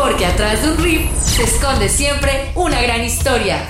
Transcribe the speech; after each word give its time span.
Porque 0.00 0.24
atrás 0.24 0.62
de 0.62 0.70
un 0.70 0.78
riff 0.78 1.10
se 1.20 1.42
esconde 1.42 1.86
siempre 1.86 2.52
una 2.54 2.80
gran 2.80 3.04
historia. 3.04 3.66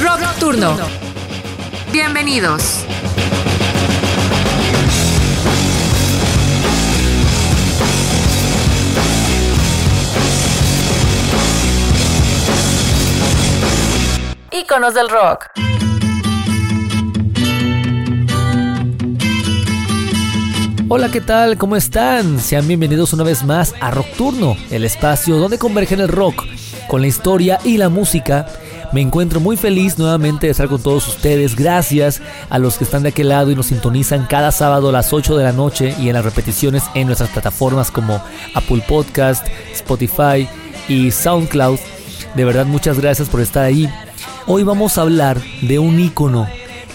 Rock, 0.00 0.20
Turno. 0.38 0.76
Bienvenidos. 1.90 2.84
íconos 14.52 14.94
del 14.94 15.08
rock. 15.08 15.77
Hola, 20.90 21.10
¿qué 21.10 21.20
tal? 21.20 21.58
¿Cómo 21.58 21.76
están? 21.76 22.40
Sean 22.40 22.66
bienvenidos 22.66 23.12
una 23.12 23.22
vez 23.22 23.44
más 23.44 23.74
a 23.78 23.90
Rock 23.90 24.06
Turno, 24.16 24.56
el 24.70 24.84
espacio 24.84 25.36
donde 25.36 25.58
convergen 25.58 26.00
el 26.00 26.08
rock 26.08 26.46
con 26.88 27.02
la 27.02 27.08
historia 27.08 27.58
y 27.62 27.76
la 27.76 27.90
música. 27.90 28.46
Me 28.94 29.02
encuentro 29.02 29.38
muy 29.38 29.58
feliz 29.58 29.98
nuevamente 29.98 30.46
de 30.46 30.52
estar 30.52 30.66
con 30.66 30.82
todos 30.82 31.06
ustedes. 31.06 31.56
Gracias 31.56 32.22
a 32.48 32.58
los 32.58 32.78
que 32.78 32.84
están 32.84 33.02
de 33.02 33.10
aquel 33.10 33.28
lado 33.28 33.50
y 33.50 33.54
nos 33.54 33.66
sintonizan 33.66 34.24
cada 34.24 34.50
sábado 34.50 34.88
a 34.88 34.92
las 34.92 35.12
8 35.12 35.36
de 35.36 35.44
la 35.44 35.52
noche 35.52 35.94
y 36.00 36.08
en 36.08 36.14
las 36.14 36.24
repeticiones 36.24 36.84
en 36.94 37.06
nuestras 37.06 37.28
plataformas 37.28 37.90
como 37.90 38.22
Apple 38.54 38.82
Podcast, 38.88 39.46
Spotify 39.74 40.48
y 40.88 41.10
SoundCloud. 41.10 41.78
De 42.34 42.44
verdad, 42.46 42.64
muchas 42.64 42.98
gracias 42.98 43.28
por 43.28 43.42
estar 43.42 43.64
ahí. 43.64 43.90
Hoy 44.46 44.62
vamos 44.62 44.96
a 44.96 45.02
hablar 45.02 45.38
de 45.60 45.78
un 45.78 46.00
ícono 46.00 46.48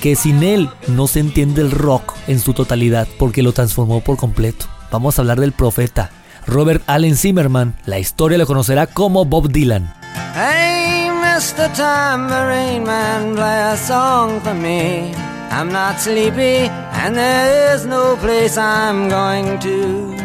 que 0.04 0.18
sin 0.18 0.44
él 0.44 0.70
no 0.90 1.08
se 1.08 1.22
entiende 1.22 1.62
el 1.62 1.72
rock 1.72 2.14
en 2.28 2.42
su 2.42 2.54
totalidad 2.54 3.08
porque 3.18 3.42
lo 3.42 3.54
transformó 3.54 4.02
por 4.02 4.18
completo. 4.18 4.66
Vamos 4.92 5.18
a 5.18 5.22
hablar 5.22 5.40
del 5.40 5.54
profeta, 5.54 6.12
Robert 6.46 6.84
Allen 6.88 7.16
Zimmerman. 7.16 7.74
La 7.86 8.00
historia 8.00 8.38
lo 8.38 8.46
conocerá 8.46 8.86
como 8.86 9.24
Bob 9.24 9.48
Dylan. 9.48 9.94
Hey, 10.36 11.10
Mr. 11.10 11.70
Man, 12.18 13.40
a 13.40 13.78
song 13.78 14.42
for 14.42 14.54
me. 14.54 15.14
I'm 15.50 15.72
not 15.72 16.02
sleepy 16.02 16.68
and 16.92 17.16
there 17.16 17.74
is 17.74 17.86
no 17.86 18.18
place 18.18 18.58
I'm 18.58 19.08
going 19.08 19.58
to. 19.60 20.18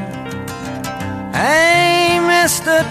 Hey, 1.33 2.19
Mr. 2.21 2.83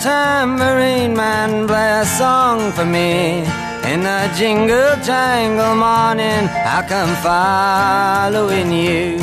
Man, 1.14 1.69
a 1.69 2.06
song 2.18 2.72
for 2.72 2.86
me. 2.86 3.67
In 3.88 4.03
the 4.03 4.30
jingle 4.38 5.02
jangle 5.02 5.75
morning, 5.75 6.44
I 6.75 6.86
come 6.90 7.16
following 7.24 8.70
you. 8.70 9.18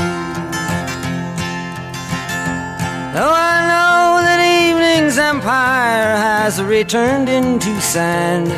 Though 3.13 3.35
I 3.53 3.57
know 3.71 4.25
that 4.25 4.41
evening's 4.41 5.19
empire 5.19 6.17
has 6.17 6.63
returned 6.63 7.29
into 7.29 7.79
sand, 7.83 8.49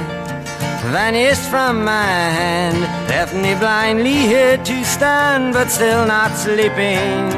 vanished 0.95 1.51
from 1.51 1.85
my 1.85 2.31
hand, 2.41 2.83
left 3.09 3.35
me 3.35 3.57
blindly 3.57 4.15
here 4.33 4.59
to 4.59 4.85
stand, 4.85 5.55
but 5.55 5.71
still 5.71 6.07
not 6.07 6.31
sleeping. 6.37 7.31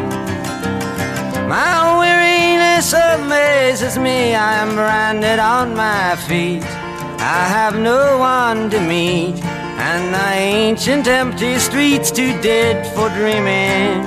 My 1.49 1.97
weariness 1.99 2.93
amazes 2.93 3.97
me, 3.97 4.35
I 4.35 4.57
am 4.57 4.75
branded 4.75 5.39
on 5.39 5.75
my 5.75 6.17
feet. 6.29 6.78
I 7.21 7.49
have 7.49 7.77
no 7.77 8.19
one 8.19 8.71
to 8.71 8.81
meet, 8.81 9.35
and 9.43 10.15
the 10.15 10.31
ancient 10.35 11.09
empty 11.09 11.59
streets 11.59 12.11
too 12.13 12.33
dead 12.41 12.87
for 12.95 13.09
dreaming. 13.11 14.07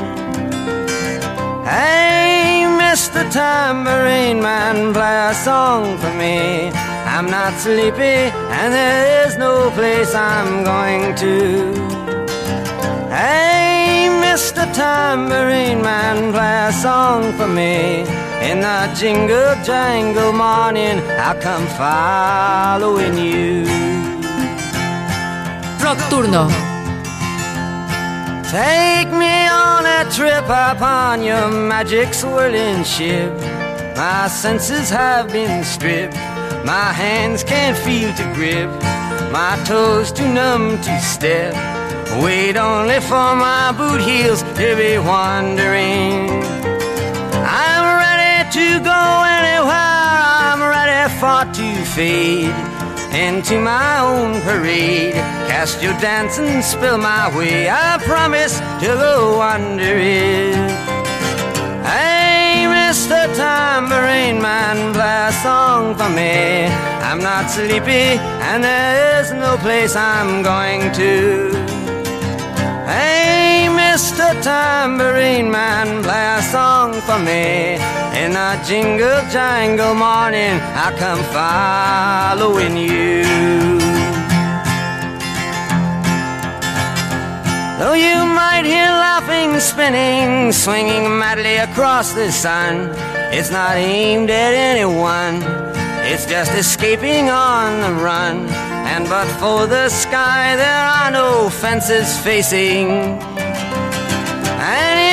Hey, 1.65 2.65
Mr. 2.79 3.29
Tambourine 3.31 4.41
Man, 4.41 4.93
play 4.93 5.29
a 5.29 5.33
song 5.33 5.97
for 5.97 6.13
me. 6.13 6.71
I'm 7.05 7.29
not 7.29 7.53
sleepy, 7.59 8.31
and 8.57 8.73
there 8.73 9.27
is 9.27 9.37
no 9.37 9.69
place 9.71 10.15
I'm 10.15 10.63
going 10.63 11.13
to. 11.15 11.73
Hey, 13.09 14.07
Mr. 14.23 14.63
Tambourine 14.73 15.81
Man, 15.81 16.31
play 16.31 16.67
a 16.69 16.71
song 16.71 17.33
for 17.33 17.47
me. 17.47 18.30
In 18.41 18.59
the 18.59 18.91
jingle 18.97 19.53
jangle 19.63 20.33
morning, 20.33 20.99
I'll 21.11 21.39
come 21.39 21.67
following 21.77 23.15
you. 23.15 23.65
Rock 25.83 25.99
Turno. 26.09 26.49
Take 28.49 29.11
me 29.13 29.47
on 29.47 29.85
a 29.85 30.09
trip 30.09 30.45
upon 30.45 31.21
your 31.21 31.51
magic 31.51 32.15
swirling 32.15 32.83
ship. 32.83 33.31
My 33.95 34.27
senses 34.27 34.89
have 34.89 35.31
been 35.31 35.63
stripped. 35.63 36.15
My 36.65 36.91
hands 36.91 37.43
can't 37.43 37.77
feel 37.77 38.11
to 38.15 38.23
grip. 38.33 38.71
My 39.31 39.61
toes 39.67 40.11
too 40.11 40.27
numb 40.27 40.81
to 40.81 40.99
step. 40.99 41.53
Wait 42.23 42.57
only 42.57 42.99
for 43.01 43.35
my 43.35 43.71
boot 43.77 44.01
heels 44.01 44.41
to 44.41 44.75
be 44.75 44.97
wandering 44.97 46.41
to 48.51 48.79
go 48.83 49.01
anywhere. 49.39 49.71
I'm 49.71 50.59
ready 50.59 51.07
for 51.19 51.41
to 51.57 51.85
fade 51.95 52.53
into 53.15 53.59
my 53.59 53.99
own 53.99 54.41
parade. 54.41 55.13
Cast 55.47 55.81
your 55.81 55.93
dance 55.99 56.37
and 56.37 56.61
spill 56.61 56.97
my 56.97 57.35
way. 57.37 57.69
I 57.69 57.97
promise 58.03 58.59
to 58.59 58.87
go 58.87 59.41
under 59.41 59.95
it. 59.95 60.55
Hey, 61.87 62.67
Mr. 62.67 63.23
Tambourine 63.37 64.41
Man, 64.41 64.93
play 64.93 65.27
a 65.29 65.31
song 65.31 65.95
for 65.95 66.09
me. 66.09 66.67
I'm 67.07 67.19
not 67.19 67.49
sleepy, 67.49 68.19
and 68.49 68.63
there's 68.63 69.31
no 69.31 69.55
place 69.57 69.95
I'm 69.95 70.43
going 70.43 70.91
to. 70.99 71.70
Tambourine 74.41 75.51
Man, 75.51 76.01
play 76.01 76.35
a 76.37 76.41
song 76.41 76.93
for 77.01 77.19
me. 77.19 77.75
In 78.17 78.35
a 78.35 78.59
jingle 78.65 79.21
jangle 79.29 79.93
morning, 79.93 80.59
I 80.73 80.89
come 80.97 81.21
following 81.29 82.75
you. 82.75 83.23
Though 87.77 87.93
you 87.93 88.25
might 88.25 88.65
hear 88.65 88.85
laughing, 88.85 89.59
spinning, 89.59 90.51
swinging 90.51 91.17
madly 91.19 91.57
across 91.57 92.13
the 92.13 92.31
sun, 92.31 92.89
it's 93.31 93.51
not 93.51 93.75
aimed 93.75 94.31
at 94.31 94.53
anyone. 94.53 95.43
It's 96.03 96.25
just 96.25 96.51
escaping 96.53 97.29
on 97.29 97.81
the 97.81 97.93
run. 98.01 98.47
And 98.91 99.07
but 99.07 99.27
for 99.39 99.67
the 99.67 99.89
sky, 99.89 100.55
there 100.55 100.85
are 100.85 101.11
no 101.11 101.49
fences 101.49 102.17
facing. 102.19 103.30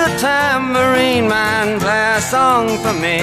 Mr. 0.00 0.16
Tambourine 0.18 1.28
Man, 1.28 1.78
play 1.78 2.14
a 2.16 2.20
song 2.22 2.68
for 2.78 2.94
me. 2.94 3.18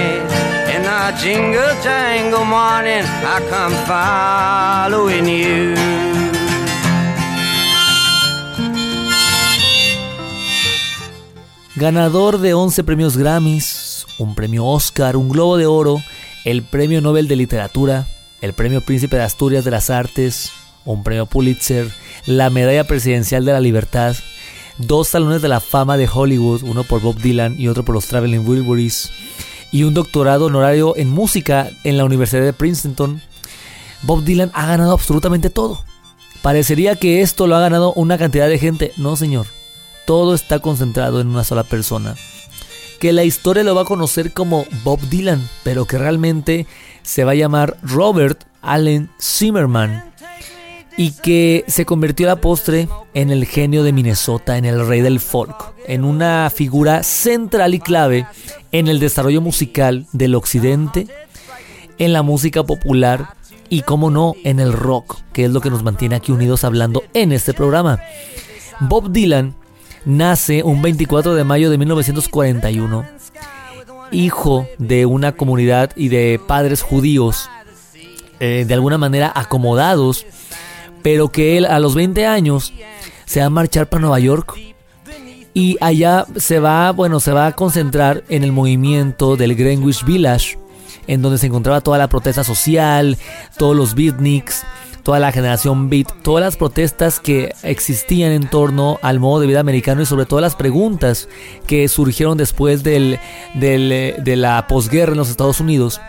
In 0.75 0.85
a 0.85 1.12
jingle 1.18 1.74
jangle 1.81 2.45
morning, 2.45 3.03
I 3.03 3.41
come. 3.50 3.74
Ganador 11.75 12.38
de 12.39 12.53
11 12.53 12.83
premios 12.83 13.18
Grammys, 13.18 14.06
un 14.19 14.35
premio 14.35 14.65
Oscar, 14.65 15.18
un 15.18 15.30
Globo 15.30 15.57
de 15.57 15.65
Oro, 15.65 16.03
el 16.45 16.62
Premio 16.62 17.01
Nobel 17.01 17.27
de 17.27 17.38
Literatura, 17.38 18.07
el 18.41 18.53
Premio 18.53 18.81
Príncipe 18.81 19.15
de 19.15 19.23
Asturias 19.23 19.65
de 19.65 19.71
las 19.71 19.89
Artes, 19.89 20.51
un 20.85 21.03
premio 21.03 21.25
Pulitzer, 21.25 21.89
la 22.27 22.51
Medalla 22.51 22.83
Presidencial 22.83 23.45
de 23.45 23.53
la 23.53 23.59
Libertad, 23.59 24.15
dos 24.77 25.09
salones 25.09 25.41
de 25.41 25.47
la 25.47 25.59
fama 25.59 25.97
de 25.97 26.09
Hollywood, 26.12 26.63
uno 26.63 26.83
por 26.83 27.01
Bob 27.01 27.18
Dylan 27.18 27.56
y 27.59 27.68
otro 27.68 27.83
por 27.83 27.95
los 27.95 28.07
Traveling 28.07 28.47
Wilburys, 28.47 29.12
y 29.71 29.83
un 29.83 29.94
doctorado 29.94 30.45
honorario 30.45 30.95
en 30.95 31.09
música 31.09 31.69
en 31.83 31.97
la 31.97 32.06
Universidad 32.06 32.44
de 32.44 32.53
Princeton. 32.53 33.21
Bob 34.03 34.24
Dylan 34.24 34.51
ha 34.53 34.65
ganado 34.68 34.94
absolutamente 34.94 35.50
todo. 35.50 35.83
Parecería 36.41 36.95
que 36.95 37.21
esto 37.21 37.47
lo 37.47 37.56
ha 37.56 37.62
ganado 37.62 37.94
una 37.94 38.18
cantidad 38.18 38.47
de 38.47 38.59
gente. 38.59 38.94
No, 38.97 39.15
señor. 39.15 39.47
Todo 40.06 40.33
está 40.33 40.59
concentrado 40.59 41.19
en 41.19 41.27
una 41.27 41.44
sola 41.44 41.63
persona 41.63 42.15
que 43.00 43.13
la 43.13 43.23
historia 43.23 43.63
lo 43.63 43.75
va 43.75 43.81
a 43.81 43.85
conocer 43.85 44.33
como 44.33 44.65
Bob 44.83 45.00
Dylan, 45.01 45.47
pero 45.63 45.85
que 45.85 45.97
realmente 45.97 46.68
se 47.03 47.23
va 47.23 47.31
a 47.31 47.35
llamar 47.35 47.77
Robert 47.81 48.44
Allen 48.62 49.09
Zimmerman 49.21 50.13
y 50.97 51.11
que 51.11 51.63
se 51.67 51.85
convirtió 51.85 52.25
a 52.25 52.33
la 52.33 52.41
postre 52.41 52.89
en 53.13 53.29
el 53.29 53.45
genio 53.45 53.83
de 53.83 53.94
Minnesota, 53.94 54.57
en 54.57 54.65
el 54.65 54.85
rey 54.85 55.01
del 55.01 55.19
folk, 55.19 55.73
en 55.88 56.03
una 56.03 56.49
figura 56.53 57.03
central 57.03 57.75
y 57.75 57.79
clave 57.79 58.25
en 58.71 58.88
el 58.88 58.99
desarrollo 58.99 59.39
musical 59.39 60.07
del 60.11 60.33
occidente, 60.33 61.07
en 61.99 62.13
la 62.13 62.23
música 62.23 62.63
popular 62.63 63.35
y, 63.69 63.81
como 63.81 64.09
no, 64.09 64.33
en 64.44 64.59
el 64.59 64.73
rock, 64.73 65.19
que 65.33 65.45
es 65.45 65.51
lo 65.51 65.61
que 65.61 65.69
nos 65.69 65.83
mantiene 65.83 66.15
aquí 66.15 66.31
unidos 66.31 66.63
hablando 66.63 67.03
en 67.13 67.31
este 67.31 67.53
programa. 67.53 67.99
Bob 68.79 69.11
Dylan 69.11 69.53
nace 70.03 70.63
un 70.63 70.81
24 70.81 71.35
de 71.35 71.44
mayo 71.44 71.69
de 71.69 71.77
1941, 71.77 73.05
hijo 74.11 74.67
de 74.79 75.05
una 75.05 75.33
comunidad 75.33 75.91
y 75.95 76.07
de 76.07 76.39
padres 76.45 76.81
judíos, 76.81 77.49
eh, 78.39 78.65
de 78.67 78.73
alguna 78.73 78.97
manera 78.97 79.31
acomodados, 79.35 80.25
pero 81.07 81.30
que 81.30 81.57
él 81.57 81.65
a 81.65 81.80
los 81.80 81.95
20 81.95 82.25
años 82.25 82.74
se 83.24 83.39
va 83.39 83.45
a 83.45 83.50
marchar 83.50 83.88
para 83.88 84.01
Nueva 84.01 84.19
York. 84.19 84.56
Y 85.54 85.77
allá 85.80 86.25
se 86.36 86.59
va, 86.59 86.92
bueno, 86.92 87.21
se 87.21 87.31
va 87.31 87.48
a 87.48 87.54
concentrar 87.54 88.25
en 88.27 88.44
el 88.44 88.51
movimiento 88.51 89.38
del 89.38 89.56
Greenwich 89.56 90.04
Village, 90.04 90.59
en 91.07 91.21
donde 91.21 91.38
se 91.38 91.48
encontraba 91.48 91.80
toda 91.80 91.98
la 91.98 92.09
protesta 92.09 92.44
social, 92.44 93.18
todos 93.57 93.74
los 93.74 93.95
beatniks, 93.95 94.65
toda 95.01 95.19
la 95.19 95.31
generación 95.31 95.89
beat, 95.89 96.12
todas 96.24 96.44
las 96.44 96.57
protestas 96.57 97.21
que 97.21 97.54
existían 97.63 98.33
en 98.33 98.50
torno 98.50 99.00
al 99.01 99.21
modo 99.21 99.39
de 99.39 99.48
vida 99.48 99.62
americano 99.62 100.01
y 100.01 100.06
sobre 100.06 100.25
todo 100.25 100.42
las 100.42 100.57
preguntas 100.57 101.30
que 101.68 101.88
surgieron 101.88 102.38
después 102.38 102.83
del, 102.83 103.18
de 103.56 104.36
la 104.36 104.68
posguerra 104.68 105.13
en 105.13 105.19
los 105.19 105.30
Estados 105.30 105.62
Unidos 105.62 106.01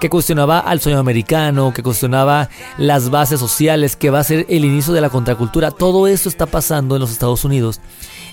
que 0.00 0.10
cuestionaba 0.10 0.58
al 0.58 0.80
sueño 0.80 0.98
americano, 0.98 1.72
que 1.72 1.82
cuestionaba 1.82 2.48
las 2.78 3.10
bases 3.10 3.40
sociales, 3.40 3.96
que 3.96 4.10
va 4.10 4.20
a 4.20 4.24
ser 4.24 4.46
el 4.48 4.64
inicio 4.64 4.92
de 4.92 5.00
la 5.00 5.10
contracultura. 5.10 5.70
Todo 5.70 6.06
eso 6.06 6.28
está 6.28 6.46
pasando 6.46 6.96
en 6.96 7.00
los 7.00 7.10
Estados 7.10 7.44
Unidos. 7.44 7.80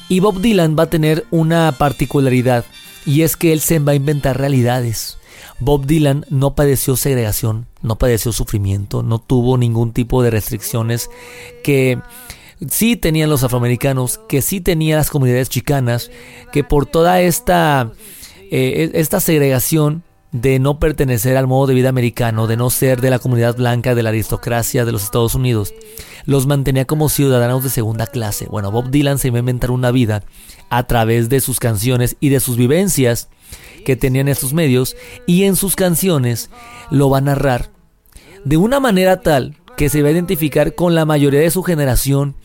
Y 0.09 0.19
Bob 0.19 0.41
Dylan 0.41 0.75
va 0.77 0.83
a 0.83 0.89
tener 0.89 1.25
una 1.31 1.71
particularidad, 1.77 2.65
y 3.05 3.21
es 3.21 3.37
que 3.37 3.53
él 3.53 3.61
se 3.61 3.79
va 3.79 3.93
a 3.93 3.95
inventar 3.95 4.37
realidades. 4.37 5.17
Bob 5.59 5.85
Dylan 5.85 6.25
no 6.29 6.55
padeció 6.55 6.97
segregación, 6.97 7.67
no 7.81 7.97
padeció 7.97 8.31
sufrimiento, 8.31 9.03
no 9.03 9.19
tuvo 9.19 9.57
ningún 9.57 9.93
tipo 9.93 10.21
de 10.21 10.29
restricciones 10.29 11.09
que 11.63 11.99
sí 12.69 12.95
tenían 12.95 13.29
los 13.29 13.43
afroamericanos, 13.43 14.19
que 14.27 14.41
sí 14.41 14.61
tenían 14.61 14.97
las 14.97 15.09
comunidades 15.09 15.49
chicanas, 15.49 16.11
que 16.51 16.63
por 16.63 16.85
toda 16.85 17.21
esta, 17.21 17.91
eh, 18.51 18.91
esta 18.93 19.19
segregación 19.19 20.03
de 20.33 20.59
no 20.59 20.79
pertenecer 20.79 21.37
al 21.37 21.47
modo 21.47 21.67
de 21.67 21.75
vida 21.75 21.89
americano, 21.89 22.47
de 22.47 22.57
no 22.57 22.69
ser 22.69 22.99
de 22.99 23.11
la 23.11 23.19
comunidad 23.19 23.55
blanca, 23.55 23.95
de 23.95 24.03
la 24.03 24.09
aristocracia 24.09 24.83
de 24.83 24.91
los 24.91 25.03
Estados 25.03 25.35
Unidos, 25.35 25.73
los 26.25 26.47
mantenía 26.47 26.85
como 26.85 27.07
ciudadanos 27.07 27.63
de 27.63 27.69
segunda 27.69 28.07
clase. 28.07 28.47
Bueno, 28.49 28.71
Bob 28.71 28.89
Dylan 28.89 29.19
se 29.19 29.27
iba 29.27 29.37
a 29.37 29.39
inventar 29.39 29.71
una 29.71 29.91
vida 29.91 30.23
a 30.69 30.83
través 30.87 31.29
de 31.29 31.39
sus 31.39 31.59
canciones 31.59 32.17
y 32.19 32.29
de 32.29 32.39
sus 32.39 32.57
vivencias 32.57 33.29
que 33.85 33.95
tenían 33.95 34.27
estos 34.27 34.53
medios 34.53 34.95
y 35.27 35.43
en 35.43 35.55
sus 35.55 35.75
canciones 35.75 36.49
lo 36.89 37.09
va 37.11 37.19
a 37.19 37.21
narrar 37.21 37.69
de 38.43 38.57
una 38.57 38.79
manera 38.79 39.21
tal 39.21 39.55
que 39.77 39.89
se 39.89 40.01
va 40.01 40.09
a 40.09 40.11
identificar 40.11 40.73
con 40.73 40.95
la 40.95 41.05
mayoría 41.05 41.41
de 41.41 41.51
su 41.51 41.61
generación 41.61 42.35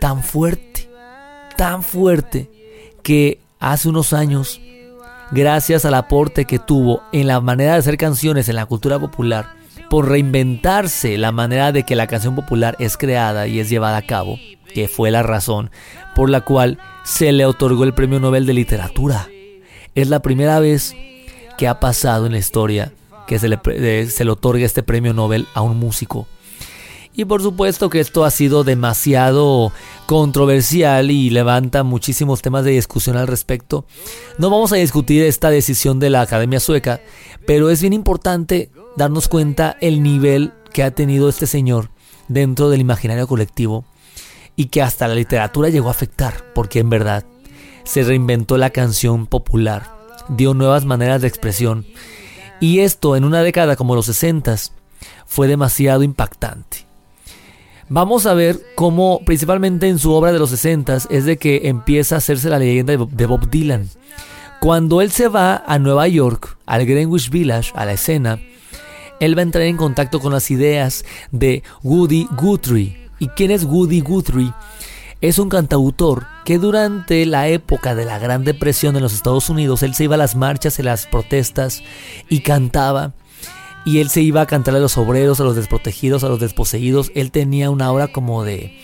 tan 0.00 0.22
fuerte, 0.22 0.90
tan 1.56 1.82
fuerte 1.82 2.50
que 3.02 3.40
hace 3.58 3.88
unos 3.88 4.12
años, 4.12 4.60
gracias 5.30 5.84
al 5.84 5.94
aporte 5.94 6.44
que 6.44 6.58
tuvo 6.58 7.02
en 7.12 7.26
la 7.26 7.40
manera 7.40 7.72
de 7.72 7.78
hacer 7.78 7.96
canciones 7.96 8.48
en 8.48 8.56
la 8.56 8.66
cultura 8.66 8.98
popular, 8.98 9.54
por 9.88 10.08
reinventarse 10.08 11.16
la 11.16 11.32
manera 11.32 11.72
de 11.72 11.84
que 11.84 11.96
la 11.96 12.06
canción 12.06 12.34
popular 12.34 12.76
es 12.78 12.96
creada 12.96 13.46
y 13.46 13.60
es 13.60 13.68
llevada 13.68 13.96
a 13.96 14.02
cabo, 14.02 14.38
que 14.74 14.88
fue 14.88 15.10
la 15.10 15.22
razón 15.22 15.70
por 16.14 16.30
la 16.30 16.40
cual 16.40 16.78
se 17.04 17.30
le 17.32 17.46
otorgó 17.46 17.84
el 17.84 17.94
Premio 17.94 18.18
Nobel 18.18 18.46
de 18.46 18.54
Literatura. 18.54 19.28
Es 19.94 20.08
la 20.08 20.20
primera 20.20 20.58
vez 20.60 20.94
que 21.56 21.68
ha 21.68 21.78
pasado 21.80 22.26
en 22.26 22.32
la 22.32 22.38
historia 22.38 22.92
que 23.26 23.38
se 23.38 23.48
le, 23.48 24.06
se 24.08 24.24
le 24.24 24.30
otorgue 24.30 24.64
este 24.64 24.82
premio 24.82 25.12
Nobel 25.12 25.46
a 25.54 25.62
un 25.62 25.78
músico. 25.78 26.26
Y 27.18 27.24
por 27.24 27.40
supuesto 27.40 27.88
que 27.88 27.98
esto 27.98 28.26
ha 28.26 28.30
sido 28.30 28.62
demasiado 28.62 29.72
controversial 30.04 31.10
y 31.10 31.30
levanta 31.30 31.82
muchísimos 31.82 32.42
temas 32.42 32.62
de 32.66 32.72
discusión 32.72 33.16
al 33.16 33.26
respecto. 33.26 33.86
No 34.36 34.50
vamos 34.50 34.70
a 34.72 34.76
discutir 34.76 35.22
esta 35.22 35.48
decisión 35.48 35.98
de 35.98 36.10
la 36.10 36.20
Academia 36.20 36.60
Sueca, 36.60 37.00
pero 37.46 37.70
es 37.70 37.80
bien 37.80 37.94
importante 37.94 38.70
darnos 38.96 39.28
cuenta 39.28 39.78
el 39.80 40.02
nivel 40.02 40.52
que 40.74 40.82
ha 40.82 40.90
tenido 40.90 41.30
este 41.30 41.46
señor 41.46 41.88
dentro 42.28 42.68
del 42.68 42.82
imaginario 42.82 43.26
colectivo 43.26 43.86
y 44.54 44.66
que 44.66 44.82
hasta 44.82 45.08
la 45.08 45.14
literatura 45.14 45.70
llegó 45.70 45.88
a 45.88 45.92
afectar, 45.92 46.44
porque 46.54 46.80
en 46.80 46.90
verdad 46.90 47.24
se 47.84 48.02
reinventó 48.02 48.58
la 48.58 48.70
canción 48.70 49.26
popular, 49.26 49.96
dio 50.28 50.52
nuevas 50.52 50.84
maneras 50.84 51.22
de 51.22 51.28
expresión, 51.28 51.86
y 52.60 52.80
esto 52.80 53.16
en 53.16 53.24
una 53.24 53.42
década 53.42 53.76
como 53.76 53.94
los 53.94 54.06
60 54.06 54.54
fue 55.24 55.46
demasiado 55.46 56.02
impactante. 56.02 56.85
Vamos 57.88 58.26
a 58.26 58.34
ver 58.34 58.60
cómo, 58.74 59.20
principalmente 59.24 59.88
en 59.88 59.98
su 59.98 60.12
obra 60.12 60.32
de 60.32 60.38
los 60.38 60.50
60 60.50 60.98
es 61.10 61.24
de 61.24 61.36
que 61.36 61.68
empieza 61.68 62.16
a 62.16 62.18
hacerse 62.18 62.50
la 62.50 62.58
leyenda 62.58 62.96
de 62.96 63.26
Bob 63.26 63.48
Dylan. 63.48 63.88
Cuando 64.60 65.00
él 65.00 65.12
se 65.12 65.28
va 65.28 65.62
a 65.66 65.78
Nueva 65.78 66.08
York, 66.08 66.58
al 66.66 66.84
Greenwich 66.84 67.30
Village, 67.30 67.72
a 67.74 67.84
la 67.84 67.92
escena, 67.92 68.40
él 69.20 69.36
va 69.36 69.40
a 69.40 69.44
entrar 69.44 69.64
en 69.64 69.76
contacto 69.76 70.20
con 70.20 70.32
las 70.32 70.50
ideas 70.50 71.04
de 71.30 71.62
Woody 71.82 72.26
Guthrie. 72.36 73.10
¿Y 73.18 73.28
quién 73.28 73.50
es 73.50 73.64
Woody 73.64 74.00
Guthrie? 74.00 74.52
es 75.20 75.38
un 75.38 75.48
cantautor 75.48 76.26
que 76.44 76.58
durante 76.58 77.24
la 77.26 77.48
época 77.48 77.94
de 77.94 78.04
la 78.04 78.18
Gran 78.18 78.44
Depresión 78.44 78.96
en 78.96 79.02
los 79.02 79.14
Estados 79.14 79.48
Unidos, 79.48 79.82
él 79.82 79.94
se 79.94 80.04
iba 80.04 80.14
a 80.14 80.18
las 80.18 80.36
marchas 80.36 80.78
y 80.78 80.82
las 80.82 81.06
protestas 81.06 81.82
y 82.28 82.40
cantaba. 82.40 83.14
Y 83.86 84.00
él 84.00 84.10
se 84.10 84.20
iba 84.20 84.42
a 84.42 84.46
cantar 84.46 84.76
a 84.76 84.80
los 84.80 84.98
obreros, 84.98 85.40
a 85.40 85.44
los 85.44 85.56
desprotegidos, 85.56 86.24
a 86.24 86.28
los 86.28 86.40
desposeídos. 86.40 87.10
Él 87.14 87.30
tenía 87.30 87.70
una 87.70 87.90
obra 87.90 88.08
como 88.08 88.44
de 88.44 88.76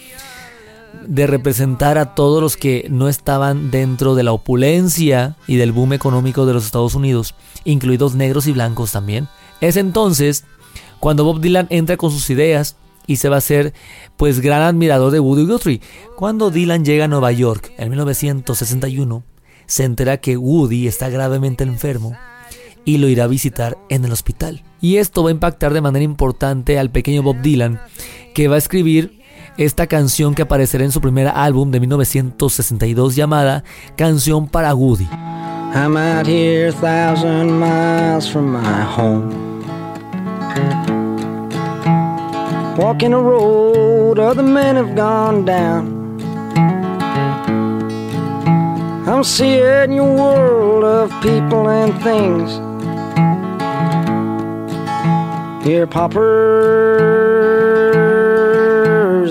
de 1.07 1.27
representar 1.27 1.99
a 1.99 2.15
todos 2.15 2.41
los 2.41 2.57
que 2.57 2.87
no 2.91 3.09
estaban 3.09 3.71
dentro 3.71 4.15
de 4.15 4.23
la 4.23 4.33
opulencia 4.33 5.37
y 5.47 5.57
del 5.57 5.73
boom 5.73 5.93
económico 5.93 6.47
de 6.47 6.55
los 6.55 6.65
Estados 6.65 6.95
Unidos, 6.95 7.35
incluidos 7.65 8.15
negros 8.15 8.47
y 8.47 8.53
blancos 8.53 8.93
también. 8.93 9.29
Es 9.61 9.77
entonces 9.77 10.45
cuando 11.01 11.25
Bob 11.25 11.41
Dylan 11.41 11.67
entra 11.71 11.97
con 11.97 12.11
sus 12.11 12.31
ideas 12.31 12.77
y 13.07 13.17
se 13.17 13.29
va 13.29 13.37
a 13.37 13.39
hacer 13.39 13.75
pues 14.17 14.41
gran 14.41 14.63
admirador 14.63 15.11
de 15.11 15.21
Woody 15.21 15.45
Guthrie. 15.45 15.81
Cuando 16.17 16.51
Dylan 16.51 16.85
llega 16.85 17.07
a 17.07 17.09
Nueva 17.09 17.33
York 17.33 17.73
en 17.79 17.91
1961, 17.91 19.25
se 19.67 19.85
entera 19.85 20.19
que 20.19 20.37
Woody 20.37 20.87
está 20.87 21.09
gravemente 21.09 21.65
enfermo 21.65 22.17
y 22.85 22.99
lo 22.99 23.09
irá 23.09 23.25
a 23.25 23.29
visitar 23.29 23.79
en 23.89 24.05
el 24.05 24.13
hospital. 24.13 24.63
Y 24.81 24.97
esto 24.97 25.23
va 25.23 25.31
a 25.31 25.33
impactar 25.33 25.73
de 25.73 25.81
manera 25.81 26.05
importante 26.05 26.79
al 26.79 26.91
pequeño 26.91 27.23
Bob 27.23 27.41
Dylan, 27.41 27.81
que 28.35 28.49
va 28.49 28.57
a 28.57 28.59
escribir 28.59 29.21
esta 29.57 29.87
canción 29.87 30.35
que 30.35 30.43
aparecerá 30.43 30.85
en 30.85 30.93
su 30.93 31.01
primer 31.01 31.29
álbum 31.29 31.71
de 31.71 31.81
1962 31.81 33.15
llamada 33.15 33.65
Canción 33.97 34.49
para 34.49 34.75
Woody. 34.75 35.09
I'm 35.75 35.97
out 35.97 36.27
here 36.27 36.69
a 36.69 36.73
thousand 36.73 37.59
miles 37.59 38.29
from 38.29 38.53
my 38.53 38.83
home. 38.83 39.53
Walking 42.77 43.15
a 43.15 43.19
road 43.19 44.19
other 44.19 44.43
men 44.43 44.77
have 44.77 44.95
gone 44.95 45.45
down. 45.45 46.03
I'm 49.07 49.25
seeing 49.25 49.93
your 49.93 50.15
world 50.15 50.85
of 50.85 51.11
people 51.23 51.69
and 51.69 51.93
things. 52.03 52.72
Here, 55.63 55.87
paupers 55.87 56.23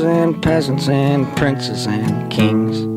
and 0.02 0.42
peasants 0.42 0.88
and 0.88 1.28
princes 1.36 1.86
and 1.88 2.32
kings. 2.32 2.88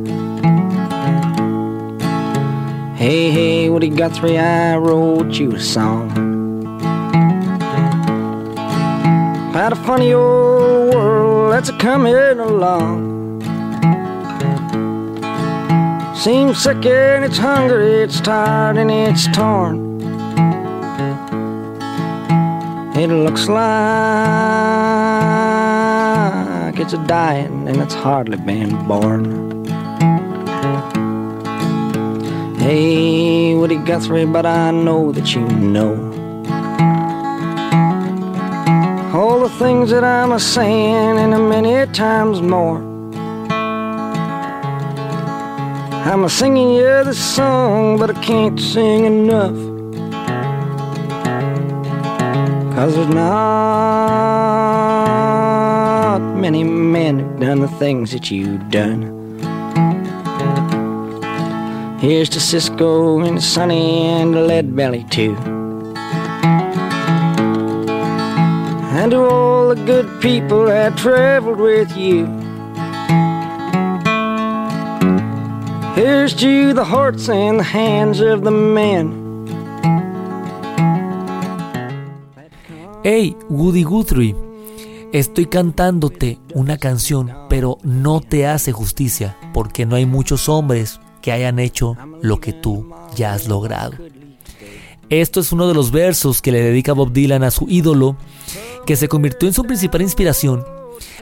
Hey, 2.97 3.33
hey, 3.33 3.69
Woody 3.71 3.89
Guthrie, 3.89 4.39
I 4.39 4.77
wrote 4.77 5.33
you 5.33 5.57
a 5.57 5.61
song 5.61 6.13
about 9.51 9.73
a 9.73 9.77
funny 9.77 10.13
old 10.13 10.95
world 10.95 11.53
that's 11.53 11.69
a 11.71 11.79
coming 11.79 12.15
along. 12.15 13.41
Seems 16.17 16.63
sick 16.63 16.87
and 16.87 17.25
it's 17.25 17.39
hungry, 17.39 18.03
it's 18.03 18.21
tired 18.21 18.77
and 18.77 18.91
it's 18.91 19.27
torn. 19.29 19.84
It 22.97 23.09
looks 23.09 23.49
like 23.49 23.59
it's 26.79 26.93
a 26.93 27.07
dying 27.07 27.67
and 27.69 27.79
it's 27.79 27.95
hardly 27.95 28.37
been 28.37 28.87
born. 28.87 29.65
Hey, 32.57 33.55
Woody 33.55 33.79
Guthrie, 33.79 34.27
but 34.27 34.47
I 34.47 34.71
know 34.71 35.11
that 35.11 35.35
you 35.35 35.41
know 35.41 36.15
all 39.13 39.41
the 39.41 39.49
things 39.49 39.91
that 39.91 40.05
I'm 40.05 40.33
a 40.33 40.39
saying 40.39 41.19
and 41.19 41.35
a 41.35 41.39
many 41.39 41.91
times 41.93 42.43
more. 42.43 42.79
I'm 46.07 46.25
a 46.25 46.29
singing 46.29 46.75
you 46.75 47.05
this 47.05 47.19
song, 47.19 47.97
but 47.99 48.11
I 48.11 48.21
can't 48.23 48.61
sing 48.61 49.05
enough. 49.05 49.64
Cause 52.75 52.95
there's 52.97 53.07
not 53.07 53.39
many 56.35 56.65
men 56.65 57.21
who've 57.21 57.39
done 57.39 57.61
the 57.61 57.69
things 57.69 58.11
that 58.11 58.33
you've 58.33 58.69
done. 58.69 59.39
Here's 62.01 62.29
to 62.31 62.41
Cisco 62.41 63.21
and 63.21 63.41
Sonny 63.41 64.03
and 64.07 64.49
Lead 64.49 64.75
Belly 64.75 65.05
too. 65.05 65.37
And 68.97 69.13
to 69.13 69.19
all 69.19 69.69
the 69.69 69.77
good 69.77 70.21
people 70.21 70.67
that 70.67 70.99
traveled 70.99 71.61
with 71.61 71.97
you. 71.97 72.27
Here's 75.95 76.35
to 76.35 76.73
the 76.73 76.85
hearts 76.85 77.29
and 77.29 77.61
the 77.61 77.63
hands 77.63 78.19
of 78.19 78.43
the 78.43 78.51
men. 78.51 79.24
Hey, 83.07 83.37
Woody 83.51 83.83
Guthrie, 83.83 84.35
estoy 85.13 85.45
cantándote 85.45 86.39
una 86.55 86.79
canción, 86.79 87.31
pero 87.51 87.77
no 87.83 88.23
te 88.23 88.47
hace 88.47 88.73
justicia, 88.73 89.37
porque 89.53 89.85
no 89.85 89.97
hay 89.97 90.07
muchos 90.07 90.49
hombres 90.49 91.01
que 91.21 91.31
hayan 91.31 91.59
hecho 91.59 91.99
lo 92.23 92.41
que 92.41 92.55
tú 92.55 92.91
ya 93.15 93.35
has 93.35 93.47
logrado. 93.47 93.93
Esto 95.11 95.41
es 95.41 95.53
uno 95.53 95.69
de 95.69 95.75
los 95.75 95.91
versos 95.91 96.41
que 96.41 96.51
le 96.51 96.63
dedica 96.63 96.95
Bob 96.95 97.13
Dylan 97.13 97.43
a 97.43 97.51
su 97.51 97.67
ídolo, 97.69 98.17
que 98.87 98.97
se 98.97 99.07
convirtió 99.07 99.47
en 99.49 99.55
su 99.55 99.65
principal 99.65 100.01
inspiración. 100.01 100.65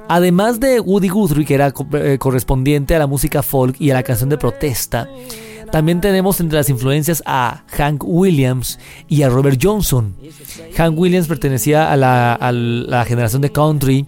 Además 0.06 0.60
de 0.60 0.78
Woody 0.78 1.08
Guthrie, 1.08 1.44
que 1.44 1.54
era 1.54 1.74
eh, 1.94 2.16
correspondiente 2.20 2.94
a 2.94 3.00
la 3.00 3.08
música 3.08 3.42
folk 3.42 3.74
y 3.80 3.90
a 3.90 3.94
la 3.94 4.04
canción 4.04 4.30
de 4.30 4.38
protesta, 4.38 5.08
también 5.72 6.02
tenemos 6.02 6.38
entre 6.38 6.58
las 6.58 6.68
influencias 6.68 7.22
a 7.24 7.64
Hank 7.68 8.04
Williams 8.04 8.78
y 9.08 9.22
a 9.22 9.30
Robert 9.30 9.58
Johnson. 9.60 10.14
Hank 10.76 10.98
Williams 10.98 11.26
pertenecía 11.26 11.90
a 11.90 11.96
la, 11.96 12.34
a 12.34 12.52
la, 12.52 13.06
generación 13.06 13.40
de 13.40 13.50
country 13.50 14.06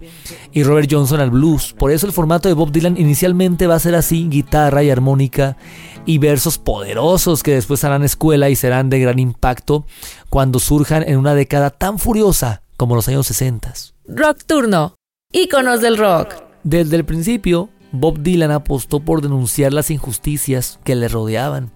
y 0.52 0.62
Robert 0.62 0.88
Johnson 0.92 1.20
al 1.20 1.30
blues. 1.30 1.72
Por 1.72 1.90
eso 1.90 2.06
el 2.06 2.12
formato 2.12 2.50
de 2.50 2.54
Bob 2.54 2.70
Dylan 2.70 2.98
inicialmente 2.98 3.66
va 3.66 3.76
a 3.76 3.80
ser 3.80 3.94
así, 3.94 4.28
guitarra 4.28 4.82
y 4.82 4.90
armónica 4.90 5.56
y 6.04 6.18
versos 6.18 6.58
poderosos 6.58 7.42
que 7.42 7.54
después 7.54 7.82
harán 7.82 8.04
escuela 8.04 8.50
y 8.50 8.56
serán 8.56 8.90
de 8.90 9.00
gran 9.00 9.18
impacto 9.18 9.86
cuando 10.28 10.58
surjan 10.58 11.02
en 11.02 11.16
una 11.16 11.34
década 11.34 11.70
tan 11.70 11.98
furiosa 11.98 12.60
como 12.76 12.94
los 12.94 13.08
años 13.08 13.26
60. 13.26 13.72
Rock 14.08 14.44
Turno, 14.46 14.96
íconos 15.32 15.80
del 15.80 15.96
rock. 15.96 16.34
Desde 16.62 16.96
el 16.96 17.06
principio, 17.06 17.70
Bob 17.94 18.20
Dylan 18.20 18.50
apostó 18.50 19.00
por 19.00 19.22
denunciar 19.22 19.72
las 19.72 19.90
injusticias 19.90 20.80
que 20.84 20.94
le 20.94 21.08
rodeaban. 21.08 21.70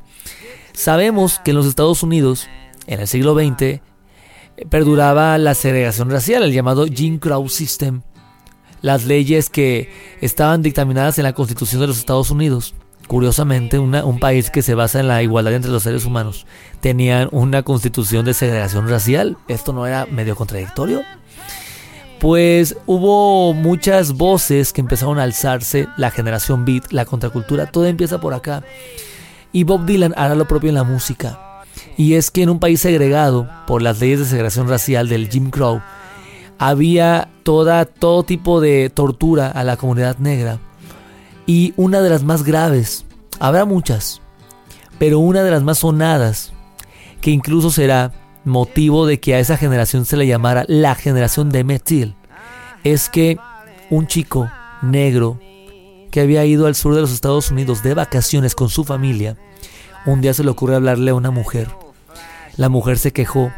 Sabemos 0.72 1.40
que 1.44 1.52
en 1.52 1.56
los 1.56 1.66
Estados 1.66 2.02
Unidos, 2.02 2.48
en 2.86 3.00
el 3.00 3.06
siglo 3.08 3.34
XX, 3.34 3.80
perduraba 4.68 5.38
la 5.38 5.54
segregación 5.54 6.10
racial, 6.10 6.42
el 6.42 6.52
llamado 6.52 6.86
Jim 6.86 7.18
Crow 7.18 7.48
System, 7.48 8.02
las 8.82 9.04
leyes 9.04 9.50
que 9.50 9.90
estaban 10.20 10.62
dictaminadas 10.62 11.18
en 11.18 11.24
la 11.24 11.32
Constitución 11.32 11.80
de 11.80 11.86
los 11.86 11.98
Estados 11.98 12.30
Unidos. 12.30 12.74
Curiosamente, 13.06 13.78
un 13.78 14.18
país 14.20 14.50
que 14.50 14.60
se 14.60 14.74
basa 14.74 15.00
en 15.00 15.08
la 15.08 15.22
igualdad 15.22 15.54
entre 15.54 15.70
los 15.70 15.84
seres 15.84 16.04
humanos, 16.04 16.46
tenían 16.80 17.28
una 17.32 17.62
constitución 17.62 18.26
de 18.26 18.34
segregación 18.34 18.86
racial. 18.86 19.38
¿Esto 19.48 19.72
no 19.72 19.86
era 19.86 20.04
medio 20.04 20.36
contradictorio? 20.36 21.02
Pues 22.20 22.76
hubo 22.86 23.54
muchas 23.54 24.14
voces 24.14 24.72
que 24.72 24.80
empezaron 24.80 25.18
a 25.18 25.22
alzarse, 25.22 25.86
la 25.96 26.10
generación 26.10 26.64
beat, 26.64 26.90
la 26.90 27.04
contracultura, 27.04 27.66
todo 27.66 27.86
empieza 27.86 28.20
por 28.20 28.34
acá. 28.34 28.64
Y 29.52 29.64
Bob 29.64 29.86
Dylan 29.86 30.14
hará 30.16 30.34
lo 30.34 30.48
propio 30.48 30.68
en 30.68 30.74
la 30.74 30.84
música. 30.84 31.62
Y 31.96 32.14
es 32.14 32.30
que 32.30 32.42
en 32.42 32.50
un 32.50 32.58
país 32.58 32.80
segregado 32.80 33.48
por 33.66 33.82
las 33.82 34.00
leyes 34.00 34.18
de 34.18 34.24
segregación 34.24 34.68
racial 34.68 35.08
del 35.08 35.28
Jim 35.28 35.50
Crow, 35.50 35.80
había 36.58 37.28
toda, 37.44 37.84
todo 37.84 38.24
tipo 38.24 38.60
de 38.60 38.90
tortura 38.90 39.48
a 39.48 39.62
la 39.62 39.76
comunidad 39.76 40.18
negra. 40.18 40.58
Y 41.46 41.72
una 41.76 42.00
de 42.00 42.10
las 42.10 42.24
más 42.24 42.42
graves, 42.42 43.04
habrá 43.38 43.64
muchas, 43.64 44.20
pero 44.98 45.20
una 45.20 45.42
de 45.42 45.52
las 45.52 45.62
más 45.62 45.78
sonadas, 45.78 46.52
que 47.20 47.30
incluso 47.30 47.70
será 47.70 48.12
motivo 48.44 49.06
de 49.06 49.20
que 49.20 49.34
a 49.34 49.38
esa 49.38 49.56
generación 49.56 50.04
se 50.04 50.16
le 50.16 50.26
llamara 50.26 50.64
la 50.68 50.94
generación 50.94 51.50
de 51.50 51.64
Metil, 51.64 52.14
es 52.84 53.08
que 53.08 53.38
un 53.90 54.06
chico 54.06 54.50
negro 54.82 55.40
que 56.10 56.20
había 56.20 56.44
ido 56.44 56.66
al 56.66 56.74
sur 56.74 56.94
de 56.94 57.00
los 57.00 57.12
Estados 57.12 57.50
Unidos 57.50 57.82
de 57.82 57.94
vacaciones 57.94 58.54
con 58.54 58.68
su 58.68 58.84
familia, 58.84 59.36
un 60.06 60.20
día 60.20 60.34
se 60.34 60.44
le 60.44 60.50
ocurre 60.50 60.76
hablarle 60.76 61.10
a 61.10 61.14
una 61.14 61.30
mujer. 61.30 61.68
La 62.56 62.68
mujer 62.68 62.98
se 62.98 63.12
quejó 63.12 63.52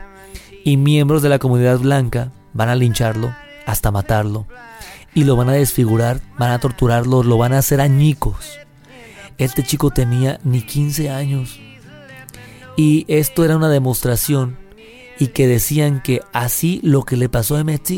y 0.65 0.77
miembros 0.77 1.23
de 1.23 1.29
la 1.29 1.39
comunidad 1.39 1.79
blanca 1.79 2.33
van 2.53 2.69
a 2.69 2.75
lincharlo 2.75 3.35
hasta 3.67 3.91
matarlo 3.91 4.47
y 5.15 5.25
lo 5.25 5.37
van 5.37 5.49
a 5.49 5.53
desfigurar, 5.53 6.21
van 6.39 6.51
a 6.53 6.59
torturarlo, 6.59 7.23
lo 7.23 7.39
van 7.39 7.53
a 7.53 7.59
hacer 7.59 7.81
añicos. 7.81 8.59
Este 9.39 9.63
chico 9.63 9.91
tenía 9.91 10.39
ni 10.45 10.63
15 10.63 11.11
años 11.11 11.59
y 12.77 13.05
esto 13.09 13.45
era 13.45 13.57
una 13.57 13.69
demostración 13.69 14.59
y 15.21 15.29
que 15.29 15.47
decían 15.47 16.03
que 16.03 16.23
así 16.33 16.81
lo 16.83 17.05
que 17.05 17.17
le 17.17 17.29
pasó 17.29 17.55
a 17.55 17.61
Emmett 17.61 17.89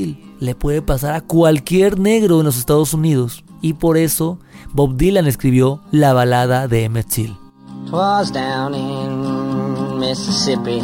le 0.40 0.54
puede 0.56 0.82
pasar 0.82 1.14
a 1.14 1.20
cualquier 1.20 2.00
negro 2.00 2.40
en 2.40 2.46
los 2.46 2.58
Estados 2.58 2.92
Unidos. 2.94 3.44
Y 3.62 3.74
por 3.74 3.96
eso 3.96 4.40
Bob 4.72 4.96
Dylan 4.96 5.28
escribió 5.28 5.80
la 5.92 6.12
balada 6.12 6.66
de 6.66 6.84
Emmett 6.84 7.06
Till. 7.06 7.36
Down 8.32 8.74
in 8.74 10.00
Mississippi, 10.00 10.80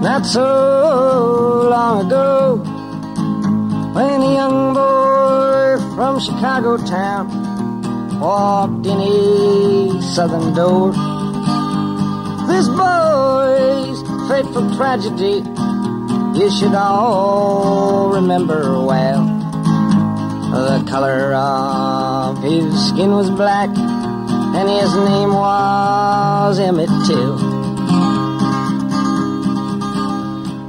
not 0.00 0.24
so 0.24 1.68
long 1.70 2.06
ago, 2.06 2.56
when 3.94 4.22
a 4.22 4.34
young 4.34 4.74
boy 4.74 5.94
from 5.94 6.18
Chicago 6.18 6.78
town 6.78 7.28
walked 8.18 8.86
in 8.86 8.98
a 8.98 10.02
southern 10.02 10.52
door. 10.54 10.92
This 12.48 12.66
boy's 12.68 14.09
fateful 14.30 14.76
tragedy 14.76 15.42
you 16.38 16.48
should 16.52 16.72
all 16.72 18.10
remember 18.10 18.80
well. 18.80 19.24
The 20.52 20.84
color 20.88 21.34
of 21.34 22.40
his 22.40 22.88
skin 22.88 23.10
was 23.10 23.28
black, 23.28 23.70
and 23.76 24.68
his 24.68 24.94
name 24.94 25.32
was 25.34 26.60
Emmett 26.60 26.88
Till. 27.06 27.38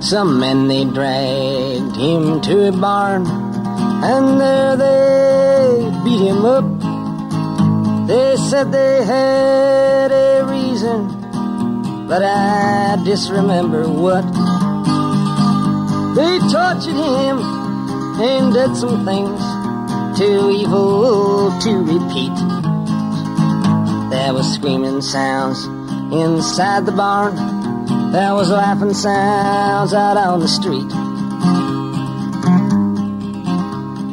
Some 0.01 0.39
men 0.39 0.68
they 0.68 0.86
dragged 0.86 1.96
him 1.96 2.41
to 2.41 2.70
a 2.70 2.72
barn, 2.72 3.27
and 3.27 4.41
there 4.41 4.75
they 4.75 6.01
beat 6.03 6.22
him 6.30 6.46
up. 6.46 8.08
They 8.08 8.38
said 8.38 8.72
they 8.72 9.06
had 9.06 10.12
a 10.12 10.46
reason 10.46 11.21
but 12.12 12.24
I 12.24 13.01
disremember 13.06 13.88
what. 13.88 14.25
They 16.13 16.39
tortured 16.51 17.00
him 17.00 17.38
and 18.20 18.53
did 18.53 18.75
some 18.75 19.06
things 19.06 19.39
too 20.20 20.51
evil 20.51 21.58
to 21.62 21.72
repeat. 21.94 22.36
There 24.12 24.34
was 24.34 24.53
screaming 24.53 25.01
sounds 25.01 25.63
inside 26.13 26.86
the 26.86 26.91
barn. 26.91 27.34
There 28.12 28.34
was 28.34 28.50
laughing 28.50 28.94
sounds 28.94 29.94
out 29.94 30.18
on 30.18 30.41
the 30.41 30.50
street. 30.50 30.89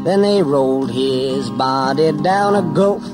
Then 0.05 0.23
they 0.23 0.45
rolled 0.45 0.93
his 0.93 1.51
body 1.51 2.13
down 2.13 2.55
a 2.55 2.63
gulf 2.63 3.05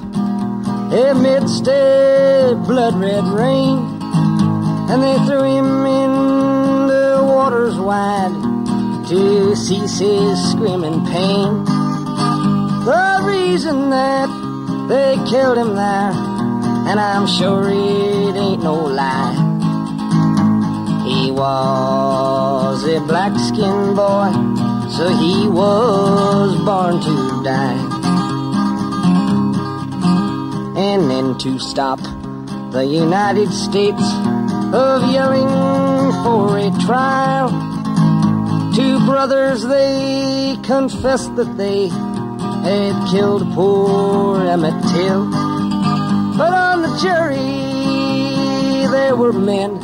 amidst 0.92 1.66
a 1.68 2.62
blood 2.66 3.00
red 3.00 3.24
rain. 3.28 3.93
And 4.90 5.02
they 5.02 5.16
threw 5.26 5.42
him 5.42 5.86
in 5.86 6.86
the 6.86 7.22
waters 7.22 7.76
wide 7.78 8.32
to 9.08 9.56
cease 9.56 9.98
his 9.98 10.50
screaming 10.50 11.04
pain. 11.06 11.64
The 12.84 13.22
reason 13.24 13.90
that 13.90 14.28
they 14.88 15.16
killed 15.28 15.56
him 15.56 15.74
there, 15.74 16.12
and 16.88 17.00
I'm 17.00 17.26
sure 17.26 17.70
it 17.70 18.36
ain't 18.36 18.62
no 18.62 18.74
lie. 18.74 19.52
He 21.06 21.30
was 21.30 22.84
a 22.84 23.00
black 23.00 23.32
skinned 23.38 23.96
boy, 23.96 24.32
so 24.90 25.08
he 25.16 25.48
was 25.48 26.56
born 26.64 27.00
to 27.00 27.42
die. 27.42 27.80
And 30.76 31.10
then 31.10 31.38
to 31.38 31.58
stop 31.58 32.00
the 32.72 32.84
United 32.84 33.52
States 33.52 34.02
of 34.74 35.08
yelling 35.12 35.48
for 36.24 36.58
a 36.58 36.70
trial. 36.84 37.48
Two 38.74 38.98
brothers, 39.06 39.62
they 39.62 40.56
confessed 40.64 41.36
that 41.36 41.56
they 41.56 41.86
had 41.88 43.08
killed 43.08 43.42
poor 43.54 44.44
Emmett 44.44 44.74
Till. 44.92 45.30
But 46.36 46.52
on 46.52 46.82
the 46.82 46.98
jury, 47.00 48.88
there 48.90 49.14
were 49.14 49.32
men 49.32 49.76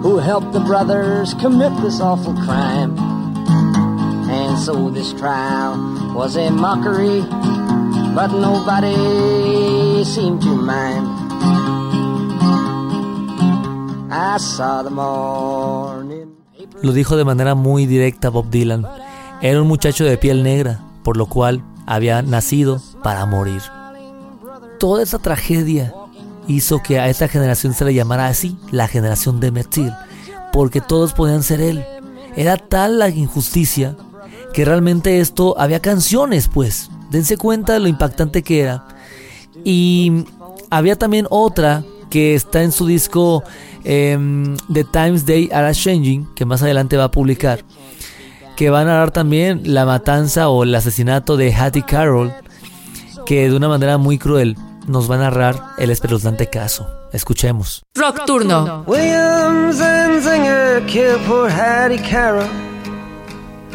who 0.00 0.16
helped 0.16 0.52
the 0.52 0.60
brothers 0.60 1.34
commit 1.34 1.76
this 1.82 2.00
awful 2.00 2.32
crime. 2.32 2.96
And 4.30 4.58
so 4.58 4.88
this 4.88 5.12
trial 5.12 5.76
was 6.14 6.36
a 6.36 6.50
mockery, 6.50 7.20
but 8.14 8.28
nobody 8.28 10.04
seemed 10.04 10.40
to 10.40 10.56
mind. 10.56 11.17
Lo 16.82 16.92
dijo 16.92 17.16
de 17.16 17.24
manera 17.24 17.54
muy 17.54 17.86
directa 17.86 18.30
Bob 18.30 18.50
Dylan. 18.50 18.86
Era 19.40 19.60
un 19.62 19.68
muchacho 19.68 20.04
de 20.04 20.18
piel 20.18 20.42
negra, 20.42 20.80
por 21.04 21.16
lo 21.16 21.26
cual 21.26 21.62
había 21.86 22.22
nacido 22.22 22.80
para 23.02 23.26
morir. 23.26 23.62
Toda 24.78 25.02
esa 25.02 25.18
tragedia 25.18 25.94
hizo 26.46 26.82
que 26.82 26.98
a 26.98 27.08
esta 27.08 27.28
generación 27.28 27.74
se 27.74 27.84
le 27.84 27.94
llamara 27.94 28.28
así, 28.28 28.56
la 28.70 28.88
generación 28.88 29.40
de 29.40 29.52
Metil, 29.52 29.92
porque 30.52 30.80
todos 30.80 31.12
podían 31.12 31.42
ser 31.42 31.60
él. 31.60 31.84
Era 32.36 32.56
tal 32.56 32.98
la 32.98 33.08
injusticia 33.08 33.96
que 34.52 34.64
realmente 34.64 35.20
esto 35.20 35.54
había 35.58 35.80
canciones, 35.80 36.48
pues. 36.48 36.90
Dense 37.10 37.36
cuenta 37.36 37.74
de 37.74 37.80
lo 37.80 37.88
impactante 37.88 38.42
que 38.42 38.60
era. 38.60 38.86
Y 39.64 40.24
había 40.70 40.96
también 40.96 41.26
otra 41.30 41.84
que 42.10 42.34
está 42.34 42.62
en 42.62 42.72
su 42.72 42.86
disco 42.86 43.44
em, 43.84 44.56
The 44.72 44.84
Times 44.84 45.24
They 45.24 45.50
Are 45.52 45.74
Changing, 45.74 46.34
que 46.34 46.44
más 46.44 46.62
adelante 46.62 46.96
va 46.96 47.04
a 47.04 47.10
publicar 47.10 47.64
que 48.58 48.70
va 48.70 48.80
a 48.80 48.84
narrar 48.84 49.12
también 49.12 49.72
la 49.72 49.86
matanza 49.86 50.48
o 50.48 50.64
el 50.64 50.74
asesinato 50.74 51.36
de 51.36 51.54
Hattie 51.54 51.84
Carroll, 51.84 52.32
que 53.24 53.48
de 53.48 53.54
una 53.54 53.68
manera 53.68 53.98
muy 53.98 54.18
cruel 54.18 54.56
nos 54.88 55.08
va 55.08 55.14
a 55.14 55.18
narrar 55.18 55.62
el 55.78 55.90
espeluznante 55.90 56.48
caso. 56.48 56.88
Escuchemos. 57.12 57.84
Rock 57.94 58.24
Turno. 58.26 58.82
Williams 58.84 59.80
and 59.80 60.20
Zinger 60.24 60.84
killed 60.88 61.24
poor 61.28 61.48
Hattie 61.48 62.02
Carroll 62.02 62.48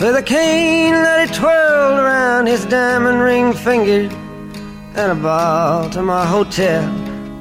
with 0.01 0.17
a 0.17 0.21
cane 0.21 0.91
that 0.91 1.29
he 1.29 1.33
twirled 1.33 1.99
around 1.99 2.47
his 2.47 2.65
diamond 2.65 3.21
ring 3.21 3.53
finger 3.53 4.09
at 4.97 5.09
a 5.09 5.15
Baltimore 5.15 6.25
hotel 6.25 6.83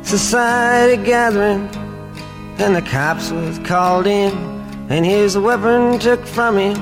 society 0.02 1.02
gathering. 1.02 1.68
And 2.58 2.76
the 2.76 2.82
cops 2.82 3.30
was 3.30 3.58
called 3.60 4.06
in, 4.06 4.32
and 4.88 5.04
his 5.04 5.36
weapon 5.38 5.98
took 5.98 6.26
from 6.26 6.58
him. 6.58 6.76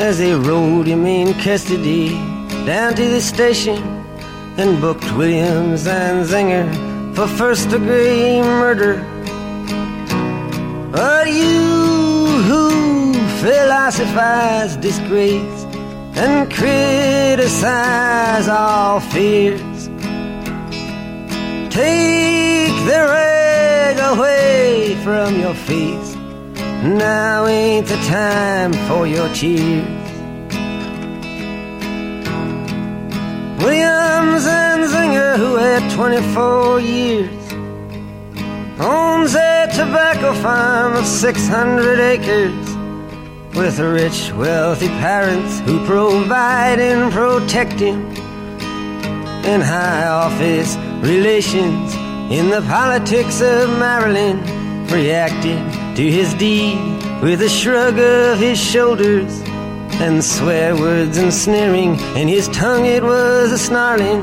as 0.00 0.18
they 0.18 0.32
rode 0.32 0.86
him 0.86 1.04
in 1.04 1.34
custody 1.40 2.08
down 2.64 2.94
to 2.94 3.06
the 3.06 3.20
station 3.20 3.76
and 4.56 4.80
booked 4.80 5.04
Williams 5.12 5.86
and 5.86 6.26
Zinger 6.26 6.66
for 7.14 7.26
first 7.26 7.68
degree 7.68 8.40
murder. 8.40 8.94
But 10.90 11.28
you 11.28 12.26
who 12.48 13.12
philosophize 13.42 14.76
disgrace 14.76 15.64
and 16.16 16.50
criticize 16.50 18.48
all 18.48 19.00
fears, 19.00 19.60
take 21.70 22.74
the 22.84 23.00
rag 23.08 24.16
away 24.16 24.96
from 25.04 25.38
your 25.40 25.54
face 25.54 26.16
now 26.82 27.46
ain't 27.46 27.86
the 27.86 27.96
time 28.08 28.72
for 28.88 29.06
your 29.06 29.28
tears. 29.34 29.86
Williams 33.62 34.46
and 34.46 34.84
Zinger, 34.84 35.36
who 35.36 35.56
had 35.56 35.92
24 35.92 36.80
years, 36.80 37.52
owns 38.80 39.34
a 39.34 39.68
tobacco 39.74 40.32
farm 40.40 40.94
of 40.94 41.04
600 41.04 42.00
acres 42.00 42.76
with 43.54 43.78
rich, 43.78 44.32
wealthy 44.32 44.88
parents 44.88 45.60
who 45.60 45.84
provide 45.84 46.80
and 46.80 47.12
protect 47.12 47.78
him 47.78 48.00
in 49.44 49.60
high 49.60 50.06
office 50.06 50.76
relations 51.02 51.94
in 52.30 52.50
the 52.50 52.62
politics 52.62 53.40
of 53.40 53.68
Maryland 53.78 54.40
reacted 54.90 55.58
to 55.96 56.02
his 56.02 56.34
deed 56.34 56.78
with 57.22 57.42
a 57.42 57.48
shrug 57.48 57.98
of 57.98 58.38
his 58.38 58.58
shoulders 58.58 59.40
and 60.00 60.24
swear 60.24 60.74
words 60.74 61.18
and 61.18 61.32
sneering, 61.32 61.96
and 62.16 62.28
his 62.28 62.48
tongue 62.48 62.86
it 62.86 63.02
was 63.02 63.52
a 63.52 63.58
snarling. 63.58 64.20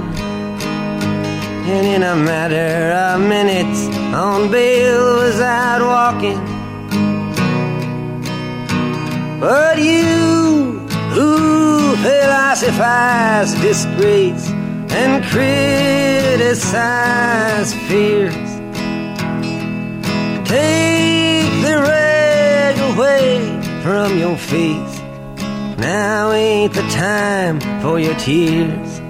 And 1.70 1.86
in 1.86 2.04
a 2.04 2.16
matter 2.16 2.92
of 2.94 3.20
minutes, 3.22 3.88
on 4.16 4.50
bail 4.50 5.18
was 5.18 5.40
out 5.40 5.82
walking. 5.82 6.40
But 9.40 9.78
you 9.78 10.80
who 11.13 11.96
philosophize 11.98 13.54
disgrace 13.62 14.50
and 14.89 15.23
criticize 15.26 16.63
fears, 17.88 18.34
take 20.47 21.52
the 21.63 21.78
rag 21.78 22.76
away 22.93 23.39
from 23.82 24.17
your 24.17 24.38
face. 24.38 25.02
Now 25.78 26.32
ain't 26.32 26.73
the 26.73 26.88
time 26.89 27.60
for 27.82 28.00
your 28.00 28.15
tears. 28.15 29.02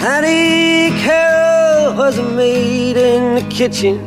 Hattie 0.00 0.90
Carroll 1.02 1.94
was 1.94 2.18
maid 2.18 2.96
in 2.96 3.34
the 3.34 3.42
kitchen. 3.50 3.98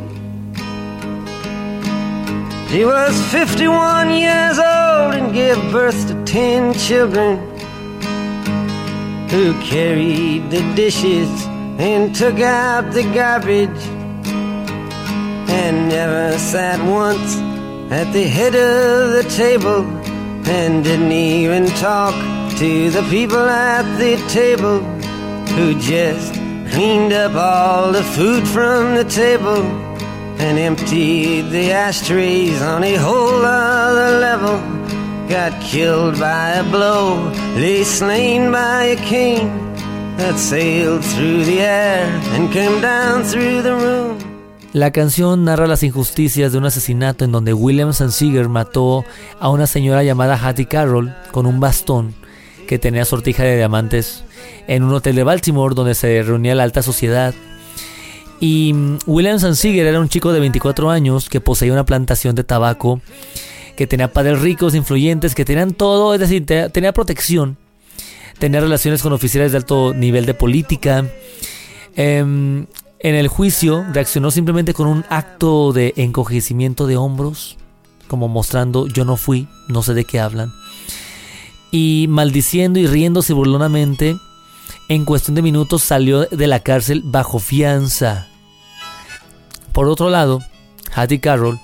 She 2.68 2.84
was 2.84 3.14
51 3.30 4.10
years 4.10 4.58
old 4.58 5.14
and 5.14 5.32
gave 5.32 5.56
birth 5.70 6.08
to 6.08 6.23
10 6.34 6.74
children 6.74 7.36
who 9.28 9.54
carried 9.62 10.50
the 10.50 10.74
dishes 10.74 11.30
and 11.78 12.12
took 12.12 12.40
out 12.40 12.90
the 12.90 13.04
garbage 13.14 13.80
and 15.48 15.88
never 15.88 16.36
sat 16.36 16.84
once 16.90 17.36
at 17.92 18.12
the 18.12 18.24
head 18.24 18.52
of 18.52 19.12
the 19.12 19.30
table 19.36 19.84
and 20.48 20.82
didn't 20.82 21.12
even 21.12 21.66
talk 21.76 22.16
to 22.58 22.90
the 22.90 23.06
people 23.10 23.48
at 23.48 23.84
the 23.98 24.16
table 24.26 24.80
who 25.54 25.78
just 25.78 26.34
cleaned 26.72 27.12
up 27.12 27.32
all 27.36 27.92
the 27.92 28.02
food 28.02 28.42
from 28.48 28.96
the 28.96 29.04
table 29.04 29.62
and 30.42 30.58
emptied 30.58 31.42
the 31.50 31.70
ashtrays 31.70 32.60
on 32.60 32.82
a 32.82 32.96
whole 32.96 33.44
other 33.44 34.18
level. 34.18 34.93
Got 35.34 35.60
killed 35.60 36.20
by 36.20 36.60
a 36.60 36.62
blow, 36.62 37.28
lay 37.56 37.82
slain 37.82 38.52
by 38.52 38.92
a 38.92 38.96
cane 38.96 39.50
that 40.16 40.38
sailed 40.38 41.02
through 41.02 41.44
the 41.44 41.60
air 41.60 42.06
and 42.34 42.52
came 42.52 42.80
down 42.80 43.24
through 43.24 43.60
the 43.62 43.72
room. 43.72 44.16
La 44.72 44.92
canción 44.92 45.44
narra 45.44 45.66
las 45.66 45.82
injusticias 45.82 46.52
de 46.52 46.58
un 46.58 46.66
asesinato 46.66 47.24
en 47.24 47.32
donde 47.32 47.52
William 47.52 47.92
Sansiger 47.92 48.48
mató 48.48 49.04
a 49.40 49.48
una 49.48 49.66
señora 49.66 50.04
llamada 50.04 50.38
Hattie 50.40 50.66
Carroll 50.66 51.12
con 51.32 51.46
un 51.46 51.58
bastón 51.58 52.14
que 52.68 52.78
tenía 52.78 53.04
sortija 53.04 53.42
de 53.42 53.56
diamantes 53.56 54.22
en 54.68 54.84
un 54.84 54.94
hotel 54.94 55.16
de 55.16 55.24
Baltimore 55.24 55.74
donde 55.74 55.96
se 55.96 56.22
reunía 56.22 56.54
la 56.54 56.62
alta 56.62 56.80
sociedad. 56.80 57.34
Y 58.38 58.72
mm, 58.72 58.98
William 59.06 59.40
Sansiger 59.40 59.84
era 59.84 59.98
un 59.98 60.08
chico 60.08 60.32
de 60.32 60.38
24 60.38 60.90
años 60.90 61.28
que 61.28 61.40
poseía 61.40 61.72
una 61.72 61.84
plantación 61.84 62.36
de 62.36 62.44
tabaco, 62.44 63.00
que 63.76 63.86
tenía 63.86 64.12
padres 64.12 64.40
ricos, 64.40 64.74
influyentes, 64.74 65.34
que 65.34 65.44
tenían 65.44 65.72
todo, 65.72 66.14
es 66.14 66.20
decir, 66.20 66.46
tenía 66.46 66.92
protección, 66.92 67.56
tenía 68.38 68.60
relaciones 68.60 69.02
con 69.02 69.12
oficiales 69.12 69.52
de 69.52 69.58
alto 69.58 69.94
nivel 69.94 70.26
de 70.26 70.34
política. 70.34 71.06
Em, 71.96 72.66
en 73.00 73.14
el 73.14 73.28
juicio 73.28 73.84
reaccionó 73.92 74.30
simplemente 74.30 74.74
con 74.74 74.86
un 74.86 75.04
acto 75.08 75.72
de 75.72 75.92
encogecimiento 75.96 76.86
de 76.86 76.96
hombros, 76.96 77.56
como 78.08 78.28
mostrando 78.28 78.86
yo 78.86 79.04
no 79.04 79.16
fui, 79.16 79.48
no 79.68 79.82
sé 79.82 79.94
de 79.94 80.04
qué 80.04 80.20
hablan. 80.20 80.52
Y 81.70 82.06
maldiciendo 82.08 82.78
y 82.78 82.86
riéndose 82.86 83.32
burlonamente, 83.32 84.16
en 84.88 85.04
cuestión 85.04 85.34
de 85.34 85.42
minutos 85.42 85.82
salió 85.82 86.26
de 86.26 86.46
la 86.46 86.60
cárcel 86.60 87.02
bajo 87.04 87.38
fianza. 87.38 88.28
Por 89.72 89.88
otro 89.88 90.08
lado, 90.08 90.40
Hattie 90.94 91.20
Carroll 91.20 91.58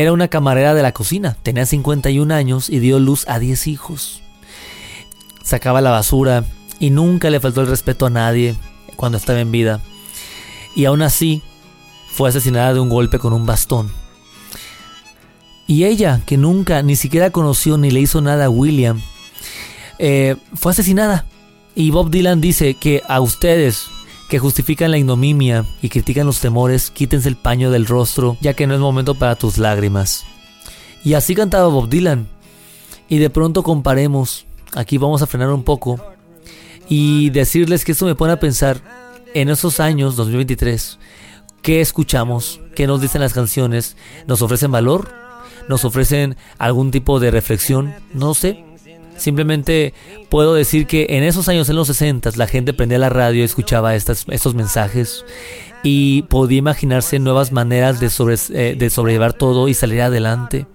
era 0.00 0.12
una 0.12 0.26
camarera 0.26 0.74
de 0.74 0.82
la 0.82 0.90
cocina, 0.90 1.36
tenía 1.44 1.66
51 1.66 2.34
años 2.34 2.68
y 2.68 2.80
dio 2.80 2.98
luz 2.98 3.24
a 3.28 3.38
10 3.38 3.68
hijos. 3.68 4.22
Sacaba 5.44 5.80
la 5.80 5.92
basura 5.92 6.44
y 6.80 6.90
nunca 6.90 7.30
le 7.30 7.38
faltó 7.38 7.60
el 7.60 7.68
respeto 7.68 8.06
a 8.06 8.10
nadie 8.10 8.56
cuando 8.96 9.18
estaba 9.18 9.38
en 9.38 9.52
vida. 9.52 9.80
Y 10.74 10.86
aún 10.86 11.00
así, 11.00 11.42
fue 12.10 12.28
asesinada 12.28 12.74
de 12.74 12.80
un 12.80 12.88
golpe 12.88 13.20
con 13.20 13.32
un 13.32 13.46
bastón. 13.46 13.88
Y 15.68 15.84
ella, 15.84 16.22
que 16.26 16.38
nunca 16.38 16.82
ni 16.82 16.96
siquiera 16.96 17.30
conoció 17.30 17.78
ni 17.78 17.92
le 17.92 18.00
hizo 18.00 18.20
nada 18.20 18.46
a 18.46 18.50
William, 18.50 19.00
eh, 20.00 20.34
fue 20.54 20.72
asesinada 20.72 21.24
y 21.76 21.92
Bob 21.92 22.10
Dylan 22.10 22.40
dice 22.40 22.74
que 22.74 23.00
a 23.06 23.20
ustedes 23.20 23.86
que 24.28 24.38
justifican 24.38 24.90
la 24.90 24.98
ignominia 24.98 25.66
y 25.82 25.88
critican 25.88 26.26
los 26.26 26.40
temores, 26.40 26.90
quítense 26.90 27.28
el 27.28 27.36
paño 27.36 27.70
del 27.70 27.86
rostro, 27.86 28.36
ya 28.40 28.54
que 28.54 28.66
no 28.66 28.74
es 28.74 28.80
momento 28.80 29.14
para 29.14 29.36
tus 29.36 29.58
lágrimas. 29.58 30.24
Y 31.04 31.14
así 31.14 31.34
cantaba 31.34 31.68
Bob 31.68 31.88
Dylan. 31.88 32.28
Y 33.08 33.18
de 33.18 33.30
pronto 33.30 33.62
comparemos, 33.62 34.46
aquí 34.74 34.96
vamos 34.96 35.22
a 35.22 35.26
frenar 35.26 35.50
un 35.50 35.62
poco, 35.62 36.00
y 36.88 37.30
decirles 37.30 37.84
que 37.84 37.92
esto 37.92 38.06
me 38.06 38.14
pone 38.14 38.32
a 38.32 38.40
pensar, 38.40 38.80
en 39.34 39.48
esos 39.48 39.80
años, 39.80 40.16
2023, 40.16 40.98
¿qué 41.60 41.80
escuchamos? 41.80 42.60
¿Qué 42.74 42.86
nos 42.86 43.00
dicen 43.00 43.20
las 43.20 43.34
canciones? 43.34 43.96
¿Nos 44.26 44.42
ofrecen 44.42 44.70
valor? 44.70 45.12
¿Nos 45.68 45.84
ofrecen 45.84 46.36
algún 46.58 46.90
tipo 46.90 47.20
de 47.20 47.30
reflexión? 47.30 47.94
No 48.12 48.34
sé, 48.34 48.64
Simplemente 49.16 49.94
puedo 50.28 50.54
decir 50.54 50.86
que 50.86 51.06
en 51.10 51.22
esos 51.22 51.48
años, 51.48 51.68
en 51.68 51.76
los 51.76 51.86
60, 51.86 52.30
la 52.36 52.46
gente 52.46 52.72
prendía 52.72 52.98
la 52.98 53.10
radio 53.10 53.44
escuchaba 53.44 53.94
estos 53.94 54.54
mensajes 54.54 55.24
y 55.84 56.22
podía 56.22 56.58
imaginarse 56.58 57.18
nuevas 57.18 57.52
maneras 57.52 58.00
eh, 58.02 58.74
de 58.76 58.90
sobrellevar 58.90 59.34
todo 59.34 59.68
y 59.68 59.74
salir 59.74 60.00
adelante. 60.00 60.66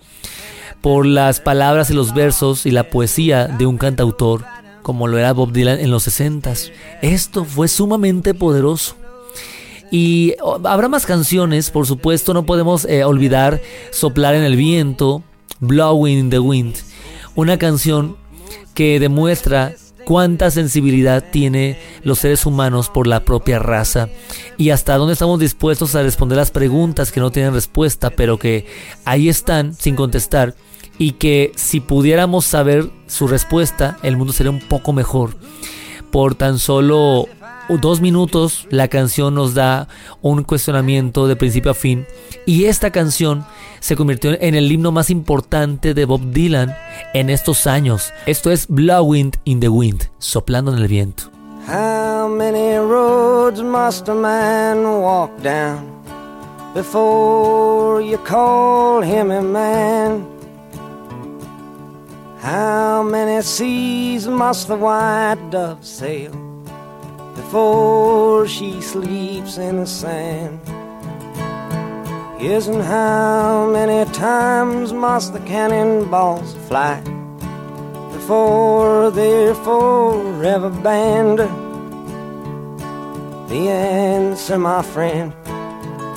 Por 0.82 1.06
las 1.06 1.42
palabras 1.42 1.90
y 1.90 1.94
los 1.94 2.14
versos 2.14 2.66
y 2.66 2.72
la 2.72 2.90
poesía 2.90 3.48
de 3.48 3.66
un 3.66 3.78
cantautor, 3.78 4.46
como 4.82 5.08
lo 5.08 5.18
era 5.18 5.34
Bob 5.34 5.52
Dylan 5.52 5.80
en 5.80 5.92
los 5.92 6.04
60. 6.04 6.54
Esto 7.02 7.44
fue 7.44 7.68
sumamente 7.68 8.34
poderoso. 8.34 8.96
Y 9.92 10.36
oh, 10.42 10.62
habrá 10.66 10.88
más 10.88 11.06
canciones, 11.06 11.72
por 11.72 11.88
supuesto, 11.88 12.34
no 12.34 12.46
podemos 12.46 12.86
eh, 12.86 13.04
olvidar 13.04 13.60
Soplar 13.92 14.36
en 14.36 14.44
el 14.44 14.56
viento, 14.56 15.24
Blowing 15.60 16.20
in 16.20 16.30
the 16.30 16.40
Wind, 16.40 16.76
una 17.36 17.58
canción 17.58 18.16
que 18.74 19.00
demuestra 19.00 19.74
cuánta 20.06 20.50
sensibilidad 20.50 21.24
tiene 21.32 21.78
los 22.04 22.20
seres 22.20 22.46
humanos 22.46 22.90
por 22.90 23.06
la 23.06 23.26
propia 23.26 23.60
raza 23.60 24.10
y 24.58 24.72
hasta 24.72 24.98
dónde 24.98 25.14
estamos 25.14 25.40
dispuestos 25.40 25.96
a 25.96 26.02
responder 26.02 26.38
las 26.38 26.52
preguntas 26.52 27.12
que 27.12 27.20
no 27.20 27.32
tienen 27.32 27.54
respuesta, 27.54 28.10
pero 28.10 28.38
que 28.38 28.66
ahí 29.06 29.30
están 29.30 29.74
sin 29.74 29.96
contestar 29.96 30.56
y 30.98 31.12
que 31.14 31.52
si 31.56 31.80
pudiéramos 31.80 32.46
saber 32.46 32.90
su 33.08 33.28
respuesta, 33.28 33.98
el 34.04 34.18
mundo 34.18 34.34
sería 34.34 34.52
un 34.52 34.60
poco 34.60 34.94
mejor. 34.94 35.36
Por 36.12 36.36
tan 36.36 36.60
solo 36.60 37.28
dos 37.78 38.02
minutos 38.02 38.68
la 38.70 38.88
canción 38.88 39.36
nos 39.36 39.54
da 39.54 39.88
un 40.22 40.44
cuestionamiento 40.44 41.28
de 41.28 41.36
principio 41.36 41.72
a 41.72 41.76
fin 41.76 42.06
y 42.46 42.66
esta 42.66 42.92
canción 42.92 43.46
se 43.80 43.96
convirtió 43.96 44.32
en 44.42 44.56
el 44.56 44.72
himno 44.72 44.92
más 44.92 45.10
importante 45.10 45.94
de 45.94 46.06
Bob 46.06 46.32
Dylan 46.32 46.76
en 47.14 47.30
estos 47.30 47.68
años. 47.68 48.12
Esto 48.26 48.52
es 48.52 48.68
Blowing 48.68 49.32
in 49.46 49.60
the 49.60 49.70
Wind, 49.70 50.10
soplando 50.18 50.74
en 50.74 50.80
el 50.80 50.88
viento. 50.88 51.32
How 51.68 52.28
many 52.28 52.78
roads 52.78 53.62
must 53.62 54.10
a 54.10 54.16
man 54.16 54.84
walk 54.84 55.32
down 55.44 55.86
before 56.74 58.02
you 58.02 58.18
call 58.26 59.04
him 59.04 59.32
a 59.32 59.42
man? 59.42 60.26
How 62.42 63.04
many 63.04 63.44
seas 63.44 64.28
must 64.28 64.68
the 64.68 64.76
white 64.76 65.38
dove 65.52 65.84
sail 65.86 66.49
before 67.50 68.48
she 68.48 68.80
sleeps 68.80 69.58
in 69.58 69.78
the 69.78 69.88
sand? 69.88 70.60
Yes, 72.40 72.68
and 72.68 72.84
how 72.84 73.68
many 73.74 74.08
times 74.12 74.94
must 74.94 75.34
the 75.34 75.40
cannonballs 75.40 76.54
fly 76.68 77.02
before 78.12 79.10
they're 79.10 79.56
forever 79.56 80.70
banned? 80.70 81.40
The 83.50 83.68
answer, 83.68 84.60
my 84.60 84.84
friend, 84.84 85.34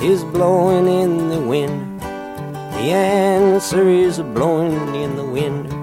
is 0.03 0.23
blowing 0.25 0.85
in 0.85 1.29
the 1.29 1.41
wind. 1.41 1.99
The 1.99 2.91
answer 2.93 3.89
is 3.89 4.19
blowing 4.19 4.93
in 4.93 5.15
the 5.15 5.25
wind. 5.25 5.82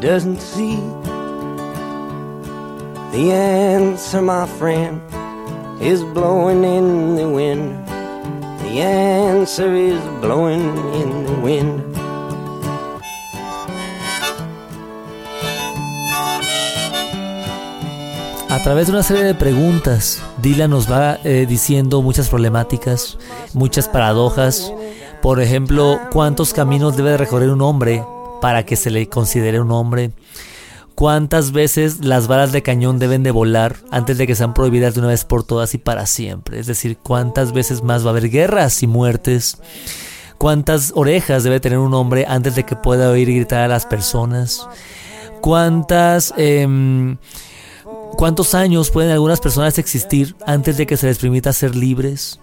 doesn't 0.00 0.40
see. 0.40 0.76
The 3.12 3.32
answer, 3.32 4.22
my 4.22 4.46
friend, 4.46 5.00
is 5.80 6.02
blowing 6.02 6.62
in 6.64 7.16
the 7.16 7.28
wind. 7.28 7.86
The 8.62 8.80
answer 8.82 9.74
is 9.74 10.00
blowing 10.20 10.76
in 10.94 11.24
the 11.24 11.40
wind. 11.42 11.82
A 18.50 18.62
través 18.62 18.86
de 18.86 18.92
una 18.92 19.02
serie 19.02 19.24
de 19.24 19.34
preguntas, 19.34 20.22
Dylan 20.42 20.70
nos 20.70 20.90
va 20.90 21.18
eh, 21.24 21.46
diciendo 21.48 22.02
muchas 22.02 22.28
problemáticas, 22.28 23.18
muchas 23.52 23.88
paradojas. 23.88 24.72
Por 25.22 25.40
ejemplo, 25.40 25.98
¿cuántos 26.12 26.52
caminos 26.52 26.96
debe 26.96 27.16
recorrer 27.16 27.50
un 27.50 27.62
hombre 27.62 28.04
para 28.40 28.64
que 28.64 28.76
se 28.76 28.90
le 28.90 29.08
considere 29.08 29.60
un 29.60 29.70
hombre? 29.70 30.12
¿Cuántas 30.94 31.52
veces 31.52 32.04
las 32.04 32.26
balas 32.26 32.50
de 32.50 32.62
cañón 32.62 32.98
deben 32.98 33.22
de 33.22 33.30
volar 33.30 33.76
antes 33.92 34.18
de 34.18 34.26
que 34.26 34.34
sean 34.34 34.52
prohibidas 34.52 34.94
de 34.94 35.00
una 35.00 35.10
vez 35.10 35.24
por 35.24 35.44
todas 35.44 35.72
y 35.74 35.78
para 35.78 36.06
siempre? 36.06 36.58
Es 36.58 36.66
decir, 36.66 36.98
¿cuántas 36.98 37.52
veces 37.52 37.84
más 37.84 38.02
va 38.04 38.08
a 38.08 38.10
haber 38.10 38.28
guerras 38.30 38.82
y 38.82 38.88
muertes? 38.88 39.58
¿Cuántas 40.38 40.92
orejas 40.96 41.44
debe 41.44 41.60
tener 41.60 41.78
un 41.78 41.94
hombre 41.94 42.26
antes 42.28 42.56
de 42.56 42.64
que 42.64 42.74
pueda 42.74 43.10
oír 43.10 43.28
gritar 43.28 43.60
a 43.60 43.68
las 43.68 43.86
personas? 43.86 44.66
¿Cuántas... 45.40 46.34
Em, 46.36 47.16
¿Cuántos 48.16 48.56
años 48.56 48.90
pueden 48.90 49.12
algunas 49.12 49.38
personas 49.38 49.78
existir 49.78 50.34
antes 50.44 50.76
de 50.76 50.86
que 50.86 50.96
se 50.96 51.06
les 51.06 51.18
permita 51.18 51.52
ser 51.52 51.76
libres? 51.76 52.40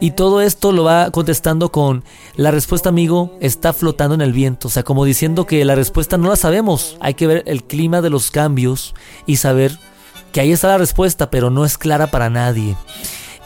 Y 0.00 0.12
todo 0.12 0.40
esto 0.40 0.72
lo 0.72 0.84
va 0.84 1.10
contestando 1.10 1.70
con 1.70 2.04
la 2.34 2.50
respuesta, 2.50 2.88
amigo, 2.88 3.36
está 3.40 3.74
flotando 3.74 4.14
en 4.14 4.22
el 4.22 4.32
viento. 4.32 4.68
O 4.68 4.70
sea, 4.70 4.82
como 4.82 5.04
diciendo 5.04 5.46
que 5.46 5.62
la 5.66 5.74
respuesta 5.74 6.16
no 6.16 6.30
la 6.30 6.36
sabemos. 6.36 6.96
Hay 7.00 7.14
que 7.14 7.26
ver 7.26 7.42
el 7.46 7.64
clima 7.64 8.00
de 8.00 8.08
los 8.08 8.30
cambios 8.30 8.94
y 9.26 9.36
saber 9.36 9.78
que 10.32 10.40
ahí 10.40 10.52
está 10.52 10.68
la 10.68 10.78
respuesta, 10.78 11.30
pero 11.30 11.50
no 11.50 11.66
es 11.66 11.76
clara 11.76 12.06
para 12.06 12.30
nadie. 12.30 12.76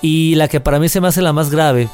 Y 0.00 0.36
la 0.36 0.46
que 0.46 0.60
para 0.60 0.78
mí 0.78 0.88
se 0.88 1.00
me 1.00 1.08
hace 1.08 1.22
la 1.22 1.32
más 1.32 1.50
grave 1.50 1.88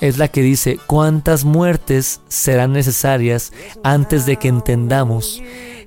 es 0.00 0.16
la 0.16 0.28
que 0.28 0.42
dice, 0.42 0.78
¿cuántas 0.86 1.44
muertes 1.44 2.20
serán 2.28 2.72
necesarias 2.72 3.52
antes 3.82 4.24
de 4.24 4.36
que 4.36 4.48
entendamos 4.48 5.42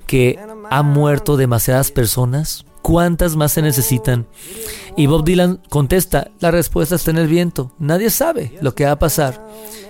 que 0.06 0.40
han 0.70 0.86
muerto 0.88 1.38
demasiadas 1.38 1.92
personas? 1.92 2.66
¿Cuántas 2.82 3.36
más 3.36 3.52
se 3.52 3.62
necesitan? 3.62 4.28
Y 4.96 5.08
Bob 5.08 5.24
Dylan 5.24 5.62
contesta, 5.70 6.32
la 6.40 6.52
respuesta 6.52 6.96
está 6.96 7.12
en 7.12 7.18
el 7.18 7.28
viento. 7.28 7.72
Nadie 7.80 8.10
sabe 8.10 8.58
lo 8.62 8.74
que 8.76 8.86
va 8.86 8.92
a 8.92 9.00
pasar. 9.00 9.48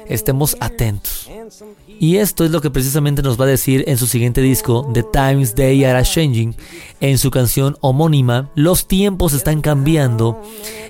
Estemos 0.07 0.57
atentos. 0.59 1.29
Y 2.01 2.15
esto 2.15 2.45
es 2.45 2.51
lo 2.51 2.61
que 2.61 2.71
precisamente 2.71 3.21
nos 3.21 3.37
va 3.37 3.43
a 3.43 3.49
decir 3.49 3.83
en 3.85 3.97
su 3.97 4.07
siguiente 4.07 4.39
disco, 4.39 4.89
The 4.93 5.03
Times 5.03 5.53
They 5.53 5.83
Are 5.83 6.01
Changing, 6.01 6.55
en 7.01 7.17
su 7.17 7.29
canción 7.29 7.75
homónima, 7.81 8.49
Los 8.55 8.87
tiempos 8.87 9.33
están 9.33 9.59
cambiando, 9.59 10.41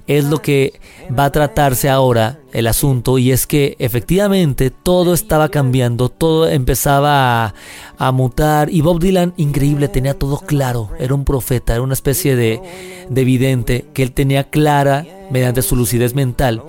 es 0.06 0.26
lo 0.26 0.44
que 0.44 0.80
va 1.18 1.26
a 1.26 1.32
tratarse 1.32 1.90
ahora 1.90 2.40
el 2.54 2.68
asunto 2.68 3.18
y 3.18 3.32
es 3.32 3.48
que 3.48 3.76
efectivamente 3.80 4.70
todo 4.70 5.16
estaba 5.16 5.50
cambiando, 5.50 6.10
todo 6.10 6.48
empezaba 6.48 7.56
a, 7.98 8.12
mutar 8.12 8.72
y 8.72 8.82
Bob 8.82 9.00
Dylan, 9.00 9.34
increíble, 9.36 9.88
tenía 9.88 10.14
todo 10.14 10.38
claro, 10.38 10.92
era 11.00 11.16
un 11.16 11.26
profeta, 11.26 11.74
era 11.74 11.82
una 11.82 11.94
especie 11.94 12.36
de, 12.36 12.62
de 13.10 13.24
vidente 13.24 13.88
que 13.96 14.04
él 14.04 14.12
tenía 14.12 14.52
clara, 14.52 15.08
mediante 15.32 15.64
su 15.64 15.76
lucidez 15.76 16.14
mental, 16.14 16.62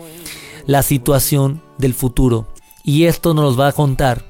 la 0.64 0.82
situación 0.82 1.60
del 1.76 1.92
futuro. 1.92 2.46
Y 2.82 3.04
esto 3.04 3.34
nos 3.34 3.60
va 3.60 3.68
a 3.68 3.72
contar 3.72 4.29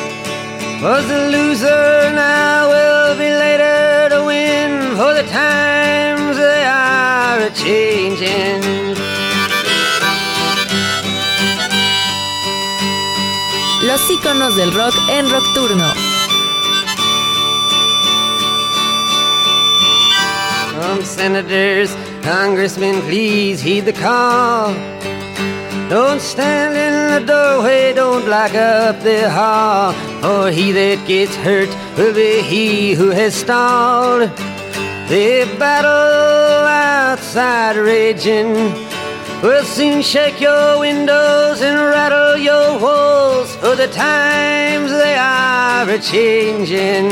Was 0.81 1.07
the 1.07 1.29
loser 1.29 2.11
now 2.15 2.67
will 2.67 3.15
be 3.15 3.29
later 3.29 4.09
to 4.09 4.25
win, 4.25 4.95
for 4.97 5.13
the 5.13 5.21
times 5.29 6.37
they 6.37 6.63
are 6.65 7.39
a 7.39 7.51
changing. 7.51 8.61
Los 13.83 14.09
iconos 14.09 14.55
del 14.55 14.71
rock 14.73 14.95
en 15.11 15.29
Rockturno. 15.29 15.93
Some 20.81 21.03
senators, 21.03 21.95
congressmen, 22.23 23.01
please 23.01 23.61
heed 23.61 23.85
the 23.85 23.93
call. 23.93 24.73
Don't 25.89 26.21
stand 26.21 26.75
in 26.75 26.95
the 27.13 27.31
doorway, 27.31 27.93
don't 27.93 28.25
block 28.25 28.55
up 28.55 28.99
the 29.03 29.29
hall, 29.29 29.93
for 30.21 30.51
he 30.51 30.71
that 30.71 31.07
gets 31.07 31.35
hurt 31.35 31.69
will 31.97 32.13
be 32.13 32.41
he 32.41 32.93
who 32.93 33.09
has 33.09 33.33
stalled. 33.33 34.29
The 35.09 35.49
battle 35.57 36.65
outside 36.67 37.75
raging 37.75 38.53
will 39.41 39.63
soon 39.63 40.01
shake 40.01 40.39
your 40.39 40.79
windows 40.79 41.61
and 41.61 41.77
rattle 41.77 42.37
your 42.37 42.79
walls, 42.79 43.55
for 43.55 43.75
the 43.75 43.87
times 43.87 44.91
they 44.91 45.15
are 45.15 45.89
a 45.89 45.99
changing. 45.99 47.09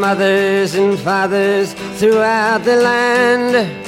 mothers 0.00 0.74
and 0.74 0.98
fathers 0.98 1.74
throughout 1.98 2.64
the 2.64 2.76
land. 2.76 3.87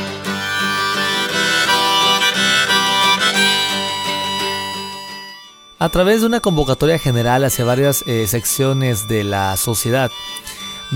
A 5.81 5.89
través 5.89 6.21
de 6.21 6.27
una 6.27 6.41
convocatoria 6.41 6.99
general 6.99 7.43
hacia 7.43 7.65
varias 7.65 8.03
eh, 8.05 8.27
secciones 8.27 9.07
de 9.07 9.23
la 9.23 9.57
sociedad. 9.57 10.11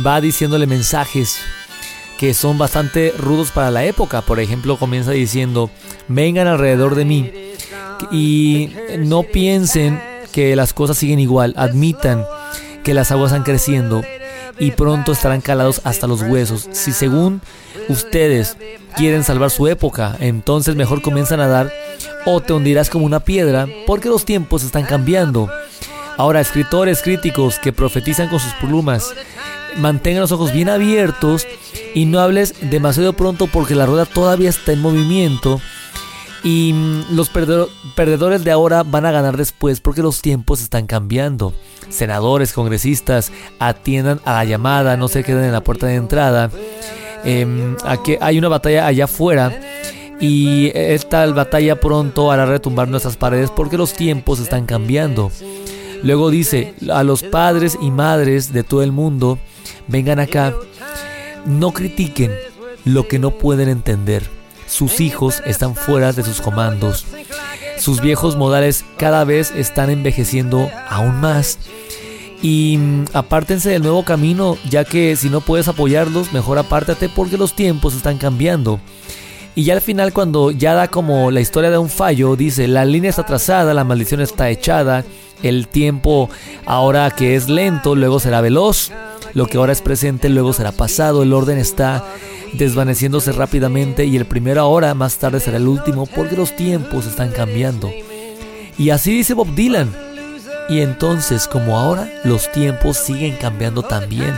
Va 0.05 0.21
diciéndole 0.21 0.67
mensajes 0.67 1.39
que 2.19 2.35
son 2.35 2.59
bastante 2.59 3.11
rudos 3.17 3.49
para 3.49 3.71
la 3.71 3.83
época. 3.83 4.21
Por 4.21 4.39
ejemplo, 4.39 4.77
comienza 4.77 5.09
diciendo, 5.09 5.71
vengan 6.07 6.45
alrededor 6.45 6.93
de 6.93 7.03
mí 7.03 7.31
y 8.11 8.69
no 8.99 9.23
piensen 9.23 9.99
que 10.31 10.55
las 10.55 10.71
cosas 10.71 10.99
siguen 10.99 11.19
igual, 11.19 11.55
admitan 11.57 12.23
que 12.83 12.93
las 12.93 13.09
aguas 13.09 13.31
están 13.31 13.43
creciendo 13.43 14.03
y 14.59 14.71
pronto 14.71 15.11
estarán 15.11 15.41
calados 15.41 15.81
hasta 15.83 16.07
los 16.07 16.21
huesos. 16.21 16.67
Si 16.71 16.91
según 16.91 17.41
ustedes 17.89 18.57
quieren 18.95 19.23
salvar 19.23 19.51
su 19.51 19.67
época, 19.67 20.15
entonces 20.19 20.75
mejor 20.75 21.01
comienzan 21.01 21.39
a 21.39 21.47
dar 21.47 21.71
o 22.25 22.41
te 22.41 22.53
hundirás 22.53 22.89
como 22.89 23.05
una 23.05 23.19
piedra 23.19 23.67
porque 23.85 24.09
los 24.09 24.25
tiempos 24.25 24.63
están 24.63 24.85
cambiando. 24.85 25.49
Ahora, 26.17 26.39
escritores 26.39 27.01
críticos 27.01 27.59
que 27.59 27.73
profetizan 27.73 28.29
con 28.29 28.39
sus 28.39 28.53
plumas, 28.53 29.13
mantengan 29.77 30.21
los 30.21 30.31
ojos 30.31 30.53
bien 30.53 30.69
abiertos 30.69 31.45
y 31.93 32.05
no 32.05 32.19
hables 32.19 32.55
demasiado 32.61 33.13
pronto 33.13 33.47
porque 33.47 33.75
la 33.75 33.85
rueda 33.85 34.05
todavía 34.05 34.49
está 34.49 34.71
en 34.71 34.81
movimiento 34.81 35.59
y 36.45 36.73
mm, 36.73 37.15
los 37.15 37.29
perdedores 37.29 38.43
de 38.43 38.51
ahora 38.51 38.83
van 38.83 39.05
a 39.07 39.11
ganar 39.11 39.35
después 39.35 39.81
porque 39.81 40.03
los 40.03 40.21
tiempos 40.21 40.61
están 40.61 40.85
cambiando. 40.85 41.53
Senadores, 41.89 42.53
congresistas, 42.53 43.31
atiendan 43.57 44.21
a 44.25 44.33
la 44.33 44.45
llamada, 44.45 44.95
no 44.95 45.07
se 45.07 45.23
queden 45.23 45.45
en 45.45 45.51
la 45.51 45.63
puerta 45.63 45.87
de 45.87 45.95
entrada. 45.95 46.51
Em, 47.23 47.75
aquí 47.83 48.17
hay 48.21 48.37
una 48.37 48.47
batalla 48.47 48.85
allá 48.85 49.05
afuera 49.05 49.59
y 50.19 50.71
esta 50.75 51.25
batalla 51.25 51.79
pronto 51.79 52.31
hará 52.31 52.45
retumbar 52.45 52.87
nuestras 52.89 53.17
paredes 53.17 53.49
porque 53.49 53.77
los 53.77 53.93
tiempos 53.93 54.39
están 54.39 54.67
cambiando. 54.67 55.31
Luego 56.03 56.29
dice, 56.29 56.75
a 56.93 57.03
los 57.03 57.23
padres 57.23 57.75
y 57.81 57.89
madres 57.89 58.53
de 58.53 58.63
todo 58.63 58.83
el 58.83 58.91
mundo, 58.91 59.39
vengan 59.87 60.19
acá, 60.19 60.53
no 61.47 61.71
critiquen 61.71 62.31
lo 62.83 63.07
que 63.07 63.17
no 63.17 63.31
pueden 63.31 63.67
entender. 63.67 64.44
Sus 64.67 64.99
hijos 64.99 65.41
están 65.45 65.75
fuera 65.75 66.11
de 66.11 66.23
sus 66.23 66.41
comandos. 66.41 67.05
Sus 67.77 68.01
viejos 68.01 68.35
modales 68.35 68.85
cada 68.97 69.23
vez 69.23 69.51
están 69.51 69.89
envejeciendo 69.89 70.69
aún 70.89 71.19
más. 71.19 71.59
Y 72.41 72.77
mm, 72.77 73.05
apártense 73.13 73.69
del 73.69 73.81
nuevo 73.81 74.03
camino, 74.03 74.57
ya 74.69 74.83
que 74.83 75.15
si 75.15 75.29
no 75.29 75.41
puedes 75.41 75.67
apoyarlos, 75.67 76.33
mejor 76.33 76.57
apártate 76.57 77.09
porque 77.09 77.37
los 77.37 77.55
tiempos 77.55 77.95
están 77.95 78.17
cambiando. 78.17 78.79
Y 79.55 79.63
ya 79.63 79.73
al 79.73 79.81
final 79.81 80.11
cuando 80.11 80.51
ya 80.51 80.73
da 80.73 80.89
como 80.89 81.31
la 81.31 81.39
historia 81.39 81.71
de 81.71 81.77
un 81.77 81.89
fallo, 81.89 82.35
dice, 82.35 82.67
la 82.67 82.83
línea 82.83 83.09
está 83.09 83.25
trazada, 83.25 83.73
la 83.73 83.85
maldición 83.85 84.19
está 84.19 84.49
echada, 84.49 85.05
el 85.43 85.69
tiempo 85.69 86.29
ahora 86.65 87.09
que 87.11 87.35
es 87.35 87.47
lento, 87.47 87.95
luego 87.95 88.19
será 88.19 88.41
veloz, 88.41 88.91
lo 89.35 89.45
que 89.45 89.57
ahora 89.57 89.73
es 89.73 89.81
presente, 89.81 90.29
luego 90.29 90.53
será 90.53 90.71
pasado, 90.71 91.21
el 91.21 91.33
orden 91.33 91.59
está 91.59 92.03
desvaneciéndose 92.53 93.31
rápidamente 93.33 94.05
y 94.05 94.17
el 94.17 94.25
primero 94.25 94.61
ahora 94.61 94.95
más 94.95 95.17
tarde 95.17 95.39
será 95.39 95.57
el 95.57 95.67
último 95.67 96.07
porque 96.07 96.35
los 96.35 96.55
tiempos 96.55 97.05
están 97.05 97.31
cambiando. 97.31 97.91
Y 98.77 98.89
así 98.89 99.13
dice 99.13 99.35
Bob 99.35 99.53
Dylan. 99.53 99.93
Y 100.67 100.79
entonces, 100.79 101.47
como 101.47 101.77
ahora, 101.77 102.11
los 102.23 102.51
tiempos 102.51 102.97
siguen 102.97 103.35
cambiando 103.35 103.83
también. 103.83 104.33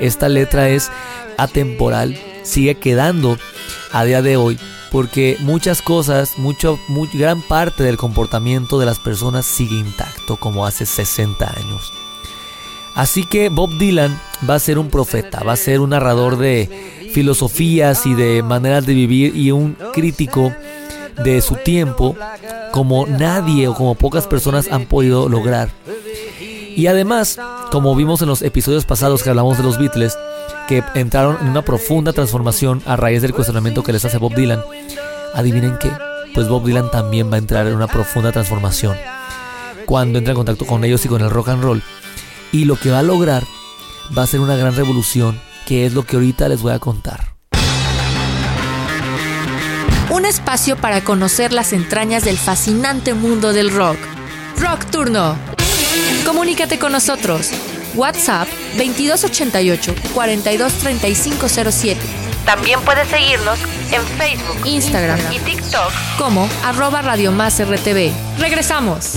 Esta 0.00 0.28
letra 0.28 0.68
es 0.68 0.90
atemporal, 1.38 2.18
sigue 2.42 2.74
quedando 2.74 3.38
a 3.92 4.04
día 4.04 4.20
de 4.20 4.36
hoy 4.36 4.58
porque 4.90 5.36
muchas 5.40 5.82
cosas, 5.82 6.36
mucho, 6.38 6.78
gran 7.14 7.42
parte 7.42 7.84
del 7.84 7.96
comportamiento 7.96 8.78
de 8.78 8.86
las 8.86 8.98
personas 8.98 9.46
sigue 9.46 9.76
intacto 9.76 10.36
como 10.36 10.66
hace 10.66 10.84
60 10.84 11.46
años. 11.46 11.92
Así 12.94 13.24
que 13.24 13.48
Bob 13.48 13.70
Dylan 13.78 14.18
va 14.48 14.56
a 14.56 14.58
ser 14.58 14.78
un 14.78 14.90
profeta, 14.90 15.42
va 15.44 15.52
a 15.52 15.56
ser 15.56 15.80
un 15.80 15.90
narrador 15.90 16.36
de 16.36 17.10
filosofías 17.12 18.06
y 18.06 18.14
de 18.14 18.42
maneras 18.42 18.86
de 18.86 18.94
vivir 18.94 19.36
y 19.36 19.50
un 19.52 19.76
crítico 19.92 20.52
de 21.22 21.40
su 21.40 21.56
tiempo 21.56 22.16
como 22.72 23.06
nadie 23.06 23.68
o 23.68 23.74
como 23.74 23.94
pocas 23.94 24.26
personas 24.26 24.68
han 24.70 24.86
podido 24.86 25.28
lograr. 25.28 25.70
Y 26.76 26.86
además, 26.86 27.38
como 27.70 27.94
vimos 27.94 28.22
en 28.22 28.28
los 28.28 28.42
episodios 28.42 28.84
pasados 28.84 29.22
que 29.22 29.30
hablamos 29.30 29.58
de 29.58 29.64
los 29.64 29.78
Beatles, 29.78 30.16
que 30.68 30.84
entraron 30.94 31.36
en 31.40 31.48
una 31.48 31.62
profunda 31.62 32.12
transformación 32.12 32.80
a 32.86 32.96
raíz 32.96 33.22
del 33.22 33.34
cuestionamiento 33.34 33.82
que 33.82 33.92
les 33.92 34.04
hace 34.04 34.18
Bob 34.18 34.34
Dylan, 34.34 34.62
adivinen 35.34 35.78
qué, 35.78 35.90
pues 36.32 36.48
Bob 36.48 36.64
Dylan 36.64 36.90
también 36.90 37.30
va 37.30 37.34
a 37.34 37.38
entrar 37.38 37.66
en 37.66 37.74
una 37.74 37.88
profunda 37.88 38.32
transformación 38.32 38.96
cuando 39.84 40.18
entra 40.18 40.32
en 40.32 40.36
contacto 40.36 40.66
con 40.66 40.84
ellos 40.84 41.04
y 41.04 41.08
con 41.08 41.20
el 41.20 41.30
rock 41.30 41.48
and 41.48 41.62
roll. 41.62 41.82
Y 42.52 42.64
lo 42.64 42.76
que 42.76 42.90
va 42.90 43.00
a 43.00 43.02
lograr 43.02 43.44
va 44.16 44.22
a 44.24 44.26
ser 44.26 44.40
una 44.40 44.56
gran 44.56 44.74
revolución, 44.74 45.40
que 45.66 45.86
es 45.86 45.94
lo 45.94 46.04
que 46.04 46.16
ahorita 46.16 46.48
les 46.48 46.62
voy 46.62 46.72
a 46.72 46.78
contar. 46.78 47.34
Un 50.10 50.26
espacio 50.26 50.76
para 50.76 51.04
conocer 51.04 51.52
las 51.52 51.72
entrañas 51.72 52.24
del 52.24 52.36
fascinante 52.36 53.14
mundo 53.14 53.52
del 53.52 53.70
rock. 53.72 53.96
Rock 54.58 54.84
Turno. 54.86 55.36
Comunícate 56.26 56.78
con 56.78 56.92
nosotros. 56.92 57.50
WhatsApp 57.94 58.48
2288 58.76 59.94
423507. 60.14 62.00
También 62.44 62.80
puedes 62.80 63.08
seguirnos 63.08 63.58
en 63.92 64.02
Facebook, 64.18 64.66
Instagram 64.66 65.20
y 65.32 65.38
TikTok 65.38 65.92
como 66.18 66.48
arroba 66.64 67.02
Radio 67.02 67.30
Más 67.32 67.60
RTV. 67.60 68.12
Regresamos. 68.38 69.14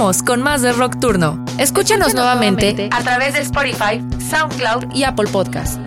Con 0.00 0.42
más 0.42 0.62
de 0.62 0.72
Rock 0.72 0.98
Turno. 0.98 1.44
Escúchanos 1.58 2.14
nuevamente 2.14 2.88
a 2.90 3.02
través 3.02 3.34
de 3.34 3.40
Spotify, 3.40 4.02
SoundCloud 4.30 4.94
y 4.94 5.04
Apple 5.04 5.28
Podcast. 5.30 5.78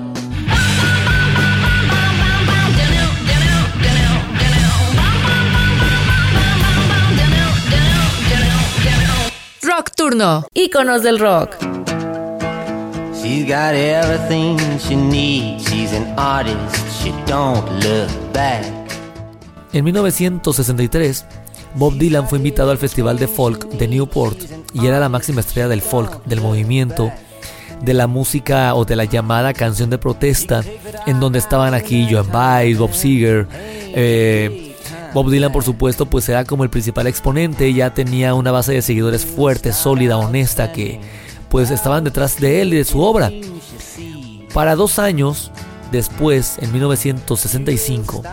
Rock 9.63 9.89
Turno, 9.95 10.45
íconos 10.53 11.01
del 11.01 11.17
rock. 11.17 11.55
She's 13.15 13.47
got 13.47 13.73
everything 13.73 14.59
she 14.77 14.95
needs. 14.95 15.67
She's 15.67 15.91
an 15.91 16.13
artist. 16.19 16.75
She 17.01 17.11
don't 17.25 17.67
look 17.81 18.11
back. 18.31 18.63
En 19.73 19.83
1963, 19.85 21.25
Bob 21.75 21.97
Dylan 21.97 22.27
fue 22.27 22.37
invitado 22.37 22.71
al 22.71 22.77
Festival 22.77 23.17
de 23.17 23.27
Folk 23.27 23.69
de 23.69 23.87
Newport 23.87 24.37
y 24.73 24.85
era 24.85 24.99
la 24.99 25.09
máxima 25.09 25.41
estrella 25.41 25.67
del 25.67 25.81
folk, 25.81 26.23
del 26.25 26.41
movimiento, 26.41 27.11
de 27.81 27.93
la 27.93 28.07
música 28.07 28.75
o 28.75 28.85
de 28.85 28.95
la 28.95 29.05
llamada 29.05 29.53
canción 29.53 29.89
de 29.89 29.97
protesta, 29.97 30.63
en 31.05 31.19
donde 31.19 31.39
estaban 31.39 31.73
aquí 31.73 32.07
Joan 32.09 32.31
Baez, 32.31 32.77
Bob 32.77 32.93
Seger. 32.93 33.47
Eh, 33.95 34.75
Bob 35.13 35.29
Dylan, 35.29 35.51
por 35.51 35.63
supuesto, 35.63 36.07
pues 36.07 36.27
era 36.29 36.43
como 36.43 36.63
el 36.63 36.69
principal 36.69 37.07
exponente, 37.07 37.71
ya 37.73 37.93
tenía 37.93 38.33
una 38.33 38.51
base 38.51 38.73
de 38.73 38.81
seguidores 38.81 39.25
fuerte, 39.25 39.71
sólida, 39.71 40.17
honesta, 40.17 40.71
que 40.71 40.99
pues 41.49 41.69
estaban 41.69 42.03
detrás 42.03 42.39
de 42.39 42.61
él 42.61 42.73
y 42.73 42.77
de 42.77 42.85
su 42.85 42.99
obra. 42.99 43.31
Para 44.53 44.75
dos 44.75 44.97
años 44.97 45.51
después, 45.91 46.57
en 46.59 46.71
1965, 46.71 48.23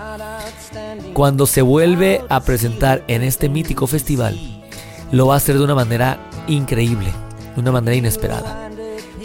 cuando 1.13 1.47
se 1.47 1.63
vuelve 1.63 2.23
a 2.29 2.41
presentar 2.41 3.05
en 3.09 3.23
este 3.23 3.49
mítico 3.49 3.87
festival, 3.87 4.39
lo 5.13 5.27
va 5.27 5.35
a 5.35 5.37
hacer 5.39 5.59
de 5.59 5.65
una 5.65 5.75
manera 5.75 6.31
increíble, 6.47 7.13
de 7.55 7.61
una 7.61 7.73
manera 7.73 7.97
inesperada. 7.97 8.71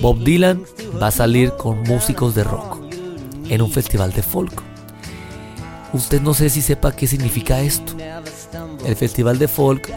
Bob 0.01 0.19
Dylan 0.19 0.63
va 1.01 1.07
a 1.07 1.11
salir 1.11 1.51
con 1.51 1.83
músicos 1.83 2.35
de 2.35 2.43
rock 2.43 2.79
en 3.49 3.61
un 3.61 3.71
festival 3.71 4.11
de 4.11 4.23
folk. 4.23 4.61
Usted 5.93 6.21
no 6.21 6.33
sé 6.33 6.49
si 6.49 6.61
sepa 6.61 6.95
qué 6.95 7.07
significa 7.07 7.61
esto. 7.61 7.93
El 8.85 8.95
festival 8.95 9.39
de 9.39 9.47
folk 9.47 9.91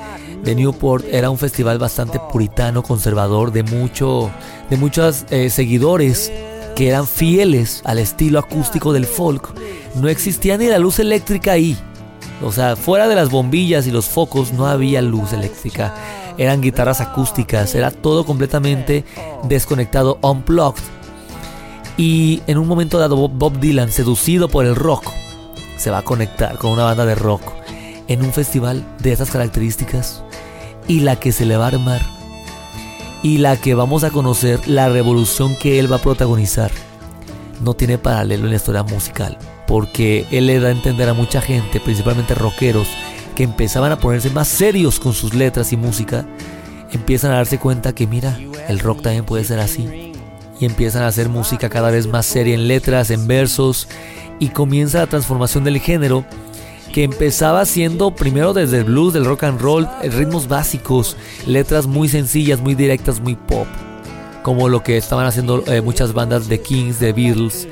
de 0.44 0.54
Newport 0.54 1.04
era 1.10 1.30
un 1.30 1.38
festival 1.38 1.78
bastante 1.78 2.20
puritano, 2.32 2.82
conservador, 2.82 3.50
de 3.50 3.64
mucho, 3.64 4.30
de 4.70 4.76
muchos 4.76 5.24
eh, 5.30 5.50
seguidores 5.50 6.30
que 6.76 6.88
eran 6.88 7.06
fieles 7.06 7.82
al 7.84 7.98
estilo 7.98 8.38
acústico 8.38 8.92
del 8.92 9.06
folk 9.06 9.52
no 9.98 10.08
existía 10.08 10.56
ni 10.56 10.66
la 10.66 10.78
luz 10.78 10.98
eléctrica 10.98 11.52
ahí. 11.52 11.76
O 12.42 12.52
sea, 12.52 12.76
fuera 12.76 13.08
de 13.08 13.16
las 13.16 13.30
bombillas 13.30 13.86
y 13.86 13.90
los 13.90 14.06
focos 14.06 14.52
no 14.52 14.66
había 14.66 15.02
luz 15.02 15.32
eléctrica. 15.32 15.94
Eran 16.38 16.60
guitarras 16.60 17.00
acústicas, 17.00 17.74
era 17.74 17.90
todo 17.90 18.24
completamente 18.24 19.04
desconectado, 19.44 20.18
unplugged. 20.22 20.82
Y 21.96 22.42
en 22.46 22.58
un 22.58 22.68
momento 22.68 22.98
dado 22.98 23.28
Bob 23.28 23.58
Dylan, 23.58 23.90
seducido 23.90 24.48
por 24.48 24.64
el 24.64 24.76
rock, 24.76 25.10
se 25.76 25.90
va 25.90 25.98
a 25.98 26.04
conectar 26.04 26.56
con 26.58 26.70
una 26.70 26.84
banda 26.84 27.04
de 27.04 27.16
rock 27.16 27.42
en 28.06 28.22
un 28.22 28.32
festival 28.32 28.84
de 29.00 29.12
esas 29.12 29.30
características 29.30 30.22
y 30.86 31.00
la 31.00 31.16
que 31.16 31.32
se 31.32 31.44
le 31.44 31.56
va 31.56 31.64
a 31.64 31.68
armar 31.68 32.00
y 33.22 33.38
la 33.38 33.56
que 33.56 33.74
vamos 33.74 34.04
a 34.04 34.10
conocer, 34.10 34.68
la 34.68 34.88
revolución 34.88 35.56
que 35.56 35.80
él 35.80 35.90
va 35.90 35.96
a 35.96 36.02
protagonizar, 36.02 36.70
no 37.64 37.74
tiene 37.74 37.98
paralelo 37.98 38.44
en 38.44 38.50
la 38.50 38.56
historia 38.56 38.84
musical 38.84 39.36
porque 39.68 40.26
él 40.30 40.46
le 40.46 40.58
da 40.58 40.68
a 40.68 40.72
entender 40.72 41.10
a 41.10 41.14
mucha 41.14 41.42
gente, 41.42 41.78
principalmente 41.78 42.34
rockeros, 42.34 42.88
que 43.36 43.44
empezaban 43.44 43.92
a 43.92 44.00
ponerse 44.00 44.30
más 44.30 44.48
serios 44.48 44.98
con 44.98 45.12
sus 45.12 45.34
letras 45.34 45.74
y 45.74 45.76
música, 45.76 46.26
empiezan 46.90 47.32
a 47.32 47.36
darse 47.36 47.58
cuenta 47.58 47.94
que 47.94 48.06
mira, 48.06 48.36
el 48.66 48.78
rock 48.78 49.02
también 49.02 49.26
puede 49.26 49.44
ser 49.44 49.60
así. 49.60 50.14
Y 50.58 50.64
empiezan 50.64 51.02
a 51.02 51.08
hacer 51.08 51.28
música 51.28 51.68
cada 51.68 51.90
vez 51.90 52.06
más 52.06 52.24
seria 52.24 52.54
en 52.54 52.66
letras, 52.66 53.10
en 53.10 53.28
versos, 53.28 53.88
y 54.40 54.48
comienza 54.48 55.00
la 55.00 55.06
transformación 55.06 55.64
del 55.64 55.78
género 55.80 56.24
que 56.94 57.04
empezaba 57.04 57.66
siendo 57.66 58.14
primero 58.14 58.54
desde 58.54 58.78
el 58.78 58.84
blues, 58.84 59.12
del 59.12 59.26
rock 59.26 59.44
and 59.44 59.60
roll, 59.60 59.86
ritmos 60.02 60.48
básicos, 60.48 61.14
letras 61.46 61.86
muy 61.86 62.08
sencillas, 62.08 62.58
muy 62.60 62.74
directas, 62.74 63.20
muy 63.20 63.36
pop, 63.36 63.66
como 64.42 64.70
lo 64.70 64.82
que 64.82 64.96
estaban 64.96 65.26
haciendo 65.26 65.62
eh, 65.66 65.82
muchas 65.82 66.14
bandas 66.14 66.48
de 66.48 66.62
Kings, 66.62 66.98
de 66.98 67.12
Beatles, 67.12 67.68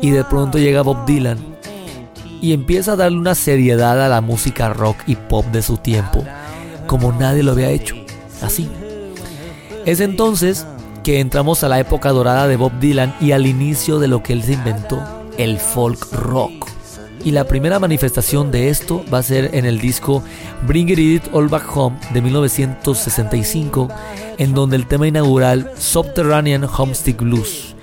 y 0.00 0.10
de 0.10 0.24
pronto 0.24 0.58
llega 0.58 0.82
Bob 0.82 1.04
Dylan 1.06 1.38
y 2.40 2.52
empieza 2.52 2.92
a 2.92 2.96
darle 2.96 3.18
una 3.18 3.34
seriedad 3.34 4.04
a 4.04 4.08
la 4.08 4.20
música 4.20 4.72
rock 4.72 4.96
y 5.06 5.16
pop 5.16 5.44
de 5.46 5.62
su 5.62 5.76
tiempo, 5.76 6.24
como 6.86 7.12
nadie 7.12 7.42
lo 7.42 7.52
había 7.52 7.70
hecho. 7.70 7.96
Así. 8.42 8.68
Es 9.84 10.00
entonces 10.00 10.66
que 11.02 11.20
entramos 11.20 11.64
a 11.64 11.68
la 11.68 11.80
época 11.80 12.10
dorada 12.10 12.46
de 12.46 12.56
Bob 12.56 12.72
Dylan 12.78 13.14
y 13.20 13.32
al 13.32 13.46
inicio 13.46 13.98
de 13.98 14.08
lo 14.08 14.22
que 14.22 14.32
él 14.34 14.42
se 14.42 14.52
inventó, 14.52 15.02
el 15.36 15.58
folk 15.58 16.12
rock. 16.12 16.68
Y 17.24 17.32
la 17.32 17.44
primera 17.44 17.80
manifestación 17.80 18.52
de 18.52 18.68
esto 18.68 19.04
va 19.12 19.18
a 19.18 19.22
ser 19.22 19.50
en 19.54 19.64
el 19.64 19.80
disco 19.80 20.22
Bring 20.66 20.88
It 20.90 21.24
All 21.32 21.48
Back 21.48 21.64
Home 21.76 21.98
de 22.12 22.22
1965, 22.22 23.88
en 24.38 24.54
donde 24.54 24.76
el 24.76 24.86
tema 24.86 25.08
inaugural 25.08 25.70
Subterranean 25.76 26.64
Homestick 26.64 27.20
Blues 27.20 27.74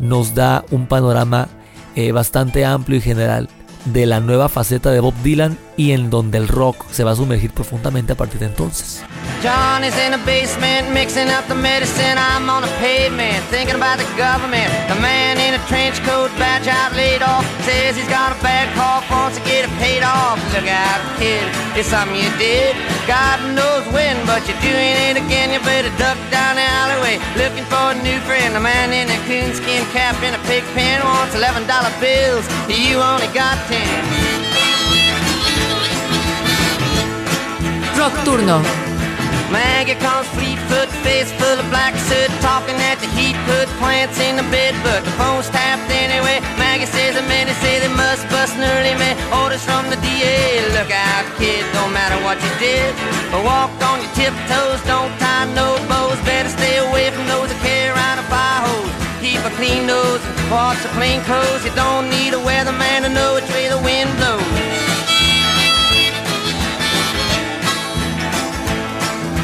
nos 0.00 0.34
da 0.34 0.64
un 0.70 0.86
panorama 0.86 1.48
eh, 1.94 2.12
bastante 2.12 2.64
amplio 2.64 2.98
y 2.98 3.02
general 3.02 3.48
de 3.84 4.06
la 4.06 4.20
nueva 4.20 4.48
faceta 4.48 4.90
de 4.90 5.00
Bob 5.00 5.14
Dylan 5.22 5.56
y 5.76 5.92
en 5.92 6.10
donde 6.10 6.38
el 6.38 6.48
rock 6.48 6.84
se 6.90 7.04
va 7.04 7.12
a 7.12 7.16
sumergir 7.16 7.50
profundamente 7.50 8.12
a 8.12 8.16
partir 8.16 8.40
de 8.40 8.46
entonces. 8.46 9.02
John 9.42 9.82
is 9.84 9.94
in 9.94 10.12
the 10.12 10.18
basement 10.26 10.92
mixing 10.92 11.28
up 11.28 11.46
the 11.48 11.54
medicine. 11.54 12.18
I'm 12.18 12.48
on 12.50 12.62
the 12.62 12.68
pavement 12.78 13.42
thinking 13.50 13.74
about 13.74 13.98
the 13.98 14.04
government. 14.20 14.68
The 14.88 15.00
man 15.00 15.39
trench 15.66 15.98
coat, 16.06 16.30
badge 16.40 16.68
out, 16.68 16.94
laid 16.94 17.22
off. 17.22 17.44
Says 17.64 17.96
he's 17.96 18.08
got 18.08 18.32
a 18.32 18.38
bad 18.42 18.68
cough, 18.76 19.04
wants 19.10 19.38
to 19.38 19.44
get 19.44 19.68
it 19.68 19.72
paid 19.82 20.02
off. 20.02 20.38
Look 20.54 20.68
out, 20.68 21.00
kid, 21.18 21.44
it's 21.76 21.88
something 21.88 22.16
you 22.16 22.30
did. 22.38 22.76
God 23.08 23.40
knows 23.56 23.84
when, 23.92 24.16
but 24.24 24.46
you're 24.46 24.60
doing 24.62 24.94
it 25.10 25.16
again. 25.18 25.50
You 25.52 25.60
better 25.66 25.92
duck 25.98 26.18
down 26.30 26.56
the 26.56 26.64
alleyway, 26.64 27.18
looking 27.36 27.66
for 27.66 27.92
a 27.92 27.98
new 28.00 28.18
friend. 28.24 28.56
A 28.56 28.60
man 28.60 28.92
in 28.94 29.10
a 29.10 29.18
coonskin 29.26 29.84
cap 29.90 30.16
and 30.22 30.36
a 30.36 30.42
pig 30.46 30.64
pen 30.72 31.02
wants 31.04 31.34
eleven 31.34 31.66
dollar 31.66 31.92
bills. 32.00 32.46
You 32.68 33.02
only 33.02 33.28
got 33.34 33.58
ten. 33.68 33.88
Rock 37.98 38.14
Turno. 38.24 38.89
Maggie 39.50 39.98
comes 39.98 40.30
fleet-foot, 40.38 40.88
face 41.02 41.30
full 41.34 41.58
of 41.58 41.66
black 41.74 41.98
soot, 41.98 42.30
talking 42.38 42.78
at 42.86 43.02
the 43.02 43.10
heat, 43.18 43.34
put 43.50 43.66
plants 43.82 44.22
in 44.22 44.38
the 44.38 44.46
bed, 44.46 44.78
but 44.86 45.02
the 45.02 45.10
phone's 45.18 45.50
tapped 45.50 45.90
anyway. 45.90 46.38
Maggie 46.54 46.86
says 46.86 47.18
the 47.18 47.26
men 47.26 47.50
say 47.58 47.82
they 47.82 47.90
must 47.90 48.22
bust 48.30 48.54
an 48.54 48.62
early 48.78 48.94
man. 48.94 49.18
Orders 49.42 49.62
from 49.66 49.90
the 49.90 49.98
DA, 49.98 50.62
look 50.78 50.90
out, 50.94 51.26
kid, 51.34 51.66
don't 51.74 51.92
matter 51.92 52.14
what 52.22 52.38
you 52.38 52.52
did, 52.62 52.94
but 53.34 53.42
walk 53.42 53.74
on 53.90 53.98
your 53.98 54.14
tiptoes, 54.14 54.78
don't 54.86 55.10
tie 55.18 55.50
no 55.50 55.74
bows, 55.90 56.18
better 56.22 56.48
stay 56.48 56.78
away 56.78 57.10
from 57.10 57.26
those 57.26 57.50
that 57.50 57.58
carry 57.58 57.90
around 57.90 58.22
a 58.22 58.26
fire 58.30 58.62
hose. 58.70 58.94
Keep 59.18 59.42
a 59.44 59.50
clean 59.58 59.84
nose, 59.84 60.22
wash 60.46 60.80
the 60.80 60.88
plain 60.94 61.20
clothes. 61.26 61.66
You 61.66 61.74
don't 61.74 62.08
need 62.08 62.32
a 62.32 62.40
weatherman 62.40 63.02
to 63.02 63.10
know 63.10 63.34
which 63.34 63.50
way 63.50 63.68
the 63.68 63.82
wind 63.82 64.08
blows. 64.16 64.79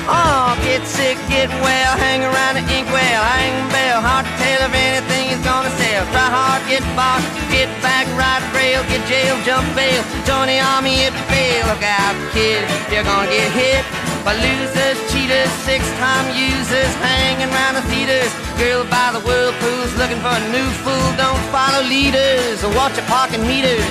Oh, 0.06 0.54
get 0.62 0.86
sick, 0.86 1.18
get 1.26 1.50
well, 1.58 1.92
hang 1.98 2.22
around 2.22 2.54
the 2.54 2.64
inkwell, 2.70 3.22
hang 3.26 3.58
bell, 3.74 3.98
hard 3.98 4.22
to 4.22 4.32
tell 4.38 4.62
if 4.62 4.70
anything 4.70 5.34
is 5.34 5.42
gonna 5.42 5.70
sell. 5.74 6.06
Try 6.14 6.30
hard, 6.30 6.62
get 6.70 6.86
boxed, 6.94 7.26
get 7.50 7.66
back, 7.82 8.06
ride 8.14 8.46
rail, 8.54 8.86
get 8.86 9.02
jail, 9.10 9.34
jump 9.42 9.66
bail, 9.74 10.06
join 10.22 10.46
the 10.46 10.62
army 10.62 11.02
if 11.02 11.10
you 11.10 11.26
fail. 11.26 11.66
Look 11.66 11.82
out, 11.82 12.14
kid, 12.30 12.62
you're 12.86 13.02
gonna 13.02 13.26
get 13.26 13.50
hit 13.50 13.82
by 14.22 14.38
losers, 14.38 14.94
cheaters, 15.10 15.50
six-time 15.66 16.30
users, 16.38 16.92
hanging 17.02 17.50
around 17.50 17.74
the 17.74 17.82
theaters. 17.90 18.30
Girl 18.62 18.86
by 18.86 19.10
the 19.10 19.22
whirlpools, 19.26 19.90
looking 19.98 20.22
for 20.22 20.34
a 20.38 20.44
new 20.54 20.70
fool. 20.86 21.08
Don't 21.18 21.42
follow 21.50 21.82
leaders 21.82 22.62
or 22.62 22.70
watch 22.78 22.94
your 22.94 23.06
parking 23.10 23.42
meters. 23.42 23.82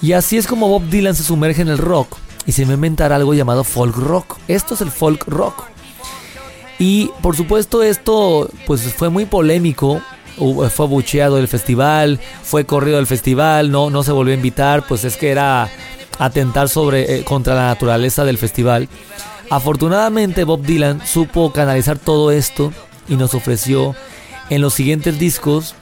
Y 0.00 0.12
así 0.12 0.38
es 0.38 0.46
como 0.46 0.68
Bob 0.68 0.84
Dylan 0.90 1.16
se 1.16 1.24
sumerge 1.24 1.62
en 1.62 1.68
el 1.68 1.78
rock 1.78 2.25
y 2.46 2.52
se 2.52 2.64
va 2.64 2.74
a 2.74 3.16
algo 3.16 3.34
llamado 3.34 3.64
folk 3.64 3.96
rock. 3.96 4.36
Esto 4.48 4.74
es 4.74 4.80
el 4.80 4.90
folk 4.90 5.24
rock. 5.26 5.64
Y 6.78 7.10
por 7.22 7.36
supuesto 7.36 7.82
esto 7.82 8.48
pues 8.66 8.82
fue 8.94 9.08
muy 9.08 9.26
polémico. 9.26 10.00
Fue 10.36 10.84
abucheado 10.84 11.36
del 11.36 11.48
festival, 11.48 12.20
fue 12.42 12.66
corrido 12.66 12.98
del 12.98 13.06
festival, 13.06 13.70
no, 13.70 13.88
no 13.88 14.02
se 14.02 14.12
volvió 14.12 14.34
a 14.34 14.36
invitar, 14.36 14.86
pues 14.86 15.02
es 15.04 15.16
que 15.16 15.30
era 15.30 15.70
atentar 16.18 16.68
sobre, 16.68 17.20
eh, 17.20 17.24
contra 17.24 17.54
la 17.54 17.68
naturaleza 17.68 18.22
del 18.22 18.36
festival. 18.36 18.86
Afortunadamente 19.48 20.44
Bob 20.44 20.60
Dylan 20.60 21.00
supo 21.06 21.52
canalizar 21.52 21.98
todo 21.98 22.32
esto 22.32 22.70
y 23.08 23.16
nos 23.16 23.32
ofreció 23.32 23.94
en 24.50 24.60
los 24.60 24.74
siguientes 24.74 25.18
discos 25.18 25.74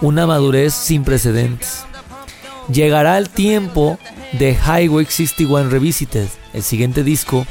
una 0.00 0.26
madurez 0.26 0.72
sin 0.72 1.04
precedentes. 1.04 1.84
Llegará 2.72 3.18
el 3.18 3.28
tiempo 3.28 3.98
de 4.38 4.54
Highway 4.54 5.06
61 5.06 5.70
Revisited, 5.70 6.28
el 6.52 6.62
siguiente 6.62 7.04
disco, 7.04 7.46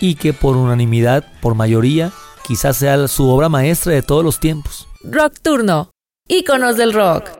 y 0.00 0.14
que 0.14 0.32
por 0.32 0.56
unanimidad, 0.56 1.24
por 1.40 1.54
mayoría, 1.54 2.12
quizás 2.46 2.78
sea 2.78 3.06
su 3.08 3.28
obra 3.28 3.48
maestra 3.48 3.92
de 3.92 4.02
todos 4.02 4.24
los 4.24 4.40
tiempos. 4.40 4.88
Rock 5.02 5.34
Turno, 5.42 5.90
íconos 6.28 6.76
del 6.76 6.92
rock. 6.92 7.30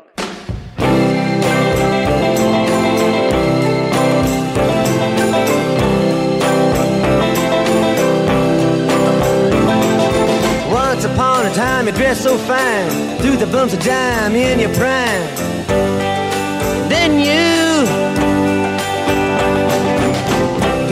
Once 10.71 11.05
upon 11.07 11.47
a 11.47 11.55
time 11.55 11.87
you 11.87 11.93
dressed 11.93 12.23
so 12.23 12.37
fine, 12.37 13.17
threw 13.19 13.37
the 13.37 13.47
bumps 13.47 13.73
of 13.73 13.81
dime 13.83 14.37
in 14.37 14.61
your 14.61 14.73
prime. 14.75 15.51
Then 16.89 17.21
you 17.21 17.50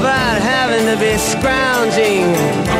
about 0.00 0.40
having 0.40 0.86
to 0.86 0.96
be 0.96 1.18
scrounging 1.18 2.79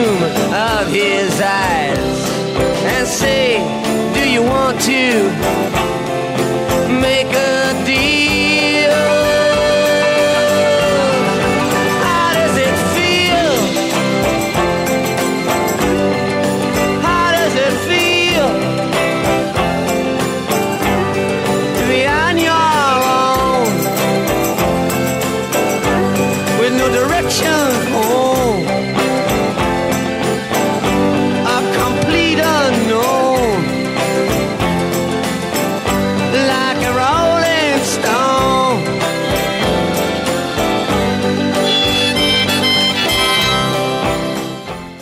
Vacuum 0.00 0.22
of 0.52 0.88
his 0.88 1.40
eyes 1.40 2.30
and 2.84 3.06
say, 3.06 3.58
Do 4.14 4.28
you 4.28 4.42
want 4.42 4.80
to 4.82 5.30
make 7.00 7.26
a 7.34 7.59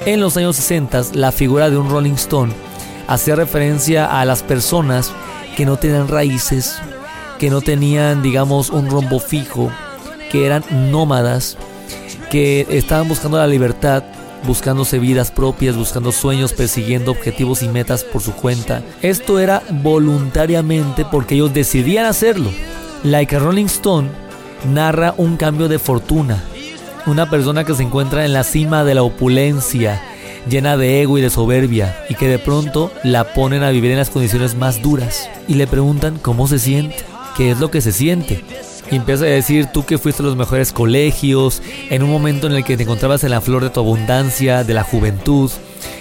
En 0.09 0.21
los 0.21 0.39
años 0.39 0.57
60 0.57 1.03
la 1.13 1.33
figura 1.33 1.69
de 1.69 1.77
un 1.77 1.91
Rolling 1.91 2.15
Stone 2.15 2.55
hacía 3.09 3.35
referencia 3.35 4.19
a 4.19 4.25
las 4.25 4.43
personas 4.43 5.13
que 5.55 5.67
no 5.67 5.77
tenían 5.77 6.09
raíces, 6.09 6.79
que 7.39 7.51
no 7.51 7.61
tenían, 7.61 8.23
digamos, 8.23 8.71
un 8.71 8.89
rombo 8.89 9.21
fijo, 9.21 9.71
que 10.33 10.47
eran 10.47 10.65
nómadas, 10.91 11.59
que 12.31 12.67
estaban 12.71 13.07
buscando 13.07 13.37
la 13.37 13.47
libertad, 13.47 14.03
buscándose 14.47 14.99
vidas 14.99 15.31
propias, 15.31 15.77
buscando 15.77 16.11
sueños, 16.11 16.55
persiguiendo 16.55 17.11
objetivos 17.11 17.63
y 17.63 17.69
metas 17.69 18.03
por 18.03 18.23
su 18.23 18.33
cuenta. 18.33 18.83
Esto 19.03 19.39
era 19.39 19.63
voluntariamente 19.71 21.05
porque 21.05 21.35
ellos 21.35 21.53
decidían 21.53 22.07
hacerlo. 22.07 22.51
Like 23.05 23.37
a 23.37 23.41
Rolling 23.41 23.67
Stone 23.67 24.09
narra 24.73 25.13
un 25.19 25.37
cambio 25.37 25.69
de 25.69 25.79
fortuna. 25.79 26.43
Una 27.09 27.31
persona 27.31 27.65
que 27.65 27.75
se 27.75 27.83
encuentra 27.83 28.27
en 28.27 28.35
la 28.35 28.45
cima 28.45 28.85
de 28.85 28.95
la 28.95 29.03
opulencia, 29.03 30.03
llena 30.47 30.77
de 30.77 31.01
ego 31.01 31.17
y 31.17 31.23
de 31.23 31.31
soberbia, 31.31 32.05
y 32.11 32.15
que 32.15 32.29
de 32.29 32.39
pronto 32.39 32.93
la 33.03 33.33
ponen 33.33 33.63
a 33.63 33.71
vivir 33.71 33.91
en 33.93 33.97
las 33.97 34.11
condiciones 34.11 34.57
más 34.57 34.83
duras. 34.83 35.31
Y 35.49 35.55
le 35.55 35.67
preguntan 35.67 36.19
cómo 36.19 36.47
se 36.47 36.59
siente, 36.59 36.97
qué 37.35 37.51
es 37.51 37.61
lo 37.61 37.71
que 37.71 37.81
se 37.81 37.93
siente. 37.93 38.45
Y 38.91 38.97
empieza 38.97 39.25
a 39.25 39.29
decir 39.29 39.69
tú 39.73 39.87
que 39.87 39.97
fuiste 39.97 40.23
a 40.23 40.27
los 40.27 40.37
mejores 40.37 40.71
colegios, 40.75 41.63
en 41.89 42.03
un 42.03 42.11
momento 42.11 42.47
en 42.47 42.53
el 42.53 42.63
que 42.63 42.77
te 42.77 42.83
encontrabas 42.83 43.25
en 43.25 43.31
la 43.31 43.41
flor 43.41 43.65
de 43.65 43.71
tu 43.71 43.81
abundancia, 43.81 44.63
de 44.63 44.75
la 44.75 44.85
juventud, 44.85 45.51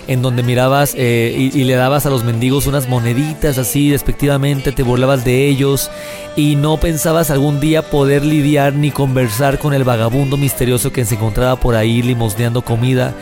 en 0.08 0.22
donde 0.22 0.42
mirabas 0.42 0.94
eh, 0.98 1.52
y, 1.54 1.64
le 1.66 1.76
dabas 1.76 2.06
a 2.06 2.10
los 2.10 2.24
mendigos 2.24 2.66
unas 2.66 2.88
moneditas 2.88 3.58
así 3.58 3.90
despectivamente, 3.90 4.72
te 4.72 4.84
burlabas 4.84 5.26
de 5.26 5.48
ellos 5.48 5.92
y 6.36 6.56
no 6.56 6.78
pensabas 6.78 7.30
algún 7.30 7.60
día 7.60 7.82
poder 7.82 8.26
lidiar 8.26 8.74
ni 8.74 8.92
conversar 8.92 9.60
con 9.60 9.74
el 9.74 9.84
vagabundo 9.84 10.38
misterioso 10.38 10.92
que 10.92 11.06
se 11.06 11.16
encontraba 11.16 11.58
por 11.58 11.76
ahí 11.76 12.02
limosneando 12.02 12.62
comida. 12.62 13.14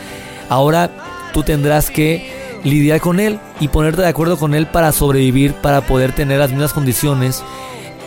Ahora 0.47 0.91
tú 1.33 1.41
tendrás 1.43 1.89
que 1.89 2.59
lidiar 2.63 3.01
con 3.01 3.19
él 3.19 3.39
y 3.59 3.67
ponerte 3.67 4.01
de 4.01 4.07
acuerdo 4.07 4.37
con 4.37 4.53
él 4.53 4.67
para 4.67 4.91
sobrevivir, 4.91 5.53
para 5.53 5.81
poder 5.81 6.11
tener 6.11 6.39
las 6.39 6.51
mismas 6.51 6.73
condiciones. 6.73 7.43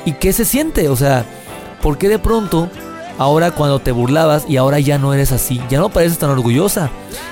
¿Y 0.05 0.13
qué 0.13 0.33
se 0.33 0.45
siente? 0.45 0.89
O 0.89 0.97
sea, 0.97 1.25
¿por 1.83 1.99
qué 1.99 2.09
de 2.09 2.19
pronto 2.19 2.71
ahora 3.19 3.51
cuando 3.51 3.81
te 3.81 3.93
burlabas 3.93 4.45
y 4.49 4.57
ahora 4.57 4.81
ya 4.81 4.99
no 4.99 5.13
eres 5.13 5.33
así? 5.33 5.61
Ya 5.69 5.79
no 5.79 5.91
pareces 5.91 6.19
tan 6.19 6.31
orgullosa, 6.31 6.91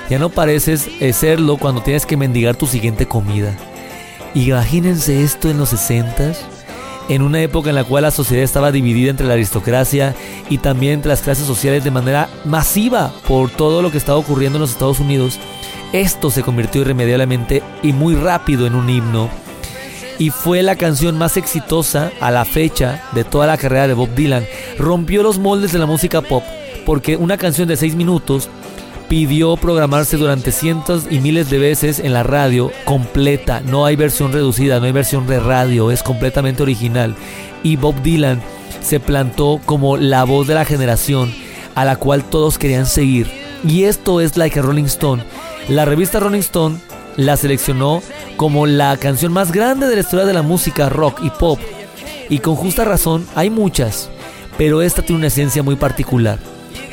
ya 0.09 0.19
no 0.19 0.29
pareces 0.29 0.87
eh, 0.99 1.13
serlo 1.13 1.57
cuando 1.57 1.81
tienes 1.81 2.05
que 2.05 2.17
mendigar 2.17 2.55
tu 2.55 2.67
siguiente 2.67 3.07
comida. 3.07 3.55
Imagínense 4.35 5.23
esto 5.23 5.49
en 5.49 5.57
los 5.57 5.69
60 5.69 6.33
en 7.09 7.21
una 7.21 7.41
época 7.41 7.69
en 7.69 7.75
la 7.75 7.83
cual 7.83 8.03
la 8.03 8.11
sociedad 8.11 8.43
estaba 8.43 8.71
dividida 8.71 9.09
entre 9.09 9.27
la 9.27 9.33
aristocracia 9.33 10.15
y 10.49 10.57
también 10.57 10.93
entre 10.93 11.09
las 11.09 11.21
clases 11.21 11.45
sociales 11.45 11.83
de 11.83 11.91
manera 11.91 12.29
masiva 12.45 13.13
por 13.27 13.49
todo 13.49 13.81
lo 13.81 13.91
que 13.91 13.97
estaba 13.97 14.17
ocurriendo 14.17 14.57
en 14.57 14.61
los 14.61 14.71
Estados 14.71 14.99
Unidos, 14.99 15.39
esto 15.93 16.29
se 16.29 16.43
convirtió 16.43 16.81
irremediablemente 16.81 17.63
y 17.81 17.93
muy 17.93 18.15
rápido 18.15 18.67
en 18.67 18.75
un 18.75 18.89
himno 18.89 19.29
y 20.19 20.29
fue 20.29 20.63
la 20.63 20.75
canción 20.75 21.17
más 21.17 21.37
exitosa 21.37 22.11
a 22.19 22.31
la 22.31 22.45
fecha 22.45 23.03
de 23.13 23.23
toda 23.23 23.47
la 23.47 23.57
carrera 23.57 23.87
de 23.87 23.93
Bob 23.93 24.13
Dylan. 24.15 24.45
Rompió 24.77 25.23
los 25.23 25.39
moldes 25.39 25.71
de 25.71 25.79
la 25.79 25.85
música 25.85 26.21
pop 26.21 26.43
porque 26.85 27.17
una 27.17 27.37
canción 27.37 27.67
de 27.67 27.75
6 27.75 27.95
minutos 27.95 28.49
pidió 29.09 29.55
programarse 29.57 30.17
durante 30.17 30.51
cientos 30.51 31.05
y 31.09 31.19
miles 31.19 31.49
de 31.49 31.59
veces 31.59 31.99
en 31.99 32.13
la 32.13 32.23
radio 32.23 32.71
completa. 32.85 33.61
No 33.61 33.85
hay 33.85 33.95
versión 33.95 34.31
reducida, 34.31 34.79
no 34.79 34.85
hay 34.85 34.91
versión 34.91 35.27
de 35.27 35.39
radio, 35.39 35.91
es 35.91 36.03
completamente 36.03 36.63
original. 36.63 37.15
Y 37.63 37.75
Bob 37.75 38.01
Dylan 38.01 38.41
se 38.81 38.99
plantó 38.99 39.59
como 39.65 39.97
la 39.97 40.23
voz 40.23 40.47
de 40.47 40.55
la 40.55 40.65
generación 40.65 41.33
a 41.75 41.85
la 41.85 41.95
cual 41.95 42.23
todos 42.23 42.57
querían 42.57 42.85
seguir. 42.85 43.27
Y 43.67 43.83
esto 43.83 44.21
es 44.21 44.37
Like 44.37 44.59
a 44.59 44.61
Rolling 44.61 44.85
Stone. 44.85 45.23
La 45.69 45.85
revista 45.85 46.19
Rolling 46.19 46.39
Stone 46.39 46.77
la 47.17 47.35
seleccionó 47.35 48.01
como 48.37 48.65
la 48.65 48.95
canción 48.97 49.33
más 49.33 49.51
grande 49.51 49.87
de 49.87 49.95
la 49.95 50.01
historia 50.01 50.25
de 50.25 50.33
la 50.33 50.43
música 50.43 50.87
rock 50.89 51.19
y 51.23 51.29
pop. 51.31 51.59
Y 52.29 52.39
con 52.39 52.55
justa 52.55 52.85
razón 52.85 53.27
hay 53.35 53.49
muchas, 53.49 54.09
pero 54.57 54.81
esta 54.81 55.01
tiene 55.01 55.17
una 55.17 55.27
esencia 55.27 55.63
muy 55.63 55.75
particular 55.75 56.39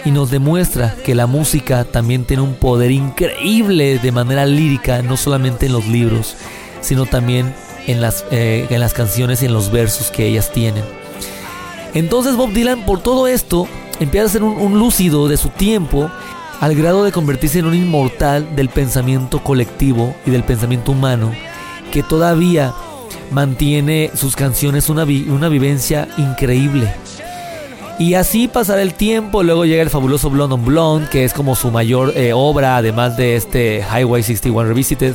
y 0.04 0.10
nos 0.10 0.30
demuestra 0.30 0.94
que 1.04 1.14
la 1.14 1.26
música 1.26 1.84
también 1.84 2.24
tiene 2.24 2.42
un 2.42 2.54
poder 2.54 2.90
increíble 2.90 3.98
de 3.98 4.12
manera 4.12 4.44
lírica, 4.46 5.02
no 5.02 5.16
solamente 5.16 5.66
en 5.66 5.72
los 5.72 5.86
libros, 5.86 6.36
sino 6.80 7.06
también 7.06 7.54
en 7.86 8.00
las, 8.00 8.24
eh, 8.30 8.66
en 8.70 8.80
las 8.80 8.92
canciones 8.92 9.42
y 9.42 9.46
en 9.46 9.54
los 9.54 9.70
versos 9.70 10.10
que 10.10 10.26
ellas 10.26 10.52
tienen. 10.52 10.84
Entonces 11.94 12.36
Bob 12.36 12.52
Dylan 12.52 12.84
por 12.84 13.00
todo 13.00 13.28
esto 13.28 13.68
empieza 14.00 14.26
a 14.26 14.30
ser 14.30 14.42
un, 14.42 14.78
lúcido 14.78 15.28
de 15.28 15.36
su 15.36 15.48
tiempo 15.48 16.10
al 16.60 16.74
grado 16.74 17.04
de 17.04 17.12
convertirse 17.12 17.58
en 17.58 17.66
un 17.66 17.74
inmortal 17.74 18.54
del 18.56 18.68
pensamiento 18.68 19.42
colectivo 19.42 20.14
y 20.26 20.30
del 20.30 20.44
pensamiento 20.44 20.92
humano 20.92 21.32
que 21.90 22.02
todavía 22.02 22.74
mantiene 23.30 24.10
sus 24.14 24.36
canciones 24.36 24.88
una, 24.88 25.04
una 25.04 25.48
vivencia 25.48 26.08
increíble. 26.16 26.92
Y 27.98 28.14
así 28.14 28.48
pasará 28.48 28.82
el 28.82 28.94
tiempo, 28.94 29.42
luego 29.44 29.64
llega 29.64 29.82
el 29.82 29.90
fabuloso 29.90 30.28
Blonde 30.28 30.54
on 30.54 30.64
Blonde, 30.64 31.08
que 31.08 31.24
es 31.24 31.32
como 31.32 31.54
su 31.54 31.70
mayor 31.70 32.12
eh, 32.16 32.32
obra, 32.34 32.76
además 32.76 33.16
de 33.16 33.36
este 33.36 33.84
Highway 33.88 34.22
61 34.22 34.68
Revisited. 34.68 35.14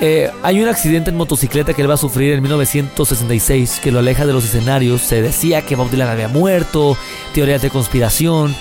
Eh, 0.00 0.30
hay 0.44 0.60
un 0.60 0.68
accidente 0.68 1.10
en 1.10 1.16
motocicleta 1.16 1.74
que 1.74 1.82
él 1.82 1.90
va 1.90 1.94
a 1.94 1.98
sufrir 1.98 2.34
en 2.34 2.42
1966 2.42 3.80
que 3.82 3.90
lo 3.90 3.98
aleja 3.98 4.24
de 4.24 4.32
los 4.32 4.44
escenarios. 4.44 5.00
Se 5.02 5.20
decía 5.20 5.62
que 5.62 5.74
Bob 5.74 5.90
Dylan 5.90 6.08
había 6.08 6.28
muerto, 6.28 6.96
teorías 7.34 7.62
de 7.62 7.70
conspiración. 7.70 8.54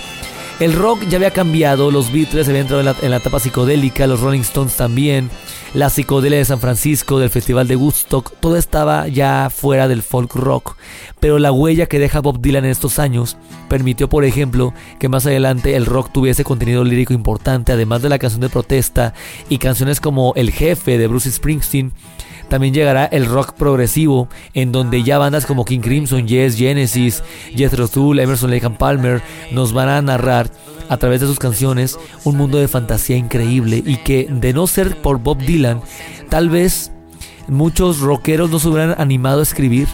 El 0.60 0.74
rock 0.74 1.04
ya 1.08 1.18
había 1.18 1.30
cambiado, 1.30 1.92
los 1.92 2.12
Beatles 2.12 2.48
habían 2.48 2.64
entrado 2.64 2.82
en 3.04 3.12
la, 3.12 3.18
etapa 3.18 3.40
psicodélica, 3.40 4.08
los 4.08 4.22
Rolling 4.22 4.40
Stones 4.40 4.76
también, 4.76 5.30
la 5.76 5.92
psicodelia 5.92 6.40
de 6.40 6.46
San 6.46 6.60
Francisco, 6.60 7.20
del 7.20 7.30
Festival 7.30 7.68
de 7.68 7.76
Woodstock, 7.76 8.34
todo 8.40 8.58
estaba 8.58 9.08
ya 9.08 9.52
fuera 9.52 9.88
del 9.88 10.02
folk 10.02 10.34
rock. 10.34 10.76
Pero 11.20 11.38
la 11.38 11.52
huella 11.52 11.86
que 11.86 12.00
deja 12.00 12.22
Bob 12.22 12.42
Dylan 12.42 12.66
en 12.66 12.72
estos 12.72 12.98
años 12.98 13.38
permitió, 13.70 14.10
por 14.10 14.26
ejemplo, 14.26 14.74
que 14.98 15.10
más 15.10 15.28
adelante 15.28 15.76
el 15.76 15.86
rock 15.86 16.12
tuviese 16.12 16.44
contenido 16.44 16.84
lírico 16.84 17.14
importante, 17.14 17.74
además 17.74 18.02
de 18.02 18.10
la 18.10 18.18
canción 18.18 18.42
de 18.42 18.50
protesta 18.50 19.14
y 19.50 19.60
canciones 19.60 20.02
como 20.02 20.34
El 20.36 20.50
Jefe 20.50 20.98
de 20.98 21.06
Bruce 21.06 21.32
Springsteen 21.32 21.94
también 22.50 22.74
llegará 22.74 23.06
el 23.06 23.26
rock 23.26 23.54
progresivo, 23.54 24.28
en 24.54 24.72
donde 24.72 25.04
ya 25.04 25.18
bandas 25.18 25.46
como 25.46 25.66
King 25.66 25.80
Crimson, 25.80 26.28
Yes, 26.28 26.58
Genesis, 26.58 27.24
Jethro 27.56 27.88
Tull, 27.88 28.20
Emerson 28.20 28.52
Lake 28.52 28.66
and 28.66 28.78
Palmer 28.78 29.22
nos 29.52 29.74
van 29.74 29.90
a 29.90 30.02
narrar 30.02 30.50
a 30.90 30.98
través 30.98 31.22
de 31.22 31.28
sus 31.28 31.40
canciones 31.40 31.98
un 32.24 32.38
mundo 32.38 32.58
de 32.58 32.68
fantasía 32.68 33.18
increíble 33.18 33.84
y 33.86 33.98
que 33.98 34.28
de 34.30 34.54
no 34.54 34.68
ser 34.68 35.02
por 35.02 35.20
Bob 35.20 35.40
Dylan, 35.40 35.82
tal 36.30 36.50
vez 36.50 36.92
muchos 37.48 38.00
rockeros 38.00 38.50
no 38.50 38.60
se 38.60 38.70
hubieran 38.70 38.96
animado 38.98 39.42
a 39.42 39.44
escribir. 39.44 39.88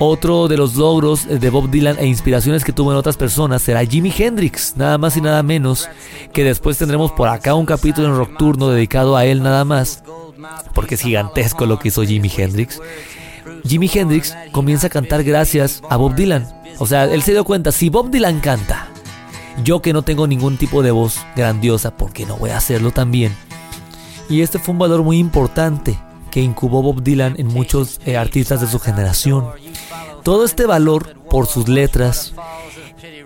Otro 0.00 0.46
de 0.46 0.56
los 0.56 0.76
logros 0.76 1.26
de 1.26 1.50
Bob 1.50 1.70
Dylan 1.70 1.96
e 1.98 2.06
inspiraciones 2.06 2.62
que 2.62 2.72
tuvo 2.72 2.92
en 2.92 2.98
otras 2.98 3.16
personas 3.16 3.62
será 3.62 3.84
Jimi 3.84 4.12
Hendrix, 4.16 4.74
nada 4.76 4.96
más 4.96 5.16
y 5.16 5.20
nada 5.20 5.42
menos, 5.42 5.88
que 6.32 6.44
después 6.44 6.78
tendremos 6.78 7.10
por 7.10 7.28
acá 7.28 7.56
un 7.56 7.66
capítulo 7.66 8.06
en 8.06 8.16
Rock 8.16 8.38
Turno 8.38 8.68
dedicado 8.68 9.16
a 9.16 9.24
él 9.24 9.42
nada 9.42 9.64
más 9.64 10.04
porque 10.74 10.94
es 10.94 11.02
gigantesco 11.02 11.66
lo 11.66 11.78
que 11.78 11.88
hizo 11.88 12.02
Jimi 12.02 12.30
Hendrix. 12.34 12.80
Jimi 13.64 13.90
Hendrix 13.92 14.36
comienza 14.52 14.88
a 14.88 14.90
cantar 14.90 15.24
gracias 15.24 15.82
a 15.88 15.96
Bob 15.96 16.14
Dylan. 16.14 16.46
O 16.78 16.86
sea, 16.86 17.04
él 17.04 17.22
se 17.22 17.32
dio 17.32 17.44
cuenta, 17.44 17.72
si 17.72 17.88
Bob 17.88 18.10
Dylan 18.10 18.40
canta, 18.40 18.88
yo 19.64 19.82
que 19.82 19.92
no 19.92 20.02
tengo 20.02 20.26
ningún 20.26 20.56
tipo 20.56 20.82
de 20.82 20.90
voz 20.90 21.18
grandiosa, 21.34 21.96
¿por 21.96 22.12
qué 22.12 22.26
no 22.26 22.36
voy 22.36 22.50
a 22.50 22.58
hacerlo 22.58 22.92
también? 22.92 23.34
Y 24.28 24.42
este 24.42 24.58
fue 24.58 24.72
un 24.72 24.78
valor 24.78 25.02
muy 25.02 25.18
importante 25.18 25.98
que 26.30 26.40
incubó 26.40 26.82
Bob 26.82 27.02
Dylan 27.02 27.34
en 27.38 27.48
muchos 27.48 28.00
eh, 28.04 28.16
artistas 28.16 28.60
de 28.60 28.68
su 28.68 28.78
generación. 28.78 29.46
Todo 30.22 30.44
este 30.44 30.66
valor 30.66 31.16
por 31.30 31.46
sus 31.46 31.68
letras 31.68 32.34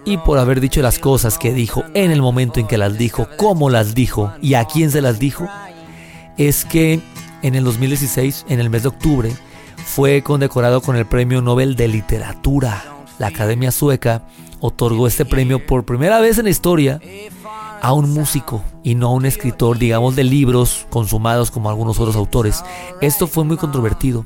y 0.05 0.17
por 0.19 0.39
haber 0.39 0.61
dicho 0.61 0.83
las 0.83 0.99
cosas 0.99 1.39
que 1.39 1.53
dijo 1.53 1.85
en 1.95 2.11
el 2.11 2.23
momento 2.23 2.61
en 2.61 2.67
que 2.67 2.79
las 2.79 2.97
dijo, 2.97 3.29
cómo 3.37 3.71
las 3.71 3.95
dijo 3.95 4.33
y 4.41 4.55
a 4.55 4.65
quién 4.65 4.91
se 4.91 5.03
las 5.03 5.19
dijo, 5.19 5.49
es 6.37 6.65
que 6.65 7.01
en 7.43 7.55
el 7.55 7.65
2016, 7.65 8.47
en 8.49 8.61
el 8.61 8.71
mes 8.71 8.83
de 8.83 8.89
octubre, 8.89 9.33
fue 9.85 10.23
condecorado 10.23 10.81
con 10.81 10.97
el 10.97 11.07
Premio 11.07 11.43
Nobel 11.43 11.77
de 11.77 11.89
Literatura. 11.89 12.85
La 13.19 13.29
Academia 13.29 13.73
Sueca 13.73 14.23
otorgó 14.61 15.07
este 15.07 15.25
premio 15.25 15.67
por 15.67 15.85
primera 15.85 16.21
vez 16.21 16.39
en 16.39 16.45
la 16.45 16.51
historia 16.51 17.01
a 17.81 17.93
un 17.93 18.11
músico 18.11 18.63
y 18.85 18.95
no 18.95 19.09
a 19.09 19.13
un 19.13 19.27
escritor, 19.27 19.77
digamos, 19.77 20.15
de 20.15 20.25
libros 20.25 20.87
consumados 20.89 21.51
como 21.51 21.69
algunos 21.69 21.99
otros 21.99 22.17
autores. 22.17 22.65
Esto 23.01 23.27
fue 23.27 23.45
muy 23.45 23.57
controvertido, 23.57 24.25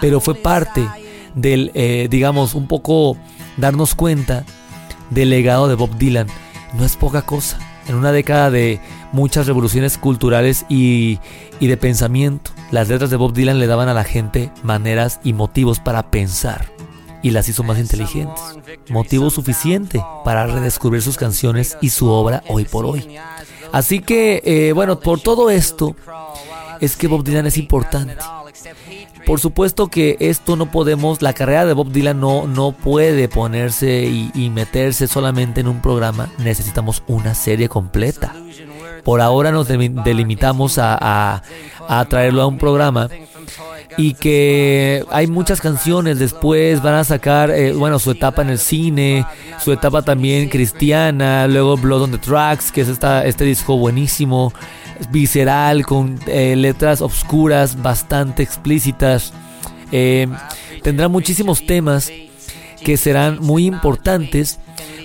pero 0.00 0.20
fue 0.20 0.34
parte 0.34 0.86
del, 1.34 1.70
eh, 1.74 2.08
digamos, 2.10 2.54
un 2.54 2.68
poco 2.68 3.16
darnos 3.56 3.94
cuenta 3.94 4.44
del 5.10 5.30
legado 5.30 5.66
de 5.66 5.74
Bob 5.74 5.96
Dylan. 5.96 6.26
No 6.74 6.84
es 6.84 6.96
poca 6.96 7.22
cosa. 7.22 7.58
En 7.86 7.94
una 7.94 8.12
década 8.12 8.50
de 8.50 8.80
muchas 9.12 9.46
revoluciones 9.46 9.98
culturales 9.98 10.66
y, 10.68 11.18
de 11.60 11.76
pensamiento. 11.76 12.50
Las 12.70 12.88
letras 12.88 13.10
de 13.10 13.16
Bob 13.16 13.32
Dylan 13.32 13.58
le 13.58 13.66
daban 13.66 13.88
a 13.88 13.94
la 13.94 14.04
gente 14.04 14.50
maneras 14.62 15.20
y 15.24 15.32
motivos 15.32 15.80
para 15.80 16.10
pensar 16.10 16.66
y 17.22 17.30
las 17.30 17.48
hizo 17.48 17.62
más 17.62 17.78
inteligentes. 17.78 18.42
Motivo 18.90 19.30
suficiente 19.30 20.04
para 20.24 20.46
redescubrir 20.46 21.00
sus 21.00 21.16
canciones 21.16 21.78
y 21.80 21.90
su 21.90 22.10
obra 22.10 22.42
hoy 22.48 22.64
por 22.64 22.84
hoy. 22.84 23.16
Así 23.72 24.00
que, 24.00 24.42
eh, 24.44 24.72
bueno, 24.72 25.00
por 25.00 25.20
todo 25.20 25.48
esto, 25.48 25.96
es 26.80 26.96
que 26.96 27.08
Bob 27.08 27.24
Dylan 27.24 27.46
es 27.46 27.56
importante. 27.56 28.16
Por 29.26 29.40
supuesto 29.40 29.88
que 29.88 30.16
esto 30.20 30.56
no 30.56 30.70
podemos, 30.70 31.22
la 31.22 31.32
carrera 31.32 31.64
de 31.64 31.72
Bob 31.72 31.90
Dylan 31.90 32.20
no, 32.20 32.46
no 32.46 32.72
puede 32.72 33.28
ponerse 33.28 34.04
y, 34.04 34.50
meterse 34.50 35.08
solamente 35.08 35.60
en 35.60 35.68
un 35.68 35.80
programa. 35.80 36.28
Necesitamos 36.38 37.02
una 37.06 37.34
serie 37.34 37.68
completa. 37.68 38.34
Por 39.02 39.20
ahora 39.20 39.50
nos 39.50 39.66
delimitamos 39.68 40.78
a, 40.78 41.42
a, 41.88 42.04
traerlo 42.06 42.42
a 42.42 42.46
un 42.46 42.58
programa 42.58 43.08
y 43.96 44.14
que 44.14 45.04
hay 45.10 45.26
muchas 45.26 45.60
canciones 45.60 46.18
después 46.18 46.82
van 46.82 46.94
a 46.94 47.04
sacar 47.04 47.50
eh, 47.50 47.72
bueno 47.72 48.00
su 48.00 48.10
etapa 48.10 48.42
en 48.42 48.50
el 48.50 48.58
cine 48.58 49.24
su 49.62 49.70
etapa 49.72 50.02
también 50.02 50.48
cristiana 50.48 51.46
luego 51.46 51.76
Blood 51.76 52.02
on 52.02 52.10
the 52.10 52.18
Tracks 52.18 52.72
que 52.72 52.80
es 52.80 52.88
esta, 52.88 53.24
este 53.24 53.44
disco 53.44 53.76
buenísimo 53.76 54.52
visceral, 55.10 55.86
con 55.86 56.18
eh, 56.26 56.56
letras 56.56 57.00
obscuras, 57.00 57.80
bastante 57.82 58.42
explícitas. 58.42 59.32
Eh, 59.92 60.26
tendrá 60.82 61.08
muchísimos 61.08 61.66
temas 61.66 62.10
que 62.82 62.96
serán 62.96 63.38
muy 63.40 63.66
importantes, 63.66 64.58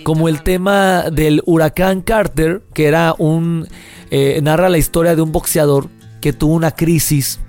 como 0.04 0.28
el 0.28 0.42
tema 0.42 1.10
del 1.12 1.42
huracán 1.46 2.02
Carter, 2.02 2.62
que 2.74 2.86
era 2.86 3.16
un 3.18 3.68
eh, 4.12 4.40
narra 4.42 4.70
la 4.70 4.78
historia 4.78 5.16
de 5.16 5.22
un 5.22 5.32
boxeador 5.32 5.90
que 6.22 6.34
tuvo 6.34 6.54
una 6.54 6.72
crisis, 6.72 7.40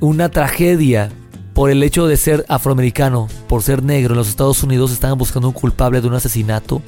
una 0.00 0.28
tragedia 0.28 1.10
por 1.54 1.70
el 1.70 1.82
hecho 1.82 2.06
de 2.06 2.16
ser 2.16 2.44
afroamericano, 2.48 3.28
por 3.48 3.62
ser 3.62 3.82
negro. 3.82 4.12
En 4.12 4.18
los 4.18 4.28
Estados 4.28 4.62
Unidos 4.62 4.92
estaban 4.92 5.16
buscando 5.16 5.48
un 5.48 5.54
culpable 5.54 6.00
de 6.00 6.08
un 6.08 6.14
asesinato 6.14 6.82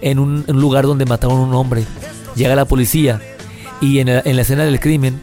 en 0.00 0.18
un, 0.18 0.44
en 0.48 0.56
un 0.56 0.62
lugar 0.62 0.86
donde 0.86 1.04
mataron 1.04 1.38
a 1.38 1.42
un 1.42 1.54
hombre. 1.54 1.84
Llega 2.34 2.56
la 2.56 2.64
policía 2.64 3.20
y 3.80 4.00
en, 4.00 4.06
la 4.08 4.42
escena 4.42 4.64
del 4.64 4.80
crimen, 4.80 5.20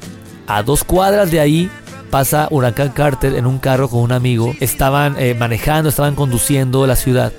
a 0.48 0.64
dos 0.64 0.84
cuadras 0.84 1.32
de 1.32 1.40
ahí, 1.40 1.70
pasa 2.10 2.48
Huracán 2.50 2.90
Carter 2.90 3.36
en 3.36 3.46
un 3.46 3.60
carro 3.60 3.90
con 3.90 4.02
un 4.02 4.12
amigo. 4.12 4.54
Estaban 4.60 5.16
eh, 5.18 5.36
manejando, 5.38 5.90
estaban 5.90 6.16
conduciendo 6.16 6.88
la 6.88 6.96
ciudad. 6.96 7.34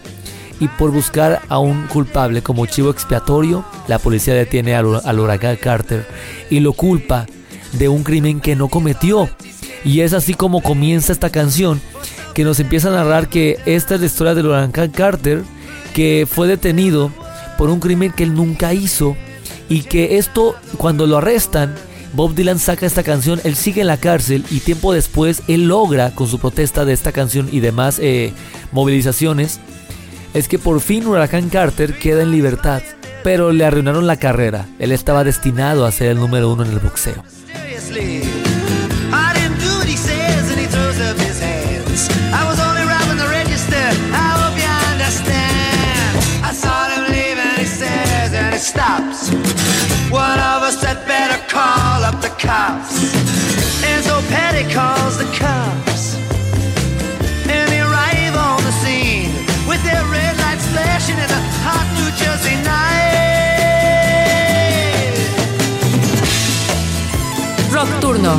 Y 0.58 0.68
por 0.68 0.90
buscar 0.90 1.42
a 1.48 1.58
un 1.58 1.86
culpable 1.86 2.42
como 2.42 2.66
chivo 2.66 2.90
expiatorio, 2.90 3.64
la 3.88 3.98
policía 3.98 4.34
detiene 4.34 4.74
al, 4.74 5.00
al 5.04 5.20
huracán 5.20 5.56
Carter 5.56 6.06
y 6.50 6.60
lo 6.60 6.72
culpa 6.72 7.26
de 7.72 7.88
un 7.88 8.02
crimen 8.02 8.40
que 8.40 8.56
no 8.56 8.68
cometió. 8.68 9.28
Y 9.84 10.00
es 10.00 10.12
así 10.12 10.34
como 10.34 10.62
comienza 10.62 11.12
esta 11.12 11.30
canción 11.30 11.80
que 12.34 12.44
nos 12.44 12.60
empieza 12.60 12.88
a 12.88 12.92
narrar 12.92 13.28
que 13.28 13.58
esta 13.66 13.94
es 13.94 14.00
la 14.00 14.06
historia 14.06 14.34
del 14.34 14.46
huracán 14.46 14.90
Carter, 14.90 15.42
que 15.94 16.26
fue 16.30 16.48
detenido 16.48 17.10
por 17.56 17.70
un 17.70 17.80
crimen 17.80 18.12
que 18.12 18.24
él 18.24 18.34
nunca 18.34 18.74
hizo 18.74 19.16
y 19.68 19.82
que 19.82 20.18
esto 20.18 20.54
cuando 20.76 21.06
lo 21.06 21.18
arrestan, 21.18 21.74
Bob 22.12 22.34
Dylan 22.34 22.58
saca 22.58 22.86
esta 22.86 23.02
canción, 23.02 23.40
él 23.44 23.56
sigue 23.56 23.82
en 23.82 23.88
la 23.88 23.98
cárcel 23.98 24.44
y 24.50 24.60
tiempo 24.60 24.92
después 24.92 25.42
él 25.48 25.68
logra 25.68 26.10
con 26.14 26.28
su 26.28 26.38
protesta 26.38 26.84
de 26.84 26.92
esta 26.92 27.12
canción 27.12 27.48
y 27.52 27.60
demás 27.60 27.98
eh, 28.00 28.32
movilizaciones, 28.72 29.60
es 30.32 30.48
que 30.48 30.58
por 30.58 30.80
fin 30.80 31.06
Huracán 31.06 31.48
Carter 31.48 31.98
queda 31.98 32.22
en 32.22 32.30
libertad, 32.30 32.82
pero 33.22 33.52
le 33.52 33.64
arruinaron 33.64 34.06
la 34.06 34.18
carrera, 34.18 34.66
él 34.78 34.92
estaba 34.92 35.24
destinado 35.24 35.84
a 35.84 35.92
ser 35.92 36.08
el 36.08 36.18
número 36.18 36.52
uno 36.52 36.64
en 36.64 36.72
el 36.72 36.78
boxeo. 36.78 37.22
Cops. 52.38 53.14
And 53.84 54.04
so 54.04 54.20
Patty 54.28 54.70
calls 54.72 55.18
the 55.18 55.24
cops. 55.36 56.16
And 57.48 57.70
they 57.70 57.80
arrive 57.80 58.34
on 58.36 58.62
the 58.62 58.72
scene 58.82 59.32
with 59.66 59.82
their 59.84 60.04
red 60.10 60.36
lights 60.38 60.66
flashing 60.68 61.16
in 61.16 61.30
a 61.30 61.42
hot 61.64 61.86
New 61.96 62.10
Jersey 62.20 62.56
night. 62.64 63.16
Rock 67.72 67.88
Turno. 68.02 68.36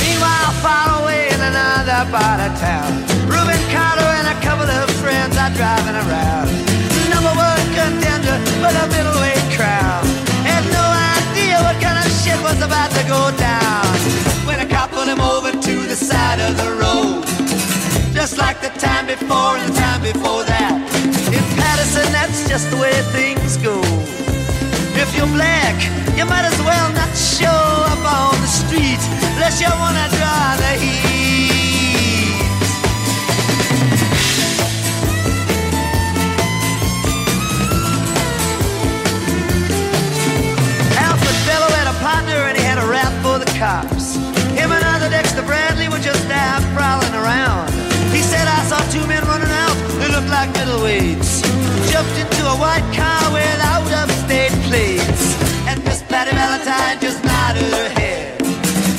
Meanwhile, 0.00 0.52
far 0.64 1.02
away 1.02 1.28
in 1.28 1.40
another 1.40 2.10
part 2.10 2.40
of 2.40 2.58
town, 2.58 2.92
Reuben 3.28 3.60
Carter 3.72 4.10
and 4.18 4.28
a 4.28 4.40
couple 4.40 4.68
of 4.68 4.90
friends 5.02 5.36
are 5.36 5.50
driving 5.50 5.96
around. 5.96 6.55
Crown. 9.56 10.04
Had 10.44 10.64
no 10.74 10.84
idea 11.16 11.56
what 11.62 11.80
kind 11.80 11.96
of 11.96 12.04
shit 12.20 12.36
was 12.42 12.60
about 12.60 12.90
to 12.90 13.02
go 13.06 13.30
down. 13.38 13.86
When 14.44 14.58
a 14.60 14.66
cop 14.66 14.90
pulled 14.90 15.08
him 15.08 15.20
over 15.20 15.50
to 15.52 15.74
the 15.86 15.94
side 15.94 16.40
of 16.40 16.56
the 16.56 16.70
road. 16.74 17.24
Just 18.12 18.38
like 18.38 18.60
the 18.60 18.68
time 18.78 19.06
before 19.06 19.56
and 19.56 19.72
the 19.72 19.78
time 19.78 20.02
before 20.02 20.44
that. 20.44 20.74
In 21.32 21.44
Patterson, 21.56 22.10
that's 22.12 22.48
just 22.48 22.68
the 22.70 22.76
way 22.76 22.92
things 23.16 23.56
go. 23.56 23.80
If 24.98 25.14
you're 25.16 25.32
black, 25.32 25.76
you 26.18 26.26
might 26.26 26.44
as 26.44 26.60
well 26.60 26.92
not 26.92 27.16
show 27.16 27.62
up 27.94 28.02
on 28.04 28.34
the 28.42 28.50
street 28.50 29.00
unless 29.36 29.60
you 29.60 29.70
wanna 29.78 30.08
draw 30.18 30.56
the 30.56 30.72
heat. 30.82 31.55
Cops. 43.58 44.16
Him 44.52 44.70
and 44.72 44.84
other 44.84 45.08
Dexter 45.08 45.42
Bradley 45.42 45.88
were 45.88 46.00
just 46.00 46.28
out 46.30 46.62
prowling 46.76 47.14
around. 47.14 47.72
He 48.12 48.20
said, 48.20 48.46
I 48.46 48.60
saw 48.68 48.80
two 48.92 49.04
men 49.06 49.22
running 49.24 49.48
out. 49.48 49.76
They 50.00 50.08
looked 50.08 50.28
like 50.28 50.50
middleweights. 50.52 51.42
Jumped 51.90 52.16
into 52.20 52.42
a 52.46 52.56
white 52.56 52.86
car 52.92 53.32
without 53.32 53.84
upstate 53.92 54.52
plates. 54.68 55.36
And 55.68 55.82
Miss 55.84 56.02
Patty 56.08 56.32
Valentine 56.36 57.00
just 57.00 57.24
nodded 57.24 57.72
her 57.72 57.88
head. 57.98 58.38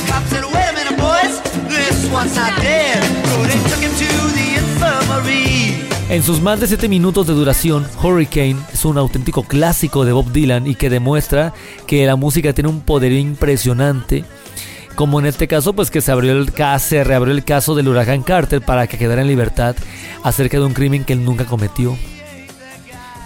Cop 0.10 0.24
said, 0.30 0.46
wait 0.46 0.70
a 0.70 0.74
minute, 0.74 0.98
boys. 0.98 1.34
This 1.70 2.10
one's 2.12 2.36
not 2.36 2.54
dead. 2.62 3.02
So 3.30 3.38
they 3.50 3.60
took 3.70 3.82
him 3.82 3.94
to 4.02 4.10
the 4.38 4.48
infirmary. 4.62 5.88
En 6.10 6.24
sus 6.24 6.42
más 6.42 6.60
de 6.60 6.68
7 6.68 6.88
minutos 6.88 7.28
de 7.28 7.34
duración, 7.34 7.86
Hurricane 8.02 8.58
es 8.72 8.86
un 8.86 8.98
auténtico 8.98 9.44
clásico 9.44 10.06
de 10.06 10.14
Bob 10.14 10.32
Dylan 10.32 10.66
y 10.66 10.76
que 10.76 10.90
demuestra 10.90 11.54
que 11.86 12.06
la 12.06 12.16
música 12.16 12.54
tiene 12.54 12.70
un 12.70 12.80
poder 12.80 13.12
impresionante 13.12 14.24
como 14.98 15.20
en 15.20 15.28
este 15.28 15.48
caso, 15.48 15.74
pues 15.74 15.92
que 15.92 16.02
se 16.02 16.12
abrió 16.12 16.32
el 16.32 16.52
caso, 16.52 16.90
se 16.90 17.04
reabrió 17.04 17.32
el 17.32 17.44
caso 17.44 17.76
del 17.76 17.88
huracán 17.88 18.24
Carter 18.24 18.62
para 18.64 18.88
que 18.88 18.98
quedara 18.98 19.22
en 19.22 19.28
libertad 19.28 19.76
acerca 20.24 20.58
de 20.58 20.66
un 20.66 20.74
crimen 20.74 21.06
que 21.06 21.14
él 21.14 21.24
nunca 21.24 21.46
cometió. 21.46 21.96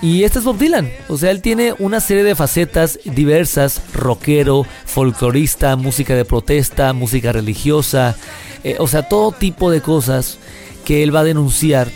Y 0.02 0.26
este 0.26 0.40
es 0.40 0.46
Bob 0.46 0.58
Dylan, 0.58 0.92
o 1.08 1.18
sea, 1.18 1.32
él 1.32 1.42
tiene 1.42 1.74
una 1.80 2.02
serie 2.02 2.26
de 2.26 2.36
facetas 2.36 3.00
diversas, 3.06 3.82
rockero, 3.94 4.66
folclorista, 4.86 5.78
música 5.78 6.14
de 6.14 6.26
protesta, 6.26 6.92
música 6.92 7.32
religiosa, 7.32 8.18
eh, 8.66 8.76
o 8.78 8.88
sea, 8.88 9.08
todo 9.08 9.32
tipo 9.32 9.72
de 9.72 9.80
cosas 9.80 10.40
que 10.84 11.04
él 11.04 11.16
va 11.16 11.22
a 11.22 11.24
denunciar 11.24 11.88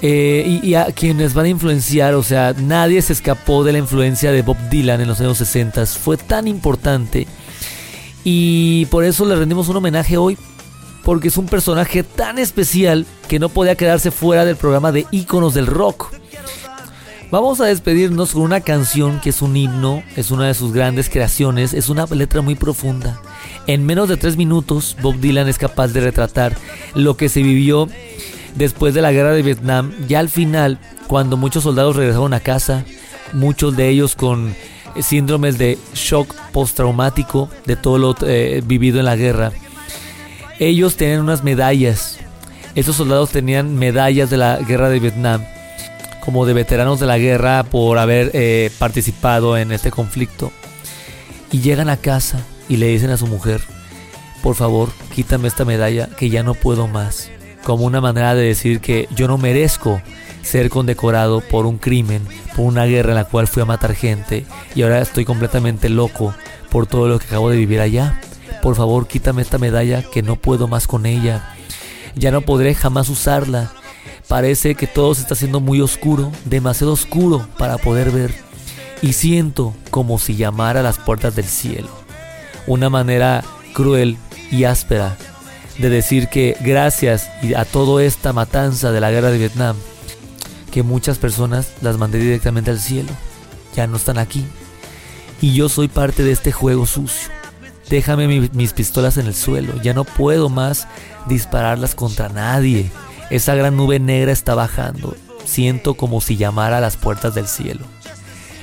eh, 0.00 0.44
y, 0.46 0.66
y, 0.66 0.76
a 0.76 0.86
quienes 0.86 1.34
van 1.34 1.44
a 1.44 1.50
influenciar, 1.50 2.14
o 2.14 2.22
sea, 2.22 2.54
nadie 2.56 3.02
se 3.02 3.12
escapó 3.12 3.64
de 3.64 3.72
la 3.72 3.80
influencia 3.80 4.32
de 4.32 4.40
Bob 4.40 4.56
Dylan 4.70 5.02
en 5.02 5.08
los 5.08 5.20
años 5.20 5.36
60, 5.36 5.84
fue 5.84 6.16
tan 6.16 6.48
importante 6.48 7.26
y 8.30 8.84
por 8.90 9.04
eso 9.04 9.24
le 9.24 9.36
rendimos 9.36 9.70
un 9.70 9.78
homenaje 9.78 10.18
hoy, 10.18 10.36
porque 11.02 11.28
es 11.28 11.38
un 11.38 11.46
personaje 11.46 12.02
tan 12.02 12.38
especial 12.38 13.06
que 13.26 13.38
no 13.38 13.48
podía 13.48 13.74
quedarse 13.74 14.10
fuera 14.10 14.44
del 14.44 14.56
programa 14.56 14.92
de 14.92 15.06
íconos 15.10 15.54
del 15.54 15.66
rock. 15.66 16.12
Vamos 17.30 17.62
a 17.62 17.64
despedirnos 17.64 18.32
con 18.32 18.42
una 18.42 18.60
canción 18.60 19.18
que 19.22 19.30
es 19.30 19.40
un 19.40 19.56
himno, 19.56 20.02
es 20.14 20.30
una 20.30 20.46
de 20.46 20.52
sus 20.52 20.74
grandes 20.74 21.08
creaciones, 21.08 21.72
es 21.72 21.88
una 21.88 22.04
letra 22.04 22.42
muy 22.42 22.54
profunda. 22.54 23.18
En 23.66 23.86
menos 23.86 24.10
de 24.10 24.18
tres 24.18 24.36
minutos, 24.36 24.94
Bob 25.00 25.18
Dylan 25.18 25.48
es 25.48 25.56
capaz 25.56 25.88
de 25.88 26.02
retratar 26.02 26.54
lo 26.94 27.16
que 27.16 27.30
se 27.30 27.42
vivió 27.42 27.88
después 28.56 28.92
de 28.92 29.00
la 29.00 29.10
guerra 29.10 29.32
de 29.32 29.40
Vietnam, 29.40 29.94
ya 30.06 30.18
al 30.18 30.28
final, 30.28 30.78
cuando 31.06 31.38
muchos 31.38 31.62
soldados 31.62 31.96
regresaron 31.96 32.34
a 32.34 32.40
casa, 32.40 32.84
muchos 33.32 33.74
de 33.74 33.88
ellos 33.88 34.14
con 34.14 34.54
síndromes 35.00 35.58
de 35.58 35.78
shock 35.94 36.34
postraumático 36.52 37.48
de 37.66 37.76
todo 37.76 37.98
lo 37.98 38.16
eh, 38.22 38.62
vivido 38.64 38.98
en 38.98 39.04
la 39.04 39.16
guerra. 39.16 39.52
Ellos 40.58 40.96
tenían 40.96 41.20
unas 41.20 41.44
medallas. 41.44 42.18
Esos 42.74 42.96
soldados 42.96 43.30
tenían 43.30 43.76
medallas 43.76 44.30
de 44.30 44.36
la 44.36 44.56
guerra 44.58 44.88
de 44.88 45.00
Vietnam, 45.00 45.44
como 46.20 46.46
de 46.46 46.52
veteranos 46.52 47.00
de 47.00 47.06
la 47.06 47.18
guerra 47.18 47.62
por 47.64 47.98
haber 47.98 48.30
eh, 48.34 48.70
participado 48.78 49.56
en 49.56 49.72
este 49.72 49.90
conflicto. 49.90 50.52
Y 51.50 51.60
llegan 51.60 51.88
a 51.88 51.96
casa 51.96 52.40
y 52.68 52.76
le 52.76 52.88
dicen 52.88 53.10
a 53.10 53.16
su 53.16 53.26
mujer, 53.26 53.60
por 54.42 54.54
favor, 54.54 54.90
quítame 55.14 55.48
esta 55.48 55.64
medalla 55.64 56.08
que 56.16 56.30
ya 56.30 56.42
no 56.42 56.54
puedo 56.54 56.86
más. 56.86 57.30
Como 57.64 57.84
una 57.84 58.00
manera 58.00 58.34
de 58.34 58.44
decir 58.44 58.80
que 58.80 59.08
yo 59.14 59.26
no 59.28 59.38
merezco 59.38 60.00
ser 60.42 60.70
condecorado 60.70 61.40
por 61.40 61.66
un 61.66 61.78
crimen, 61.78 62.26
por 62.56 62.66
una 62.66 62.84
guerra 62.84 63.10
en 63.10 63.16
la 63.16 63.24
cual 63.24 63.48
fui 63.48 63.62
a 63.62 63.66
matar 63.66 63.94
gente 63.94 64.46
y 64.74 64.82
ahora 64.82 65.00
estoy 65.00 65.24
completamente 65.24 65.88
loco 65.88 66.34
por 66.70 66.86
todo 66.86 67.08
lo 67.08 67.18
que 67.18 67.26
acabo 67.26 67.50
de 67.50 67.56
vivir 67.56 67.80
allá. 67.80 68.20
Por 68.62 68.76
favor, 68.76 69.06
quítame 69.06 69.42
esta 69.42 69.58
medalla 69.58 70.02
que 70.02 70.22
no 70.22 70.36
puedo 70.36 70.68
más 70.68 70.86
con 70.86 71.06
ella. 71.06 71.54
Ya 72.14 72.30
no 72.30 72.40
podré 72.40 72.74
jamás 72.74 73.08
usarla. 73.08 73.72
Parece 74.26 74.74
que 74.74 74.86
todo 74.86 75.14
se 75.14 75.22
está 75.22 75.34
haciendo 75.34 75.60
muy 75.60 75.80
oscuro, 75.80 76.32
demasiado 76.44 76.92
oscuro 76.92 77.46
para 77.56 77.78
poder 77.78 78.10
ver. 78.10 78.34
Y 79.00 79.12
siento 79.12 79.74
como 79.90 80.18
si 80.18 80.36
llamara 80.36 80.80
a 80.80 80.82
las 80.82 80.98
puertas 80.98 81.36
del 81.36 81.46
cielo. 81.46 81.88
Una 82.66 82.90
manera 82.90 83.44
cruel 83.72 84.18
y 84.50 84.64
áspera 84.64 85.16
de 85.78 85.88
decir 85.88 86.28
que 86.28 86.56
gracias 86.60 87.30
a 87.56 87.64
toda 87.64 88.02
esta 88.02 88.32
matanza 88.32 88.90
de 88.90 89.00
la 89.00 89.10
guerra 89.10 89.30
de 89.30 89.38
Vietnam, 89.38 89.76
que 90.78 90.84
muchas 90.84 91.18
personas 91.18 91.72
las 91.80 91.98
mandé 91.98 92.20
directamente 92.20 92.70
al 92.70 92.78
cielo. 92.78 93.08
Ya 93.74 93.88
no 93.88 93.96
están 93.96 94.16
aquí. 94.16 94.46
Y 95.40 95.52
yo 95.52 95.68
soy 95.68 95.88
parte 95.88 96.22
de 96.22 96.30
este 96.30 96.52
juego 96.52 96.86
sucio. 96.86 97.30
Déjame 97.90 98.28
mis 98.28 98.72
pistolas 98.74 99.16
en 99.16 99.26
el 99.26 99.34
suelo. 99.34 99.72
Ya 99.82 99.92
no 99.92 100.04
puedo 100.04 100.48
más 100.48 100.86
dispararlas 101.26 101.96
contra 101.96 102.28
nadie. 102.28 102.92
Esa 103.28 103.56
gran 103.56 103.76
nube 103.76 103.98
negra 103.98 104.30
está 104.30 104.54
bajando. 104.54 105.16
Siento 105.44 105.94
como 105.94 106.20
si 106.20 106.36
llamara 106.36 106.78
a 106.78 106.80
las 106.80 106.96
puertas 106.96 107.34
del 107.34 107.48
cielo. 107.48 107.84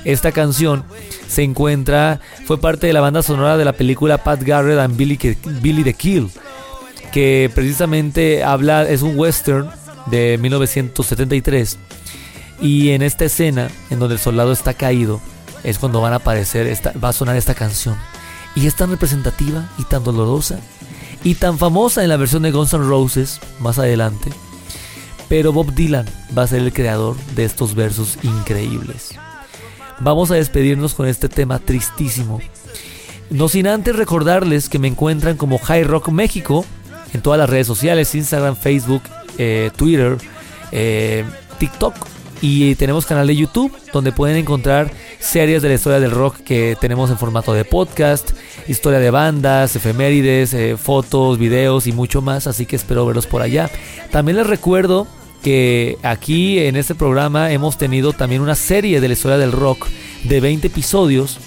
Esta 0.06 0.32
canción 0.32 0.86
se 1.28 1.44
encuentra, 1.44 2.22
fue 2.46 2.62
parte 2.62 2.88
de 2.88 2.94
la 2.94 3.02
banda 3.02 3.24
sonora 3.24 3.58
de 3.58 3.66
la 3.66 3.74
película 3.74 4.24
Pat 4.24 4.42
Garrett 4.42 4.80
and 4.80 4.96
Billy, 4.96 5.20
Billy 5.62 5.84
the 5.84 5.94
Kill, 5.94 6.30
que 7.12 7.52
precisamente 7.54 8.42
habla, 8.42 8.84
es 8.84 9.02
un 9.02 9.20
western 9.20 9.70
de 10.08 10.38
1973. 10.38 11.78
Y 12.62 12.92
en 12.92 13.02
esta 13.02 13.26
escena, 13.26 13.70
en 13.90 14.00
donde 14.00 14.16
el 14.16 14.22
soldado 14.22 14.52
está 14.52 14.74
caído, 14.74 15.20
es 15.64 15.80
cuando 15.80 16.02
van 16.02 16.14
a 16.14 16.18
aparecer, 16.18 16.68
esta, 16.68 16.94
va 16.94 17.10
a 17.10 17.14
sonar 17.14 17.36
esta 17.36 17.56
canción. 17.56 17.96
Y 18.56 18.68
es 18.68 18.76
tan 18.76 18.90
representativa 18.90 19.70
y 19.78 19.84
tan 19.84 20.04
dolorosa 20.04 20.60
y 21.24 21.36
tan 21.36 21.58
famosa 21.58 22.04
en 22.04 22.10
la 22.10 22.18
versión 22.18 22.44
de 22.44 22.52
Guns 22.52 22.74
N' 22.74 22.84
Roses 22.88 23.40
más 23.60 23.80
adelante. 23.80 24.32
Pero 25.28 25.52
Bob 25.52 25.74
Dylan 25.74 26.06
va 26.38 26.44
a 26.44 26.48
ser 26.48 26.62
el 26.62 26.72
creador 26.72 27.18
de 27.36 27.46
estos 27.46 27.74
versos 27.74 28.20
increíbles. 28.22 29.16
Vamos 30.00 30.30
a 30.30 30.36
despedirnos 30.36 30.94
con 30.94 31.08
este 31.08 31.28
tema 31.28 31.58
tristísimo. 31.58 32.42
No 33.32 33.50
sin 33.50 33.68
antes 33.68 33.96
recordarles 33.96 34.70
que 34.70 34.78
me 34.78 34.88
encuentran 34.88 35.36
como 35.36 35.58
High 35.58 35.84
Rock 35.84 36.10
México 36.10 36.64
en 37.12 37.22
todas 37.22 37.40
las 37.40 37.50
redes 37.50 37.66
sociales, 37.66 38.14
Instagram, 38.14 38.56
Facebook, 38.56 39.02
eh, 39.38 39.72
Twitter, 39.76 40.18
eh, 40.72 41.26
TikTok. 41.60 41.96
Y 42.42 42.76
tenemos 42.76 43.06
canal 43.06 43.28
de 43.28 43.36
YouTube 43.36 43.72
donde 43.94 44.12
pueden 44.12 44.38
encontrar 44.38 44.92
series 45.20 45.62
de 45.62 45.70
la 45.70 45.76
historia 45.76 46.00
del 46.00 46.12
rock 46.12 46.38
que 46.38 46.78
tenemos 46.80 47.10
en 47.10 47.18
formato 47.18 47.54
de 47.54 47.66
podcast, 47.66 48.32
historia 48.68 49.00
de 49.00 49.10
bandas, 49.10 49.76
efemérides, 49.76 50.54
eh, 50.54 50.78
fotos, 50.78 51.40
videos 51.40 51.88
y 51.88 51.92
mucho 51.92 52.22
más. 52.22 52.46
Así 52.46 52.66
que 52.66 52.76
espero 52.76 53.06
verlos 53.06 53.26
por 53.26 53.42
allá. 53.42 53.70
También 54.12 54.38
les 54.38 54.48
recuerdo 54.48 55.08
que 55.44 55.98
aquí 56.04 56.60
en 56.60 56.76
este 56.76 56.94
programa 56.94 57.52
hemos 57.52 57.78
tenido 57.78 58.14
también 58.14 58.42
una 58.42 58.56
serie 58.56 59.00
de 59.00 59.08
la 59.08 59.14
historia 59.14 59.38
del 59.38 59.52
rock 59.52 59.88
de 60.24 60.42
20 60.42 60.68
episodios 60.68 61.40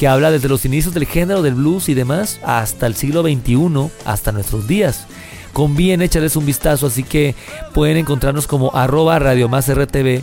que 0.00 0.08
habla 0.08 0.30
desde 0.30 0.48
los 0.48 0.64
inicios 0.64 0.94
del 0.94 1.04
género 1.04 1.42
del 1.42 1.54
blues 1.54 1.90
y 1.90 1.94
demás 1.94 2.40
hasta 2.42 2.86
el 2.86 2.94
siglo 2.94 3.22
XXI, 3.22 3.90
hasta 4.06 4.32
nuestros 4.32 4.66
días. 4.66 5.06
Conviene 5.52 6.04
echarles 6.04 6.36
un 6.36 6.46
vistazo, 6.46 6.86
así 6.86 7.02
que 7.02 7.34
pueden 7.74 7.96
encontrarnos 7.96 8.46
como 8.46 8.74
arroba 8.74 9.18
Radio 9.18 9.48
Más 9.48 9.72
RTV, 9.72 10.22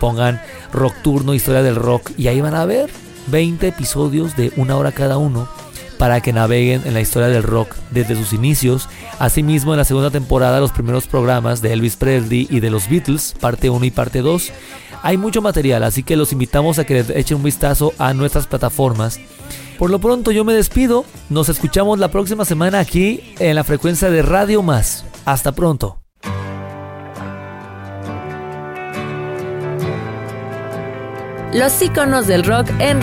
pongan 0.00 0.40
Rock 0.72 0.94
Turno, 1.02 1.34
Historia 1.34 1.62
del 1.62 1.76
Rock, 1.76 2.10
y 2.16 2.28
ahí 2.28 2.40
van 2.40 2.54
a 2.54 2.64
ver 2.64 2.90
20 3.28 3.68
episodios 3.68 4.36
de 4.36 4.52
una 4.56 4.76
hora 4.76 4.92
cada 4.92 5.18
uno 5.18 5.48
para 6.02 6.20
que 6.20 6.32
naveguen 6.32 6.82
en 6.84 6.94
la 6.94 7.00
historia 7.00 7.28
del 7.28 7.44
rock 7.44 7.76
desde 7.92 8.16
sus 8.16 8.32
inicios. 8.32 8.88
Asimismo, 9.20 9.72
en 9.72 9.78
la 9.78 9.84
segunda 9.84 10.10
temporada, 10.10 10.58
los 10.58 10.72
primeros 10.72 11.06
programas 11.06 11.62
de 11.62 11.72
Elvis 11.72 11.94
Presley 11.94 12.48
y 12.50 12.58
de 12.58 12.70
los 12.70 12.88
Beatles, 12.88 13.36
parte 13.38 13.70
1 13.70 13.84
y 13.84 13.92
parte 13.92 14.20
2, 14.20 14.50
hay 15.00 15.16
mucho 15.16 15.42
material, 15.42 15.84
así 15.84 16.02
que 16.02 16.16
los 16.16 16.32
invitamos 16.32 16.80
a 16.80 16.84
que 16.84 16.94
les 16.94 17.10
echen 17.10 17.36
un 17.36 17.44
vistazo 17.44 17.94
a 17.98 18.14
nuestras 18.14 18.48
plataformas. 18.48 19.20
Por 19.78 19.90
lo 19.90 20.00
pronto 20.00 20.32
yo 20.32 20.44
me 20.44 20.54
despido, 20.54 21.04
nos 21.30 21.48
escuchamos 21.48 22.00
la 22.00 22.10
próxima 22.10 22.44
semana 22.44 22.80
aquí 22.80 23.20
en 23.38 23.54
la 23.54 23.62
frecuencia 23.62 24.10
de 24.10 24.22
Radio 24.22 24.60
Más. 24.60 25.04
Hasta 25.24 25.52
pronto. 25.52 26.00
Los 31.52 31.80
iconos 31.80 32.26
del 32.26 32.42
rock 32.42 32.66
en 32.80 33.02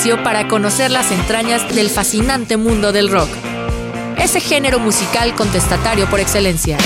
Espacio 0.00 0.22
para 0.22 0.48
conocer 0.48 0.90
las 0.90 1.10
entrañas 1.10 1.74
del 1.74 1.90
fascinante 1.90 2.56
mundo 2.56 2.90
del 2.90 3.10
rock. 3.10 3.28
ese 4.16 4.40
género 4.40 4.78
musical 4.78 5.34
contestatario 5.34 6.08
por 6.08 6.20
excelencia. 6.20 6.78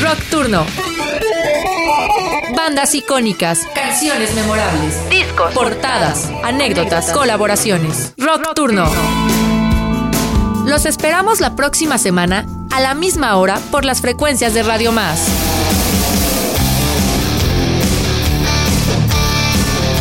Rock 0.00 0.18
Turno. 0.30 0.66
Bandas 2.56 2.94
icónicas, 2.94 3.60
canciones 3.74 4.34
memorables, 4.34 5.08
discos, 5.10 5.52
portadas, 5.52 6.28
anécdotas, 6.44 7.10
colaboraciones. 7.12 8.14
Rock 8.18 8.54
Turno. 8.54 8.88
Los 10.64 10.86
esperamos 10.86 11.40
la 11.40 11.56
próxima 11.56 11.98
semana 11.98 12.46
a 12.70 12.80
la 12.80 12.94
misma 12.94 13.36
hora 13.36 13.58
por 13.72 13.84
las 13.84 14.00
frecuencias 14.00 14.54
de 14.54 14.62
Radio 14.62 14.92
Más. 14.92 15.26